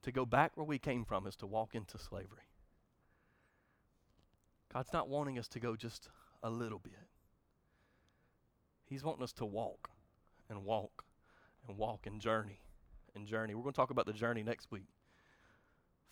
To 0.03 0.11
go 0.11 0.25
back 0.25 0.55
where 0.55 0.65
we 0.65 0.79
came 0.79 1.05
from 1.05 1.27
is 1.27 1.35
to 1.37 1.47
walk 1.47 1.75
into 1.75 1.97
slavery. 1.97 2.49
God's 4.73 4.93
not 4.93 5.09
wanting 5.09 5.37
us 5.37 5.47
to 5.49 5.59
go 5.59 5.75
just 5.75 6.09
a 6.43 6.49
little 6.49 6.79
bit. 6.79 6.93
He's 8.85 9.03
wanting 9.03 9.23
us 9.23 9.33
to 9.33 9.45
walk 9.45 9.89
and 10.49 10.63
walk 10.63 11.03
and 11.67 11.77
walk 11.77 12.05
and 12.05 12.21
journey 12.21 12.59
and 13.15 13.27
journey. 13.27 13.53
We're 13.53 13.63
going 13.63 13.73
to 13.73 13.77
talk 13.77 13.91
about 13.91 14.05
the 14.05 14.13
journey 14.13 14.43
next 14.43 14.71
week. 14.71 14.87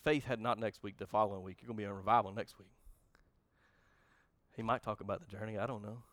Faith 0.03 0.25
had 0.25 0.39
not 0.39 0.59
next 0.59 0.83
week, 0.83 0.97
the 0.97 1.07
following 1.07 1.43
week. 1.43 1.57
You're 1.61 1.67
going 1.67 1.77
to 1.77 1.81
be 1.81 1.85
in 1.85 1.91
revival 1.91 2.31
next 2.31 2.57
week. 2.59 2.71
He 4.55 4.63
might 4.63 4.83
talk 4.83 5.01
about 5.01 5.19
the 5.19 5.27
journey. 5.27 5.57
I 5.57 5.67
don't 5.67 5.83
know. 5.83 6.03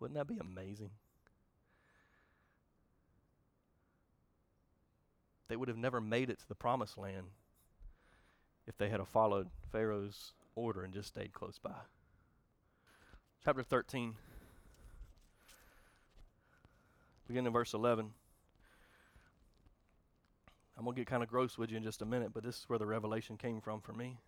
Wouldn't 0.00 0.16
that 0.16 0.26
be 0.26 0.38
amazing? 0.38 0.90
They 5.48 5.56
would 5.56 5.68
have 5.68 5.76
never 5.76 6.00
made 6.00 6.30
it 6.30 6.38
to 6.40 6.48
the 6.48 6.54
promised 6.54 6.96
land 6.96 7.26
if 8.66 8.76
they 8.78 8.88
had 8.88 9.06
followed 9.06 9.48
Pharaoh's 9.70 10.32
order 10.54 10.82
and 10.82 10.94
just 10.94 11.08
stayed 11.08 11.32
close 11.32 11.58
by. 11.58 11.74
Chapter 13.44 13.62
13. 13.62 14.14
Begin 17.28 17.46
in 17.46 17.52
verse 17.52 17.74
11. 17.74 18.10
I'm 20.76 20.84
going 20.84 20.94
to 20.94 21.00
get 21.00 21.06
kind 21.06 21.22
of 21.22 21.28
gross 21.28 21.56
with 21.56 21.70
you 21.70 21.76
in 21.76 21.82
just 21.82 22.02
a 22.02 22.06
minute, 22.06 22.32
but 22.32 22.42
this 22.42 22.58
is 22.58 22.64
where 22.68 22.78
the 22.78 22.86
revelation 22.86 23.36
came 23.36 23.60
from 23.60 23.80
for 23.80 23.92
me. 23.92 24.18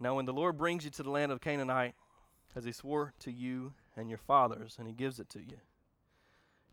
Now, 0.00 0.14
when 0.14 0.26
the 0.26 0.32
Lord 0.32 0.56
brings 0.56 0.84
you 0.84 0.90
to 0.92 1.02
the 1.02 1.10
land 1.10 1.32
of 1.32 1.40
Canaanite, 1.40 1.94
as 2.54 2.64
he 2.64 2.72
swore 2.72 3.12
to 3.20 3.32
you 3.32 3.72
and 3.96 4.08
your 4.08 4.18
fathers, 4.18 4.76
and 4.78 4.86
he 4.86 4.94
gives 4.94 5.18
it 5.18 5.28
to 5.30 5.40
you, 5.40 5.58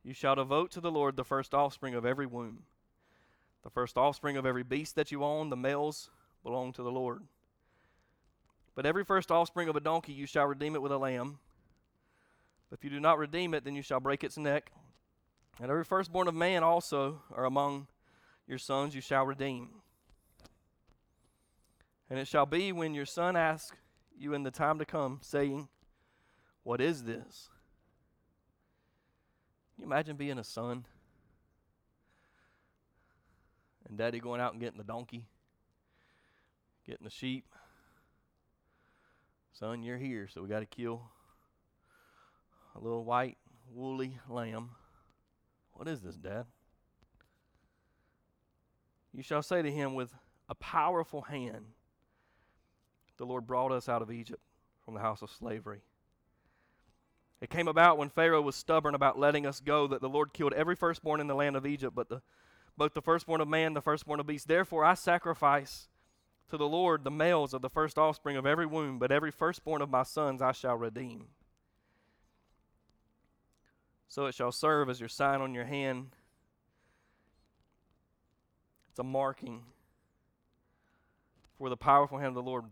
you 0.06 0.14
shall 0.14 0.36
devote 0.36 0.70
to 0.72 0.80
the 0.80 0.92
Lord 0.92 1.18
the 1.18 1.24
first 1.24 1.56
offspring 1.56 1.96
of 1.96 2.06
every 2.06 2.28
womb. 2.28 2.60
The 3.64 3.72
first 3.72 3.98
offspring 3.98 4.38
of 4.38 4.46
every 4.46 4.62
beast 4.62 4.96
that 4.96 5.12
you 5.12 5.24
own, 5.24 5.50
the 5.50 5.58
males 5.58 6.12
belong 6.44 6.74
to 6.74 6.84
the 6.84 6.92
Lord. 6.92 7.24
But 8.76 8.86
every 8.86 9.04
first 9.04 9.32
offspring 9.32 9.68
of 9.68 9.76
a 9.76 9.80
donkey 9.80 10.14
you 10.14 10.28
shall 10.28 10.46
redeem 10.46 10.76
it 10.76 10.82
with 10.84 10.92
a 10.92 11.00
lamb. 11.00 11.40
If 12.72 12.84
you 12.84 12.92
do 12.92 13.00
not 13.00 13.18
redeem 13.18 13.56
it, 13.56 13.64
then 13.64 13.74
you 13.74 13.82
shall 13.82 14.00
break 14.00 14.24
its 14.24 14.38
neck. 14.38 14.72
And 15.60 15.72
every 15.72 15.84
firstborn 15.84 16.28
of 16.28 16.36
man 16.36 16.62
also, 16.62 17.24
or 17.32 17.46
among 17.46 17.88
your 18.48 18.60
sons, 18.60 18.94
you 18.94 19.02
shall 19.02 19.26
redeem. 19.26 19.70
And 22.12 22.20
it 22.20 22.28
shall 22.28 22.46
be 22.46 22.72
when 22.72 22.94
your 22.94 23.08
son 23.08 23.36
asks 23.36 23.76
you 24.16 24.36
in 24.36 24.44
the 24.44 24.52
time 24.52 24.78
to 24.78 24.86
come, 24.86 25.18
saying, 25.24 25.68
What 26.62 26.80
is 26.80 27.06
this? 27.06 27.50
You 29.78 29.86
imagine 29.86 30.16
being 30.16 30.38
a 30.38 30.44
son? 30.44 30.86
And 33.88 33.98
daddy 33.98 34.20
going 34.20 34.42
out 34.42 34.54
and 34.54 34.62
getting 34.62 34.78
the 34.78 34.84
donkey, 34.84 35.26
getting 36.86 37.04
the 37.04 37.12
sheep. 37.12 37.46
Son, 39.54 39.84
you're 39.84 39.98
here, 39.98 40.28
so 40.28 40.42
we 40.42 40.50
got 40.50 40.60
to 40.60 40.66
kill 40.66 41.04
a 42.76 42.80
little 42.80 43.06
white, 43.06 43.38
woolly 43.72 44.18
lamb. 44.28 44.72
What 45.74 45.88
is 45.88 46.02
this, 46.02 46.16
Dad? 46.16 46.46
You 49.14 49.24
shall 49.24 49.44
say 49.44 49.62
to 49.62 49.72
him, 49.72 49.94
With 49.94 50.14
a 50.50 50.56
powerful 50.56 51.22
hand, 51.22 51.66
the 53.18 53.26
Lord 53.26 53.48
brought 53.48 53.72
us 53.72 53.88
out 53.88 54.02
of 54.02 54.12
Egypt 54.12 54.42
from 54.84 54.94
the 54.94 55.00
house 55.00 55.22
of 55.22 55.30
slavery. 55.30 55.82
It 57.42 57.50
came 57.50 57.68
about 57.68 57.98
when 57.98 58.10
Pharaoh 58.10 58.42
was 58.42 58.56
stubborn 58.56 58.96
about 58.96 59.20
letting 59.20 59.46
us 59.46 59.60
go 59.60 59.88
that 59.88 60.02
the 60.02 60.10
Lord 60.10 60.34
killed 60.34 60.54
every 60.54 60.76
firstborn 60.76 61.20
in 61.20 61.28
the 61.28 61.36
land 61.36 61.56
of 61.56 61.66
Egypt, 61.66 61.94
but 61.94 62.10
the, 62.10 62.22
both 62.78 62.94
the 62.94 63.02
firstborn 63.02 63.42
of 63.42 63.48
man, 63.48 63.74
the 63.74 63.82
firstborn 63.82 64.20
of 64.20 64.28
beast. 64.28 64.48
Therefore 64.48 64.86
I 64.86 64.94
sacrifice 64.94 65.90
to 66.50 66.58
the 66.58 66.68
Lord 66.68 67.04
the 67.04 67.12
males 67.12 67.54
of 67.54 67.62
the 67.62 67.70
first 67.70 67.98
offspring 67.98 68.38
of 68.38 68.46
every 68.46 68.66
womb, 68.66 69.00
but 69.00 69.12
every 69.12 69.32
firstborn 69.32 69.82
of 69.82 69.90
my 69.90 70.04
sons 70.04 70.42
I 70.42 70.54
shall 70.54 70.76
redeem. 70.76 71.28
So 74.08 74.28
it 74.28 74.36
shall 74.36 74.52
serve 74.52 74.90
as 74.90 75.00
your 75.00 75.10
sign 75.10 75.42
on 75.42 75.54
your 75.54 75.66
hand. 75.66 76.16
It's 78.92 79.00
a 79.00 79.04
marking 79.04 79.64
for 81.58 81.70
the 81.70 81.78
powerful 81.78 82.18
hand 82.18 82.30
of 82.30 82.36
the 82.36 82.50
Lord. 82.50 82.66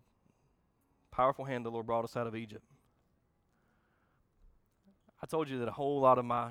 Powerful 1.12 1.46
hand 1.46 1.66
the 1.66 1.72
Lord 1.72 1.86
brought 1.86 2.06
us 2.06 2.16
out 2.16 2.28
of 2.28 2.36
Egypt. 2.36 2.64
I 5.24 5.26
told 5.26 5.48
you 5.48 5.60
that 5.60 5.70
a 5.70 5.72
whole 5.72 6.02
lot 6.02 6.18
of 6.18 6.26
my 6.26 6.50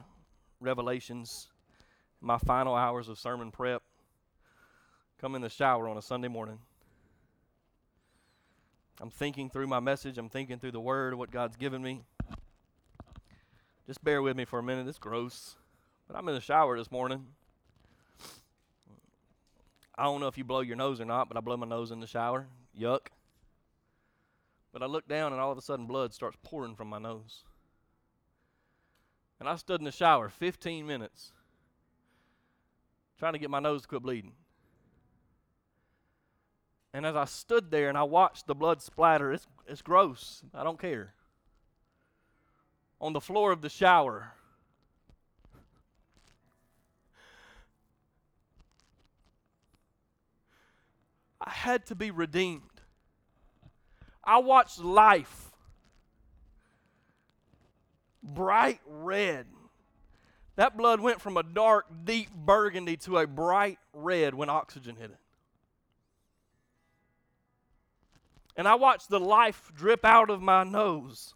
revelations, 0.58 1.48
my 2.22 2.38
final 2.38 2.74
hours 2.74 3.06
of 3.10 3.18
sermon 3.18 3.50
prep, 3.50 3.82
come 5.20 5.34
in 5.34 5.42
the 5.42 5.50
shower 5.50 5.90
on 5.90 5.98
a 5.98 6.02
Sunday 6.02 6.28
morning. 6.28 6.58
I'm 8.98 9.10
thinking 9.10 9.50
through 9.50 9.66
my 9.66 9.80
message, 9.80 10.16
I'm 10.16 10.30
thinking 10.30 10.58
through 10.58 10.70
the 10.70 10.80
word, 10.80 11.14
what 11.16 11.30
God's 11.30 11.54
given 11.56 11.82
me. 11.82 12.00
Just 13.86 14.02
bear 14.02 14.22
with 14.22 14.38
me 14.38 14.46
for 14.46 14.58
a 14.58 14.62
minute. 14.62 14.88
It's 14.88 14.98
gross. 14.98 15.56
But 16.08 16.16
I'm 16.16 16.26
in 16.28 16.34
the 16.34 16.40
shower 16.40 16.78
this 16.78 16.90
morning. 16.90 17.26
I 19.98 20.04
don't 20.04 20.22
know 20.22 20.28
if 20.28 20.38
you 20.38 20.44
blow 20.44 20.60
your 20.60 20.76
nose 20.76 20.98
or 20.98 21.04
not, 21.04 21.28
but 21.28 21.36
I 21.36 21.40
blow 21.40 21.58
my 21.58 21.66
nose 21.66 21.90
in 21.90 22.00
the 22.00 22.06
shower. 22.06 22.46
Yuck. 22.80 23.08
But 24.72 24.82
I 24.82 24.86
look 24.86 25.06
down 25.06 25.32
and 25.32 25.42
all 25.42 25.52
of 25.52 25.58
a 25.58 25.62
sudden 25.62 25.84
blood 25.84 26.14
starts 26.14 26.38
pouring 26.42 26.74
from 26.74 26.88
my 26.88 26.98
nose. 26.98 27.44
And 29.42 29.48
I 29.48 29.56
stood 29.56 29.80
in 29.80 29.84
the 29.84 29.90
shower 29.90 30.28
15 30.28 30.86
minutes 30.86 31.32
trying 33.18 33.32
to 33.32 33.40
get 33.40 33.50
my 33.50 33.58
nose 33.58 33.82
to 33.82 33.88
quit 33.88 34.02
bleeding. 34.02 34.34
And 36.94 37.04
as 37.04 37.16
I 37.16 37.24
stood 37.24 37.68
there 37.72 37.88
and 37.88 37.98
I 37.98 38.04
watched 38.04 38.46
the 38.46 38.54
blood 38.54 38.80
splatter, 38.80 39.32
it's, 39.32 39.48
it's 39.66 39.82
gross. 39.82 40.44
I 40.54 40.62
don't 40.62 40.78
care 40.78 41.14
on 43.00 43.14
the 43.14 43.20
floor 43.20 43.50
of 43.50 43.62
the 43.62 43.68
shower. 43.68 44.30
I 51.40 51.50
had 51.50 51.84
to 51.86 51.96
be 51.96 52.12
redeemed. 52.12 52.80
I 54.22 54.38
watched 54.38 54.78
life 54.78 55.51
bright 58.22 58.80
red. 58.86 59.46
That 60.56 60.76
blood 60.76 61.00
went 61.00 61.20
from 61.20 61.36
a 61.36 61.42
dark, 61.42 61.86
deep 62.04 62.30
burgundy 62.34 62.96
to 62.98 63.18
a 63.18 63.26
bright 63.26 63.78
red 63.92 64.34
when 64.34 64.50
oxygen 64.50 64.96
hit 64.96 65.10
it. 65.10 65.18
And 68.56 68.68
I 68.68 68.74
watched 68.74 69.08
the 69.08 69.18
life 69.18 69.72
drip 69.74 70.04
out 70.04 70.28
of 70.28 70.42
my 70.42 70.62
nose. 70.62 71.34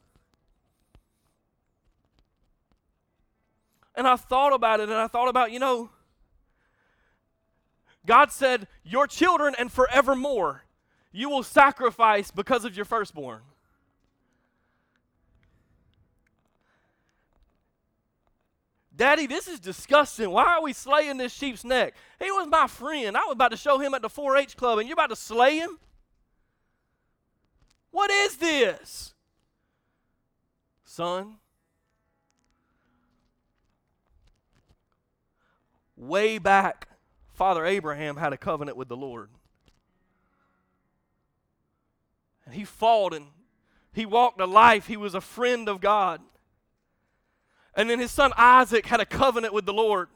And 3.95 4.07
I 4.07 4.17
thought 4.17 4.53
about 4.53 4.81
it 4.81 4.91
and 4.91 4.99
I 4.99 5.07
thought 5.07 5.29
about, 5.29 5.51
you 5.51 5.59
know, 5.59 5.89
God 8.05 8.31
said, 8.31 8.69
Your 8.85 9.07
children 9.07 9.55
and 9.59 9.73
forevermore 9.73 10.67
you 11.17 11.31
will 11.31 11.43
sacrifice 11.43 12.31
because 12.31 12.67
of 12.67 12.77
your 12.77 12.85
firstborn. 12.85 13.41
Daddy, 18.97 19.27
this 19.27 19.47
is 19.47 19.61
disgusting. 19.61 20.31
Why 20.31 20.45
are 20.45 20.63
we 20.63 20.73
slaying 20.73 21.19
this 21.19 21.33
sheep's 21.33 21.65
neck? 21.65 21.95
He 22.19 22.31
was 22.31 22.49
my 22.49 22.67
friend. 22.67 23.17
I 23.17 23.21
was 23.25 23.33
about 23.33 23.51
to 23.51 23.57
show 23.57 23.79
him 23.79 23.93
at 23.93 24.01
the 24.01 24.09
4 24.09 24.39
H 24.39 24.57
club, 24.57 24.79
and 24.79 24.89
you're 24.89 24.95
about 24.95 25.11
to 25.11 25.17
slay 25.17 25.59
him? 25.59 25.79
What 27.91 28.11
is 28.11 28.37
this? 28.39 29.15
Son, 30.85 31.37
way 35.95 36.39
back, 36.39 36.89
Father 37.35 37.67
Abraham 37.67 38.17
had 38.17 38.33
a 38.33 38.39
covenant 38.39 38.79
with 38.79 38.89
the 38.89 38.97
Lord. 38.97 39.29
And 42.47 42.55
he 42.55 42.65
fought 42.65 43.13
and 43.13 43.27
he 43.93 44.07
walked 44.07 44.41
a 44.41 44.47
life. 44.47 44.87
He 44.87 44.97
was 44.97 45.15
a 45.15 45.21
friend 45.21 45.69
of 45.69 45.81
God. 45.81 46.23
And 47.77 47.91
then 47.91 48.01
his 48.01 48.11
son 48.11 48.33
Isaac 48.37 48.87
had 48.87 49.01
a 49.01 49.07
covenant 49.07 49.53
with 49.53 49.67
the 49.67 49.73
Lord. 49.75 50.09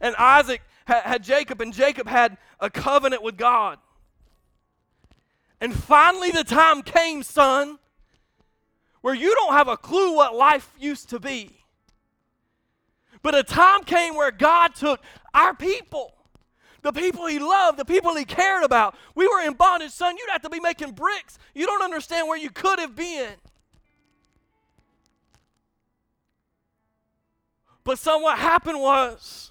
And 0.00 0.14
Isaac 0.16 0.62
had, 0.86 1.22
Jacob, 1.22 1.60
and 1.60 1.72
Jacob 1.72 2.08
had 2.08 2.36
a 2.58 2.68
covenant 2.68 3.22
with 3.22 3.36
God. 3.36 3.78
And 5.60 5.72
finally, 5.72 6.30
the 6.30 6.42
time 6.42 6.82
came, 6.82 7.22
son, 7.22 7.78
where 9.02 9.14
you 9.14 9.32
don't 9.34 9.52
have 9.52 9.68
a 9.68 9.76
clue 9.76 10.16
what 10.16 10.34
life 10.34 10.72
used 10.78 11.10
to 11.10 11.20
be. 11.20 11.50
But 13.22 13.34
a 13.34 13.42
time 13.42 13.84
came 13.84 14.16
where 14.16 14.30
God 14.30 14.74
took 14.74 15.00
our 15.34 15.54
people, 15.54 16.14
the 16.82 16.92
people 16.92 17.26
He 17.26 17.38
loved, 17.38 17.78
the 17.78 17.84
people 17.84 18.16
He 18.16 18.24
cared 18.24 18.64
about. 18.64 18.96
We 19.14 19.28
were 19.28 19.42
in 19.42 19.52
bondage, 19.52 19.92
son. 19.92 20.16
You'd 20.16 20.30
have 20.30 20.42
to 20.42 20.50
be 20.50 20.60
making 20.60 20.92
bricks. 20.92 21.38
You 21.54 21.66
don't 21.66 21.82
understand 21.82 22.26
where 22.26 22.38
you 22.38 22.50
could 22.50 22.78
have 22.78 22.96
been. 22.96 23.34
But 27.84 27.98
son, 27.98 28.22
what 28.22 28.38
happened 28.38 28.80
was 28.80 29.50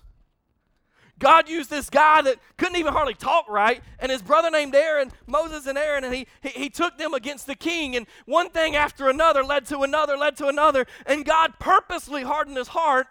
God 1.20 1.50
used 1.50 1.70
this 1.70 1.90
guy 1.90 2.22
that 2.22 2.38
couldn't 2.58 2.78
even 2.78 2.94
hardly 2.94 3.14
talk 3.14 3.48
right, 3.50 3.84
and 4.00 4.12
his 4.12 4.22
brother 4.22 4.50
named 4.50 4.74
Aaron, 4.74 5.12
Moses 5.28 5.68
and 5.68 5.78
Aaron, 5.78 6.06
and 6.06 6.14
he, 6.14 6.26
he, 6.42 6.50
he 6.50 6.70
took 6.70 6.98
them 6.98 7.14
against 7.14 7.46
the 7.46 7.56
king. 7.56 7.96
And 7.96 8.08
one 8.26 8.50
thing 8.50 8.76
after 8.76 9.10
another 9.10 9.44
led 9.44 9.66
to 9.68 9.80
another, 9.80 10.18
led 10.18 10.38
to 10.38 10.48
another. 10.48 10.86
And 11.06 11.26
God 11.26 11.60
purposely 11.60 12.24
hardened 12.24 12.58
his 12.58 12.70
heart 12.70 13.08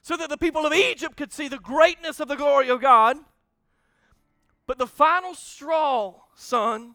so 0.00 0.16
that 0.16 0.28
the 0.28 0.38
people 0.38 0.64
of 0.64 0.72
Egypt 0.72 1.16
could 1.16 1.32
see 1.32 1.48
the 1.48 1.58
greatness 1.58 2.20
of 2.20 2.28
the 2.28 2.36
glory 2.36 2.68
of 2.68 2.80
God. 2.80 3.16
But 4.66 4.78
the 4.78 4.86
final 4.86 5.34
straw, 5.34 6.14
son, 6.34 6.94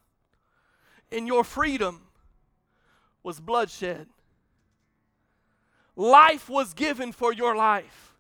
in 1.12 1.28
your 1.28 1.44
freedom 1.44 2.08
was 3.24 3.40
bloodshed. 3.40 4.08
Life 6.00 6.48
was 6.50 6.74
given 6.74 7.12
for 7.12 7.34
your 7.34 7.58
life. 7.58 8.16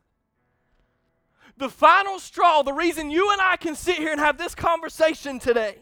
The 1.56 1.70
final 1.70 2.20
straw, 2.20 2.62
the 2.62 2.74
reason 2.74 3.10
you 3.10 3.32
and 3.32 3.40
I 3.40 3.56
can 3.56 3.74
sit 3.74 3.96
here 3.96 4.12
and 4.12 4.20
have 4.20 4.38
this 4.38 4.54
conversation 4.54 5.40
today 5.40 5.78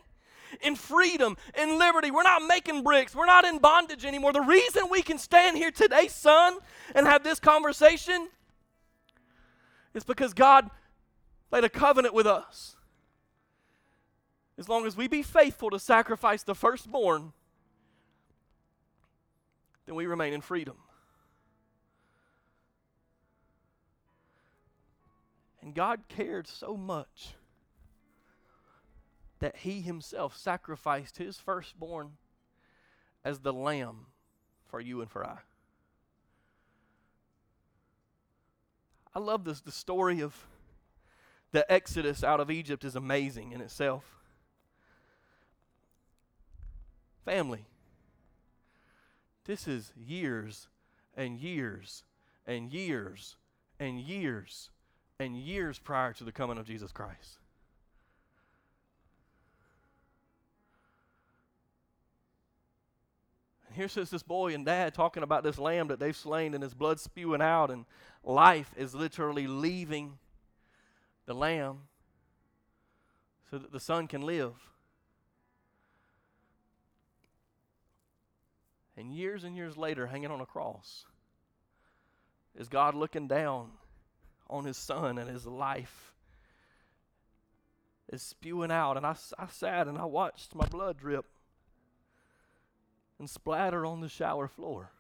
in 0.62 0.76
freedom, 0.76 1.38
in 1.60 1.80
liberty. 1.80 2.12
We're 2.12 2.22
not 2.22 2.44
making 2.44 2.84
bricks. 2.84 3.16
We're 3.16 3.26
not 3.26 3.46
in 3.46 3.58
bondage 3.58 4.06
anymore. 4.06 4.32
The 4.32 4.42
reason 4.42 4.84
we 4.92 5.02
can 5.02 5.18
stand 5.18 5.58
here 5.58 5.72
today, 5.72 6.08
son, 6.08 6.60
and 6.94 7.08
have 7.08 7.24
this 7.24 7.40
conversation 7.40 8.30
is 9.96 10.04
because 10.04 10.36
God 10.36 10.70
made 11.52 11.64
a 11.64 11.70
covenant 11.70 12.14
with 12.14 12.28
us. 12.28 12.76
As 14.60 14.70
long 14.70 14.86
as 14.86 14.96
we 14.96 15.08
be 15.08 15.24
faithful 15.24 15.72
to 15.72 15.80
sacrifice 15.80 16.44
the 16.44 16.54
firstborn, 16.54 17.34
then 19.88 19.96
we 19.96 20.06
remain 20.06 20.34
in 20.34 20.42
freedom. 20.42 20.76
And 25.68 25.76
God 25.76 26.08
cared 26.08 26.48
so 26.48 26.78
much 26.78 27.36
that 29.40 29.58
He 29.58 29.82
Himself 29.82 30.34
sacrificed 30.38 31.18
His 31.18 31.40
firstborn 31.40 32.12
as 33.26 33.40
the 33.40 33.52
lamb 33.52 34.06
for 34.66 34.80
you 34.80 35.02
and 35.02 35.12
for 35.12 35.26
I. 35.26 35.40
I 39.14 39.20
love 39.20 39.44
this. 39.44 39.60
The 39.60 39.74
story 39.74 40.22
of 40.22 40.48
the 41.52 41.70
Exodus 41.70 42.24
out 42.24 42.40
of 42.40 42.50
Egypt 42.50 42.86
is 42.86 42.96
amazing 42.96 43.52
in 43.52 43.60
itself. 43.60 44.06
Family, 47.26 47.66
this 49.44 49.68
is 49.68 49.92
years 49.98 50.70
and 51.14 51.38
years 51.38 52.06
and 52.46 52.72
years 52.72 53.36
and 53.78 54.00
years 54.00 54.70
and 55.20 55.36
years 55.36 55.80
prior 55.80 56.14
to 56.14 56.24
the 56.24 56.32
coming 56.32 56.60
of 56.60 56.68
Jesus 56.68 56.92
Christ. 56.92 57.40
And 63.66 63.76
here 63.76 63.88
sits 63.88 64.12
this 64.12 64.22
boy 64.22 64.54
and 64.54 64.64
dad 64.64 64.94
talking 64.94 65.24
about 65.24 65.44
this 65.44 65.58
lamb 65.58 65.88
that 65.88 66.00
they've 66.00 66.16
slain 66.16 66.54
and 66.54 66.62
his 66.62 66.76
blood 66.76 67.00
spewing 67.00 67.42
out, 67.42 67.72
and 67.72 67.86
life 68.24 68.72
is 68.78 68.94
literally 68.94 69.48
leaving 69.48 70.20
the 71.26 71.34
lamb 71.34 71.80
so 73.50 73.58
that 73.58 73.72
the 73.72 73.80
son 73.80 74.08
can 74.08 74.22
live. 74.22 74.54
And 78.96 79.12
years 79.12 79.44
and 79.44 79.56
years 79.56 79.78
later, 79.78 80.06
hanging 80.06 80.30
on 80.30 80.42
a 80.42 80.46
cross, 80.46 81.06
is 82.56 82.68
God 82.68 82.94
looking 82.94 83.28
down 83.28 83.70
on 84.50 84.66
his 84.66 84.78
son 84.78 85.18
and 85.18 85.30
his 85.30 85.46
life 85.46 86.14
is 88.10 88.22
spewing 88.22 88.72
out. 88.72 88.98
And 88.98 89.06
I, 89.06 89.16
I 89.38 89.48
sat 89.48 89.88
and 89.88 89.98
I 89.98 90.06
watched 90.06 90.56
my 90.56 90.66
blood 90.66 90.98
drip 90.98 91.26
and 93.20 93.30
splatter 93.30 93.86
on 93.86 94.02
the 94.02 94.10
shower 94.10 94.48
floor. 94.48 94.92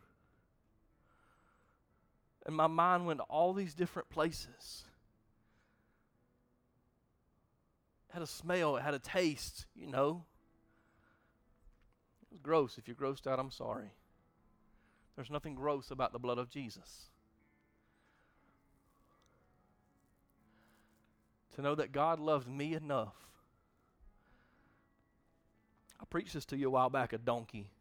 And 2.45 2.55
my 2.55 2.67
mind 2.67 3.05
went 3.05 3.19
to 3.19 3.25
all 3.25 3.53
these 3.53 3.73
different 3.73 4.09
places. 4.09 4.83
It 8.09 8.13
had 8.13 8.21
a 8.21 8.27
smell, 8.27 8.77
it 8.77 8.83
had 8.83 8.93
a 8.93 8.99
taste, 8.99 9.65
you 9.75 9.87
know. 9.87 10.23
It 12.21 12.31
was 12.31 12.39
gross. 12.41 12.77
If 12.77 12.87
you're 12.87 12.95
grossed 12.95 13.27
out, 13.27 13.39
I'm 13.39 13.51
sorry. 13.51 13.91
There's 15.15 15.29
nothing 15.29 15.55
gross 15.55 15.91
about 15.91 16.13
the 16.13 16.19
blood 16.19 16.37
of 16.37 16.49
Jesus. 16.49 17.09
To 21.57 21.63
know 21.63 21.73
that 21.73 21.91
God 21.91 22.19
loved 22.19 22.47
me 22.47 22.75
enough. 22.75 23.15
I 25.99 26.05
preached 26.05 26.35
this 26.35 26.45
to 26.45 26.55
you 26.55 26.67
a 26.67 26.69
while 26.69 26.91
back 26.91 27.13
a 27.13 27.17
donkey. 27.17 27.71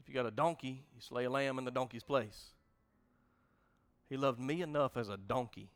If 0.00 0.08
you 0.08 0.14
got 0.14 0.26
a 0.26 0.32
donkey, 0.32 0.82
you 0.92 1.00
slay 1.00 1.24
a 1.24 1.30
lamb 1.30 1.58
in 1.58 1.64
the 1.64 1.70
donkey's 1.70 2.02
place. 2.02 2.46
He 4.08 4.16
loved 4.16 4.40
me 4.40 4.60
enough 4.60 4.96
as 4.96 5.08
a 5.08 5.16
donkey 5.16 5.70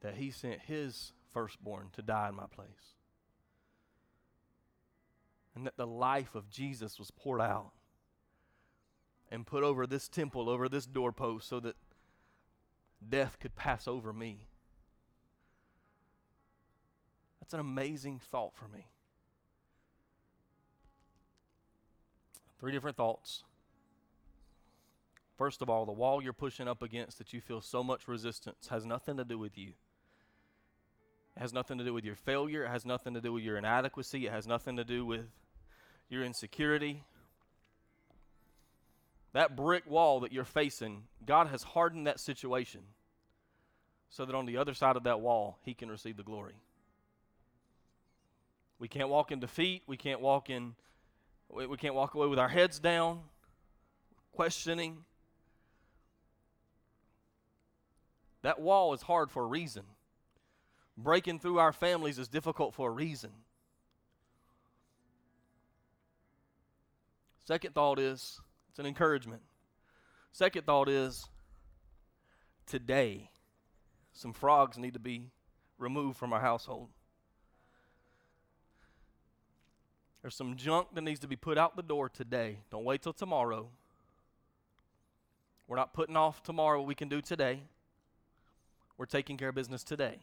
that 0.00 0.14
he 0.14 0.30
sent 0.30 0.60
his 0.60 1.10
firstborn 1.32 1.88
to 1.94 2.02
die 2.02 2.28
in 2.28 2.36
my 2.36 2.46
place. 2.46 2.94
And 5.56 5.66
that 5.66 5.76
the 5.76 5.88
life 5.88 6.36
of 6.36 6.48
Jesus 6.48 7.00
was 7.00 7.10
poured 7.10 7.40
out 7.40 7.72
and 9.30 9.46
put 9.46 9.62
over 9.62 9.86
this 9.86 10.08
temple, 10.08 10.48
over 10.48 10.68
this 10.68 10.86
doorpost, 10.86 11.48
so 11.48 11.60
that 11.60 11.76
death 13.08 13.38
could 13.40 13.54
pass 13.56 13.86
over 13.88 14.12
me. 14.12 14.46
That's 17.40 17.54
an 17.54 17.60
amazing 17.60 18.20
thought 18.30 18.56
for 18.56 18.68
me. 18.68 18.86
Three 22.58 22.72
different 22.72 22.96
thoughts. 22.96 23.44
First 25.36 25.60
of 25.60 25.68
all, 25.68 25.84
the 25.84 25.92
wall 25.92 26.22
you're 26.22 26.32
pushing 26.32 26.66
up 26.66 26.82
against 26.82 27.18
that 27.18 27.32
you 27.32 27.40
feel 27.40 27.60
so 27.60 27.84
much 27.84 28.08
resistance 28.08 28.68
has 28.68 28.86
nothing 28.86 29.18
to 29.18 29.24
do 29.24 29.38
with 29.38 29.58
you. 29.58 29.74
It 31.36 31.40
has 31.40 31.52
nothing 31.52 31.76
to 31.76 31.84
do 31.84 31.92
with 31.92 32.04
your 32.04 32.14
failure. 32.14 32.64
It 32.64 32.70
has 32.70 32.86
nothing 32.86 33.12
to 33.12 33.20
do 33.20 33.32
with 33.32 33.42
your 33.42 33.58
inadequacy. 33.58 34.26
It 34.26 34.32
has 34.32 34.46
nothing 34.46 34.76
to 34.76 34.84
do 34.84 35.04
with 35.04 35.26
your 36.08 36.24
insecurity. 36.24 37.04
That 39.36 39.54
brick 39.54 39.82
wall 39.86 40.20
that 40.20 40.32
you're 40.32 40.46
facing, 40.46 41.02
God 41.26 41.48
has 41.48 41.62
hardened 41.62 42.06
that 42.06 42.18
situation 42.18 42.80
so 44.08 44.24
that 44.24 44.34
on 44.34 44.46
the 44.46 44.56
other 44.56 44.72
side 44.72 44.96
of 44.96 45.02
that 45.02 45.20
wall, 45.20 45.58
He 45.62 45.74
can 45.74 45.90
receive 45.90 46.16
the 46.16 46.22
glory. 46.22 46.54
We 48.78 48.88
can't 48.88 49.10
walk 49.10 49.30
in 49.30 49.38
defeat. 49.38 49.82
We 49.86 49.98
can't 49.98 50.22
walk 50.22 50.48
in 50.48 50.74
we, 51.50 51.76
can't 51.76 51.94
walk 51.94 52.14
away 52.14 52.28
with 52.28 52.38
our 52.38 52.48
heads 52.48 52.78
down, 52.78 53.20
questioning. 54.32 55.04
That 58.40 58.58
wall 58.58 58.94
is 58.94 59.02
hard 59.02 59.30
for 59.30 59.42
a 59.42 59.46
reason. 59.46 59.82
Breaking 60.96 61.38
through 61.38 61.58
our 61.58 61.74
families 61.74 62.18
is 62.18 62.26
difficult 62.26 62.72
for 62.72 62.88
a 62.88 62.92
reason. 62.92 63.32
Second 67.44 67.74
thought 67.74 67.98
is 67.98 68.40
it's 68.76 68.80
an 68.80 68.84
encouragement. 68.84 69.40
Second 70.32 70.66
thought 70.66 70.90
is 70.90 71.24
today, 72.66 73.30
some 74.12 74.34
frogs 74.34 74.76
need 74.76 74.92
to 74.92 75.00
be 75.00 75.30
removed 75.78 76.18
from 76.18 76.34
our 76.34 76.40
household. 76.40 76.90
There's 80.20 80.34
some 80.34 80.56
junk 80.56 80.88
that 80.92 81.00
needs 81.00 81.20
to 81.20 81.26
be 81.26 81.36
put 81.36 81.56
out 81.56 81.74
the 81.74 81.82
door 81.82 82.10
today. 82.10 82.58
Don't 82.70 82.84
wait 82.84 83.00
till 83.00 83.14
tomorrow. 83.14 83.70
We're 85.68 85.78
not 85.78 85.94
putting 85.94 86.18
off 86.18 86.42
tomorrow 86.42 86.80
what 86.80 86.86
we 86.86 86.94
can 86.94 87.08
do 87.08 87.22
today. 87.22 87.62
We're 88.98 89.06
taking 89.06 89.38
care 89.38 89.48
of 89.48 89.54
business 89.54 89.84
today. 89.84 90.18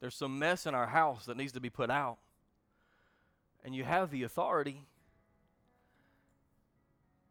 There's 0.00 0.14
some 0.14 0.38
mess 0.38 0.64
in 0.64 0.74
our 0.74 0.86
house 0.86 1.26
that 1.26 1.36
needs 1.36 1.52
to 1.52 1.60
be 1.60 1.68
put 1.68 1.90
out. 1.90 2.16
And 3.62 3.74
you 3.74 3.84
have 3.84 4.10
the 4.10 4.22
authority. 4.22 4.80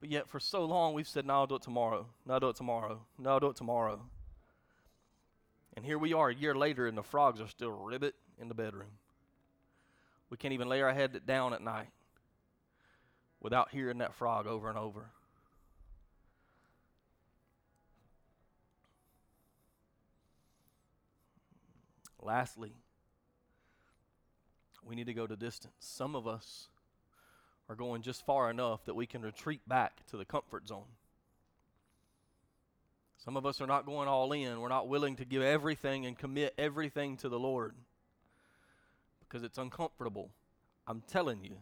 But 0.05 0.11
yet, 0.11 0.29
for 0.29 0.39
so 0.39 0.63
long, 0.65 0.93
we've 0.93 1.07
said, 1.07 1.25
No, 1.25 1.33
I'll 1.33 1.47
do 1.47 1.55
it 1.55 1.63
tomorrow. 1.63 2.05
No, 2.27 2.35
I'll 2.35 2.39
do 2.39 2.49
it 2.49 2.55
tomorrow. 2.55 3.01
No, 3.17 3.31
I'll 3.31 3.39
do 3.39 3.49
it 3.49 3.55
tomorrow. 3.55 3.99
And 5.75 5.83
here 5.83 5.97
we 5.97 6.13
are 6.13 6.29
a 6.29 6.35
year 6.35 6.53
later, 6.53 6.85
and 6.85 6.95
the 6.95 7.01
frogs 7.01 7.41
are 7.41 7.47
still 7.47 7.71
ribbit 7.71 8.13
in 8.39 8.47
the 8.47 8.53
bedroom. 8.53 8.99
We 10.29 10.37
can't 10.37 10.53
even 10.53 10.69
lay 10.69 10.83
our 10.83 10.93
head 10.93 11.19
down 11.25 11.55
at 11.55 11.63
night 11.63 11.87
without 13.41 13.71
hearing 13.71 13.97
that 13.97 14.13
frog 14.13 14.45
over 14.45 14.69
and 14.69 14.77
over. 14.77 15.07
Lastly, 22.21 22.75
we 24.83 24.93
need 24.93 25.07
to 25.07 25.15
go 25.15 25.25
to 25.25 25.35
distance. 25.35 25.73
Some 25.79 26.15
of 26.15 26.27
us 26.27 26.67
are 27.69 27.75
going 27.75 28.01
just 28.01 28.25
far 28.25 28.49
enough 28.49 28.85
that 28.85 28.93
we 28.93 29.05
can 29.05 29.21
retreat 29.21 29.61
back 29.67 30.05
to 30.07 30.17
the 30.17 30.25
comfort 30.25 30.67
zone. 30.67 30.85
Some 33.17 33.37
of 33.37 33.45
us 33.45 33.59
are 33.59 33.67
not 33.67 33.85
going 33.85 34.07
all 34.07 34.31
in. 34.33 34.59
We're 34.59 34.69
not 34.69 34.87
willing 34.87 35.15
to 35.15 35.25
give 35.25 35.41
everything 35.41 36.05
and 36.05 36.17
commit 36.17 36.53
everything 36.57 37.17
to 37.17 37.29
the 37.29 37.39
Lord 37.39 37.73
because 39.19 39.43
it's 39.43 39.57
uncomfortable. 39.57 40.29
I'm 40.87 41.01
telling 41.07 41.43
you, 41.43 41.57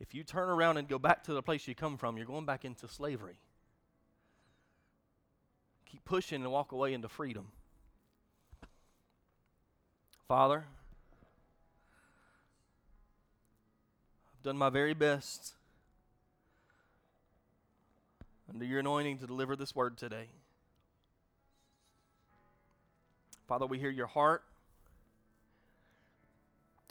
if 0.00 0.14
you 0.14 0.24
turn 0.24 0.48
around 0.48 0.78
and 0.78 0.88
go 0.88 0.98
back 0.98 1.22
to 1.24 1.32
the 1.32 1.42
place 1.42 1.68
you 1.68 1.74
come 1.74 1.96
from, 1.96 2.16
you're 2.16 2.26
going 2.26 2.46
back 2.46 2.64
into 2.64 2.88
slavery. 2.88 3.38
Keep 5.86 6.04
pushing 6.04 6.42
and 6.42 6.50
walk 6.50 6.72
away 6.72 6.92
into 6.92 7.08
freedom. 7.08 7.48
Father, 10.26 10.64
done 14.42 14.56
my 14.56 14.70
very 14.70 14.94
best 14.94 15.54
under 18.52 18.64
your 18.64 18.80
anointing 18.80 19.18
to 19.18 19.26
deliver 19.26 19.54
this 19.54 19.74
word 19.74 19.96
today. 19.96 20.26
Father, 23.46 23.66
we 23.66 23.78
hear 23.78 23.90
your 23.90 24.06
heart. 24.06 24.42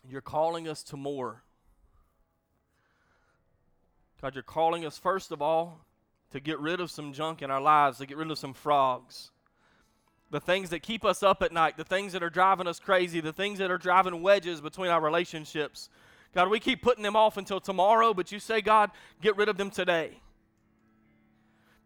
You're 0.07 0.21
calling 0.21 0.67
us 0.67 0.83
to 0.83 0.97
more. 0.97 1.43
God, 4.21 4.35
you're 4.35 4.43
calling 4.43 4.85
us, 4.85 4.97
first 4.97 5.31
of 5.31 5.41
all, 5.41 5.79
to 6.31 6.39
get 6.39 6.59
rid 6.59 6.79
of 6.79 6.91
some 6.91 7.13
junk 7.13 7.41
in 7.41 7.51
our 7.51 7.61
lives, 7.61 7.99
to 7.99 8.05
get 8.05 8.17
rid 8.17 8.29
of 8.29 8.37
some 8.37 8.53
frogs. 8.53 9.31
The 10.31 10.39
things 10.39 10.69
that 10.69 10.81
keep 10.81 11.03
us 11.03 11.23
up 11.23 11.41
at 11.41 11.51
night, 11.51 11.77
the 11.77 11.83
things 11.83 12.13
that 12.13 12.21
are 12.21 12.29
driving 12.29 12.67
us 12.67 12.79
crazy, 12.79 13.19
the 13.19 13.33
things 13.33 13.59
that 13.59 13.71
are 13.71 13.77
driving 13.77 14.21
wedges 14.21 14.61
between 14.61 14.91
our 14.91 15.01
relationships. 15.01 15.89
God, 16.33 16.49
we 16.49 16.59
keep 16.59 16.81
putting 16.81 17.03
them 17.03 17.15
off 17.15 17.37
until 17.37 17.59
tomorrow, 17.59 18.13
but 18.13 18.31
you 18.31 18.39
say, 18.39 18.61
God, 18.61 18.91
get 19.21 19.35
rid 19.35 19.49
of 19.49 19.57
them 19.57 19.69
today. 19.69 20.19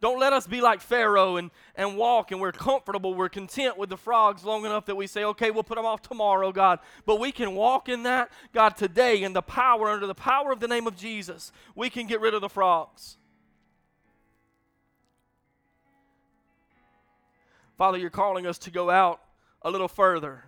Don't 0.04 0.20
let 0.20 0.34
us 0.34 0.46
be 0.46 0.60
like 0.60 0.82
Pharaoh 0.82 1.38
and, 1.38 1.50
and 1.76 1.96
walk 1.96 2.32
and 2.32 2.42
we're 2.42 2.52
comfortable, 2.52 3.14
we're 3.14 3.30
content 3.30 3.78
with 3.78 3.90
the 3.90 3.96
frogs 3.96 4.44
long 4.44 4.66
enough 4.66 4.86
that 4.88 4.96
we 4.96 5.08
say, 5.08 5.24
okay, 5.24 5.50
we'll 5.50 5.64
put 5.64 5.78
them 5.78 5.86
off 5.86 6.02
tomorrow, 6.02 6.52
God. 6.52 6.80
But 7.06 7.22
we 7.22 7.32
can 7.32 7.56
walk 7.56 7.88
in 7.88 8.04
that, 8.04 8.30
God, 8.54 8.76
today 8.76 9.24
in 9.24 9.32
the 9.32 9.42
power, 9.42 9.88
under 9.90 10.06
the 10.06 10.14
power 10.14 10.52
of 10.52 10.60
the 10.60 10.68
name 10.68 10.88
of 10.88 10.98
Jesus. 10.98 11.54
We 11.74 11.90
can 11.90 12.06
get 12.06 12.20
rid 12.20 12.34
of 12.34 12.42
the 12.42 12.50
frogs. 12.50 13.16
Father, 17.78 17.98
you're 17.98 18.10
calling 18.10 18.46
us 18.46 18.58
to 18.58 18.72
go 18.72 18.90
out 18.90 19.22
a 19.62 19.72
little 19.72 19.88
further. 19.88 20.44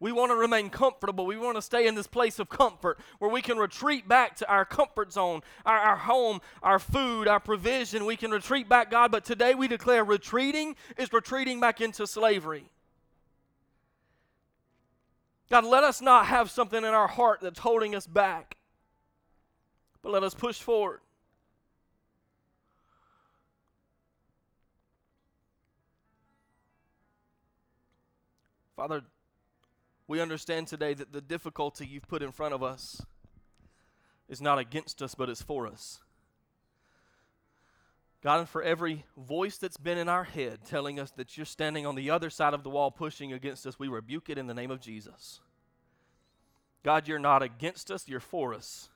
We 0.00 0.12
want 0.12 0.30
to 0.30 0.36
remain 0.36 0.70
comfortable. 0.70 1.26
We 1.26 1.36
want 1.36 1.56
to 1.56 1.62
stay 1.62 1.86
in 1.86 1.94
this 1.94 2.06
place 2.06 2.38
of 2.38 2.48
comfort 2.48 2.98
where 3.18 3.30
we 3.30 3.42
can 3.42 3.58
retreat 3.58 4.08
back 4.08 4.34
to 4.36 4.50
our 4.50 4.64
comfort 4.64 5.12
zone, 5.12 5.42
our, 5.66 5.78
our 5.78 5.96
home, 5.96 6.40
our 6.62 6.78
food, 6.78 7.28
our 7.28 7.38
provision. 7.38 8.06
We 8.06 8.16
can 8.16 8.30
retreat 8.30 8.66
back, 8.66 8.90
God. 8.90 9.12
But 9.12 9.26
today 9.26 9.54
we 9.54 9.68
declare 9.68 10.02
retreating 10.02 10.74
is 10.96 11.12
retreating 11.12 11.60
back 11.60 11.82
into 11.82 12.06
slavery. 12.06 12.64
God, 15.50 15.64
let 15.64 15.84
us 15.84 16.00
not 16.00 16.26
have 16.26 16.50
something 16.50 16.78
in 16.78 16.84
our 16.94 17.08
heart 17.08 17.40
that's 17.42 17.58
holding 17.58 17.94
us 17.94 18.06
back, 18.06 18.56
but 20.00 20.12
let 20.12 20.22
us 20.22 20.32
push 20.32 20.60
forward. 20.60 21.00
Father, 28.76 29.02
we 30.10 30.20
understand 30.20 30.66
today 30.66 30.92
that 30.92 31.12
the 31.12 31.20
difficulty 31.20 31.86
you've 31.86 32.08
put 32.08 32.20
in 32.20 32.32
front 32.32 32.52
of 32.52 32.64
us 32.64 33.00
is 34.28 34.40
not 34.40 34.58
against 34.58 35.00
us, 35.02 35.14
but 35.14 35.28
it's 35.28 35.40
for 35.40 35.68
us. 35.68 36.00
God, 38.20 38.40
and 38.40 38.48
for 38.48 38.60
every 38.60 39.04
voice 39.16 39.56
that's 39.56 39.76
been 39.76 39.98
in 39.98 40.08
our 40.08 40.24
head 40.24 40.64
telling 40.66 40.98
us 40.98 41.12
that 41.12 41.36
you're 41.36 41.46
standing 41.46 41.86
on 41.86 41.94
the 41.94 42.10
other 42.10 42.28
side 42.28 42.54
of 42.54 42.64
the 42.64 42.70
wall 42.70 42.90
pushing 42.90 43.32
against 43.32 43.64
us, 43.68 43.78
we 43.78 43.86
rebuke 43.86 44.28
it 44.28 44.36
in 44.36 44.48
the 44.48 44.52
name 44.52 44.72
of 44.72 44.80
Jesus. 44.80 45.38
God, 46.82 47.06
you're 47.06 47.20
not 47.20 47.44
against 47.44 47.88
us, 47.88 48.08
you're 48.08 48.18
for 48.18 48.52
us. 48.52 48.88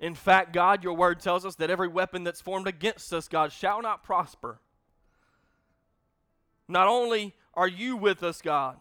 In 0.00 0.16
fact, 0.16 0.52
God, 0.52 0.82
your 0.82 0.94
word 0.94 1.20
tells 1.20 1.46
us 1.46 1.54
that 1.54 1.70
every 1.70 1.86
weapon 1.86 2.24
that's 2.24 2.40
formed 2.40 2.66
against 2.66 3.12
us, 3.12 3.28
God, 3.28 3.52
shall 3.52 3.80
not 3.80 4.02
prosper. 4.02 4.58
Not 6.66 6.88
only 6.88 7.36
are 7.54 7.68
you 7.68 7.96
with 7.96 8.24
us, 8.24 8.42
God, 8.42 8.78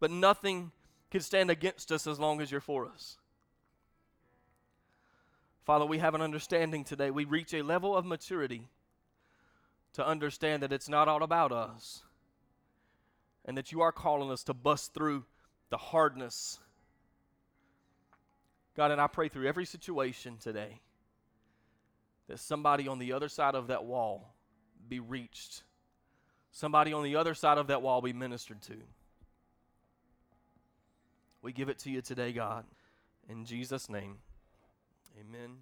but 0.00 0.10
nothing 0.10 0.72
can 1.10 1.20
stand 1.20 1.50
against 1.50 1.90
us 1.90 2.06
as 2.06 2.18
long 2.18 2.40
as 2.40 2.50
you're 2.50 2.60
for 2.60 2.86
us. 2.86 3.16
Father, 5.64 5.84
we 5.84 5.98
have 5.98 6.14
an 6.14 6.22
understanding 6.22 6.84
today. 6.84 7.10
We 7.10 7.24
reach 7.24 7.52
a 7.52 7.62
level 7.62 7.96
of 7.96 8.04
maturity 8.04 8.68
to 9.92 10.06
understand 10.06 10.62
that 10.62 10.72
it's 10.72 10.88
not 10.88 11.08
all 11.08 11.22
about 11.22 11.52
us 11.52 12.02
and 13.44 13.56
that 13.56 13.72
you 13.72 13.80
are 13.80 13.92
calling 13.92 14.30
us 14.30 14.44
to 14.44 14.54
bust 14.54 14.94
through 14.94 15.24
the 15.70 15.76
hardness. 15.76 16.58
God, 18.76 18.90
and 18.90 19.00
I 19.00 19.06
pray 19.06 19.28
through 19.28 19.46
every 19.46 19.64
situation 19.64 20.36
today 20.38 20.80
that 22.28 22.38
somebody 22.38 22.86
on 22.86 22.98
the 22.98 23.12
other 23.12 23.28
side 23.28 23.54
of 23.54 23.66
that 23.68 23.84
wall 23.84 24.34
be 24.88 25.00
reached, 25.00 25.62
somebody 26.50 26.92
on 26.92 27.02
the 27.02 27.16
other 27.16 27.34
side 27.34 27.58
of 27.58 27.66
that 27.66 27.82
wall 27.82 28.00
be 28.00 28.12
ministered 28.12 28.62
to. 28.62 28.76
We 31.48 31.54
give 31.54 31.70
it 31.70 31.78
to 31.78 31.90
you 31.90 32.02
today, 32.02 32.34
God. 32.34 32.66
In 33.26 33.46
Jesus' 33.46 33.88
name, 33.88 34.18
amen. 35.18 35.56